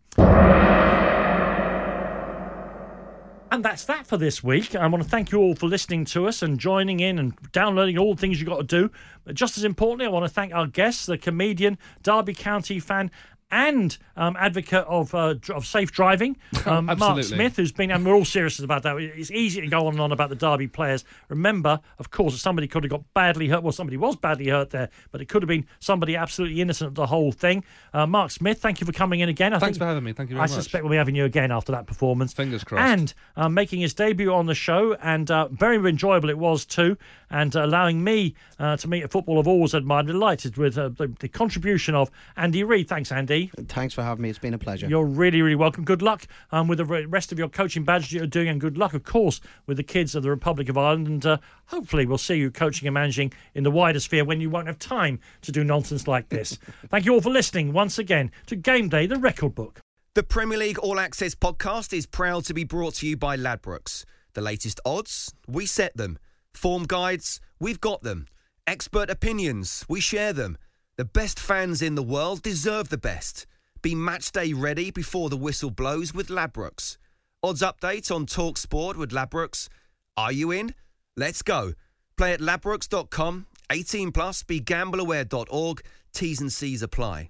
And 3.58 3.66
that's 3.66 3.86
that 3.86 4.06
for 4.06 4.18
this 4.18 4.44
week. 4.44 4.76
I 4.76 4.86
want 4.86 5.04
to 5.04 5.10
thank 5.10 5.32
you 5.32 5.40
all 5.40 5.56
for 5.56 5.66
listening 5.66 6.06
to 6.06 6.28
us 6.28 6.44
and 6.44 6.60
joining 6.60 7.00
in 7.00 7.18
and 7.18 7.34
downloading 7.54 7.98
all 7.98 8.14
the 8.14 8.22
things 8.22 8.40
you've 8.40 8.48
got 8.48 8.58
to 8.58 8.64
do. 8.64 8.92
But 9.26 9.34
just 9.34 9.58
as 9.58 9.64
importantly, 9.64 10.06
I 10.06 10.10
want 10.10 10.26
to 10.26 10.30
thank 10.30 10.54
our 10.54 10.68
guests, 10.68 11.08
the 11.08 11.18
comedian, 11.18 11.80
Derby 12.04 12.36
County 12.36 12.80
fan, 12.80 13.10
and 13.52 13.98
um, 14.18 14.36
advocate 14.38 14.86
of 14.88 15.14
uh, 15.16 15.36
of 15.54 15.66
safe 15.66 15.92
driving, 15.92 16.36
um, 16.66 16.86
Mark 16.98 17.24
Smith, 17.24 17.56
who's 17.56 17.72
been, 17.72 17.92
and 17.92 18.06
we're 18.06 18.14
all 18.16 18.26
serious 18.26 18.60
about 18.60 18.84
that. 18.84 18.98
It's 18.98 19.32
easy 19.32 19.62
to 19.62 19.68
go 19.68 19.88
on 19.88 19.94
and 19.94 20.02
on 20.02 20.12
about 20.12 20.30
the 20.30 20.36
Derby 20.36 20.68
players. 20.68 21.06
Remember, 21.30 21.80
of 22.00 22.12
course, 22.12 22.34
that 22.34 22.40
somebody 22.40 22.68
could 22.68 22.84
have 22.84 22.92
got 22.92 23.04
badly 23.14 23.48
hurt. 23.48 23.64
Well, 23.64 23.72
somebody 23.72 23.96
was 23.98 24.16
badly 24.16 24.50
hurt 24.50 24.72
there, 24.72 24.90
but 25.12 25.22
it 25.22 25.30
could 25.30 25.42
have 25.44 25.48
been 25.48 25.66
somebody 25.80 26.16
absolutely 26.16 26.60
innocent 26.62 26.90
of 26.90 26.96
the 26.96 27.06
whole 27.06 27.32
thing. 27.32 27.64
Uh, 27.94 28.06
Mark 28.06 28.32
Smith, 28.32 28.60
thank 28.62 28.82
you 28.82 28.86
for 28.86 28.94
coming 28.94 29.22
in 29.22 29.30
again. 29.30 29.54
I 29.54 29.60
Thanks 29.60 29.78
think- 29.78 29.82
for 29.84 29.88
having 29.88 30.04
me. 30.04 30.14
Thank 30.14 30.30
you 30.30 30.36
very 30.36 30.44
I 30.44 30.48
much. 30.48 30.56
suspect 30.56 30.84
we'll 30.84 30.92
be 30.92 30.98
having 30.98 31.16
you 31.16 31.26
again 31.26 31.52
after 31.52 31.72
that 31.72 31.88
performance. 31.88 32.34
Fingers 32.34 32.64
crossed. 32.64 32.84
And 32.92 33.14
uh, 33.36 33.48
making 33.50 33.80
his 33.82 33.94
debut 33.94 34.34
on 34.34 34.46
the 34.46 34.56
show, 34.56 34.96
and 34.96 35.30
uh, 35.32 35.48
very 35.50 35.78
enjoyable 35.90 36.30
it 36.30 36.38
was 36.38 36.66
too, 36.66 36.98
and 37.30 37.56
uh, 37.56 37.64
allowing 37.66 38.04
me 38.04 38.36
uh, 38.60 38.76
to 38.78 38.88
meet 38.90 39.04
a 39.04 39.08
football 39.08 39.40
I've 39.40 39.48
always 39.48 39.74
admired. 39.74 40.08
Delighted 40.08 40.58
with 40.58 40.78
uh, 40.78 40.90
the, 40.90 41.08
the 41.20 41.28
contribution 41.28 41.96
of 41.96 42.10
Andy 42.36 42.64
Reid. 42.64 42.88
Thanks, 42.90 43.12
Andy. 43.12 43.37
Thanks 43.46 43.94
for 43.94 44.04
having 44.04 44.24
me. 44.24 44.30
It's 44.30 44.40
been 44.40 44.54
a 44.54 44.58
pleasure. 44.58 44.88
You're 44.88 45.06
really, 45.06 45.42
really 45.42 45.56
welcome. 45.56 45.84
Good 45.84 46.02
luck 46.02 46.28
um, 46.52 46.68
with 46.68 46.80
the 46.80 46.86
rest 46.86 47.32
of 47.32 47.40
your 47.40 47.50
coaching 47.50 47.84
badge 47.84 48.12
you're 48.12 48.28
doing, 48.28 48.48
and 48.48 48.60
good 48.60 48.78
luck, 48.78 48.94
of 48.94 49.04
course, 49.04 49.40
with 49.66 49.78
the 49.78 49.84
kids 49.84 50.16
of 50.16 50.24
the 50.24 50.30
Republic 50.30 50.70
of 50.70 50.78
Ireland. 50.78 51.08
And 51.08 51.26
uh, 51.26 51.38
hopefully, 51.68 52.06
we'll 52.06 52.18
see 52.18 52.36
you 52.36 52.52
coaching 52.52 52.88
and 52.88 52.94
managing 52.94 53.34
in 53.54 53.64
the 53.64 53.72
wider 53.72 54.00
sphere 54.00 54.26
when 54.26 54.42
you 54.42 54.50
won't 54.50 54.68
have 54.68 54.80
time 54.80 55.20
to 55.44 55.52
do 55.52 55.64
nonsense 55.64 56.08
like 56.08 56.30
this. 56.30 56.58
Thank 56.90 57.06
you 57.06 57.14
all 57.14 57.22
for 57.22 57.30
listening 57.30 57.74
once 57.74 57.98
again 58.00 58.32
to 58.48 58.56
Game 58.56 58.90
Day, 58.90 59.06
the 59.06 59.18
record 59.18 59.56
book. 59.56 59.80
The 60.16 60.24
Premier 60.24 60.58
League 60.58 60.80
All 60.80 61.00
Access 61.00 61.36
podcast 61.36 61.96
is 61.96 62.08
proud 62.08 62.44
to 62.46 62.54
be 62.54 62.64
brought 62.64 62.96
to 62.96 63.08
you 63.08 63.16
by 63.16 63.38
Ladbrokes. 63.38 64.04
The 64.34 64.42
latest 64.42 64.80
odds, 64.84 65.34
we 65.48 65.66
set 65.66 65.96
them. 65.96 66.18
Form 66.54 66.86
guides, 66.86 67.40
we've 67.60 67.80
got 67.80 68.02
them. 68.02 68.26
Expert 68.66 69.12
opinions, 69.12 69.86
we 69.88 70.00
share 70.00 70.34
them. 70.34 70.58
The 70.98 71.06
best 71.06 71.40
fans 71.40 71.84
in 71.84 71.94
the 71.94 72.02
world 72.02 72.42
deserve 72.42 72.90
the 72.90 72.98
best. 72.98 73.46
Be 73.84 73.94
match 73.94 74.32
day 74.32 74.54
ready 74.54 74.90
before 74.90 75.30
the 75.30 75.38
whistle 75.38 75.70
blows 75.70 76.12
with 76.12 76.30
Ladbrokes. 76.30 76.98
Odds 77.44 77.62
update 77.62 78.10
on 78.14 78.26
Talk 78.26 78.58
Sport 78.58 78.98
with 78.98 79.12
Ladbrokes. 79.12 79.70
Are 80.18 80.32
you 80.32 80.50
in? 80.50 80.74
Let's 81.16 81.44
go. 81.44 81.74
Play 82.18 82.34
at 82.34 82.40
ladbrokes.com. 82.40 83.46
18 83.72 84.12
plus. 84.12 84.42
BeGambleAware.org. 84.42 85.84
T's 86.14 86.42
and 86.42 86.52
C's 86.52 86.82
apply. 86.82 87.30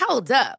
Hold 0.00 0.32
up. 0.32 0.58